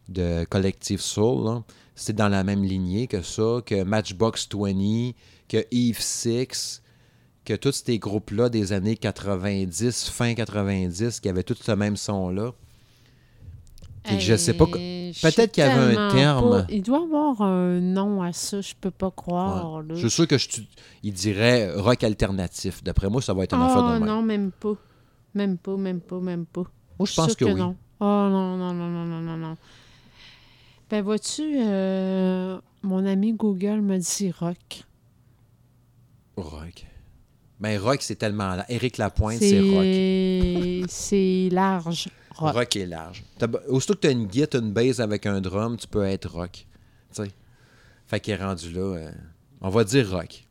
[0.09, 1.63] de Collective Soul, là.
[1.93, 5.11] c'est dans la même lignée que ça, que Matchbox 20,
[5.47, 6.81] que Eve 6,
[7.47, 12.51] que tous ces groupes-là des années 90, fin 90, qui avaient tout ce même son-là.
[14.19, 16.49] Je sais pas peut-être qu'il y avait un terme.
[16.49, 16.65] pas.
[16.69, 19.75] Il doit avoir un nom à ça, je peux pas croire.
[19.75, 19.83] Ouais.
[19.91, 20.47] Je suis sûr que je,
[21.03, 22.83] il dirait rock alternatif.
[22.83, 24.07] D'après moi, ça va être un affaire de Ah même.
[24.07, 24.73] non, même pas.
[25.33, 26.63] Même pas, même pas, même pas.
[26.99, 27.55] Moi, je pense que, oui.
[27.55, 27.75] non.
[27.99, 29.55] Oh non, non, non, non, non, non, non.
[30.89, 34.83] Ben vois-tu, euh, mon ami Google me dit rock.
[36.37, 36.85] Rock.
[37.59, 38.57] Ben, rock, c'est tellement...
[38.69, 39.83] Éric Lapointe, c'est rock.
[39.83, 42.09] C'est c'est large.
[42.35, 42.53] Rock.
[42.53, 43.23] Rock est large.
[43.67, 46.51] Aussitôt que tu as une guitare, une bass avec un drum, tu peux être rock.
[47.13, 47.31] Tu sais.
[48.05, 48.81] Fait qu'il est rendu là.
[48.81, 49.11] euh,
[49.61, 50.27] on va dire rock.
[50.29, 50.43] Tu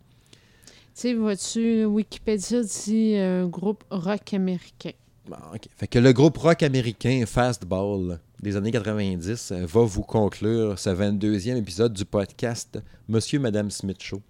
[0.95, 4.91] sais, vois-tu, Wikipédia dit euh, un groupe rock américain.
[5.28, 5.69] Bon, ok.
[5.77, 10.91] Fait que le groupe rock américain Fastball des années 90 euh, va vous conclure ce
[10.91, 12.78] 22e épisode du podcast
[13.09, 14.23] Monsieur Madame Smith Show.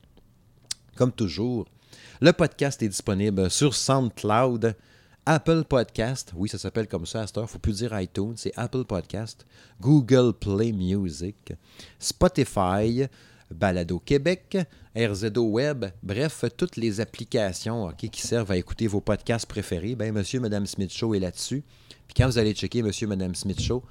[0.97, 1.67] Comme toujours,
[2.21, 4.75] le podcast est disponible sur SoundCloud,
[5.27, 8.53] Apple Podcast, oui, ça s'appelle comme ça à cette heure, faut plus dire iTunes, c'est
[8.57, 9.45] Apple Podcast,
[9.81, 11.53] Google Play Music,
[11.99, 13.05] Spotify,
[13.51, 14.57] Balado Québec,
[14.97, 20.41] RZO Web, bref, toutes les applications qui servent à écouter vos podcasts préférés, ben Monsieur
[20.41, 21.65] Madame Smith Show est là-dessus.
[22.07, 23.83] Puis quand vous allez checker Monsieur Madame Smith Show,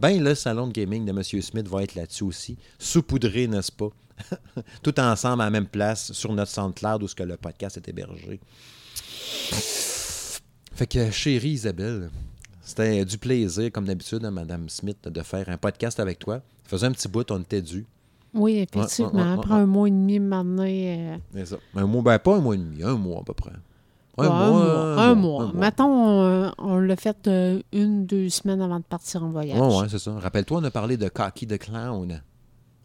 [0.00, 3.90] ben le salon de gaming de Monsieur Smith va être là-dessus aussi, saupoudré, n'est-ce pas?
[4.82, 7.88] Tout ensemble à la même place sur notre SoundCloud où ce que le podcast est
[7.88, 8.40] hébergé.
[10.72, 12.10] Fait que, chérie Isabelle,
[12.62, 16.36] c'était du plaisir, comme d'habitude, à Madame Smith, de faire un podcast avec toi.
[16.64, 17.86] Ça faisait un petit bout, on était dû.
[18.32, 19.12] Oui, effectivement.
[19.12, 21.56] ouais, ouais, Après un mois et demi, maintenant, euh, C'est ça.
[21.76, 23.52] Un mois, ben pas un mois et demi, un mois à peu près.
[24.18, 25.02] un mois.
[25.02, 25.52] Un mois.
[25.54, 29.60] Mettons, euh, on l'a fait euh, une, deux semaines avant de partir en voyage.
[29.60, 30.18] Ouais, ouais, c'est ça.
[30.18, 32.22] Rappelle-toi, on a parlé de Cocky the Clown.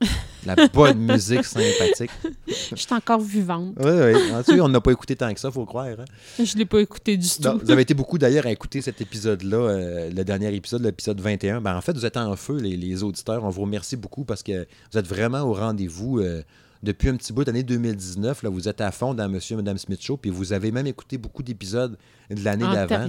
[0.46, 2.12] La bonne musique sympathique.
[2.48, 3.74] Je suis encore vivante.
[3.78, 4.14] Oui, oui.
[4.34, 5.88] Ah, tu sais, on n'a pas écouté tant que ça, faut croire.
[5.88, 6.44] hein.
[6.44, 7.66] Je l'ai pas écouté du Non, tout.
[7.66, 11.62] vous avez été beaucoup d'ailleurs à écouter cet épisode-là, euh, le dernier épisode, l'épisode 21.
[11.62, 13.44] Ben, en fait, vous êtes en feu, les, les auditeurs.
[13.44, 16.20] On vous remercie beaucoup parce que vous êtes vraiment au rendez-vous.
[16.20, 16.42] euh,
[16.82, 19.78] depuis un petit bout d'année 2019, là, vous êtes à fond dans Monsieur et Madame
[19.78, 21.98] Smith Show, puis vous avez même écouté beaucoup d'épisodes
[22.30, 23.06] de l'année d'avant.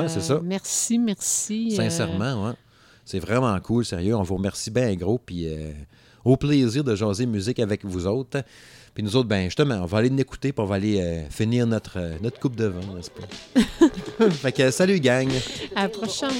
[0.00, 0.38] Ouais, c'est ça.
[0.44, 1.70] Merci, merci.
[1.72, 2.52] euh, Sincèrement, ouais.
[3.06, 4.14] C'est vraiment cool, sérieux.
[4.16, 5.70] On vous remercie bien gros, puis euh,
[6.26, 8.42] au plaisir de jaser musique avec vous autres.
[8.94, 11.66] Puis nous autres, ben justement, on va aller l'écouter puis on va aller euh, finir
[11.66, 14.30] euh, notre, coupe de vin, n'est-ce pas?
[14.30, 15.28] fait que salut gang!
[15.76, 16.30] À la prochaine!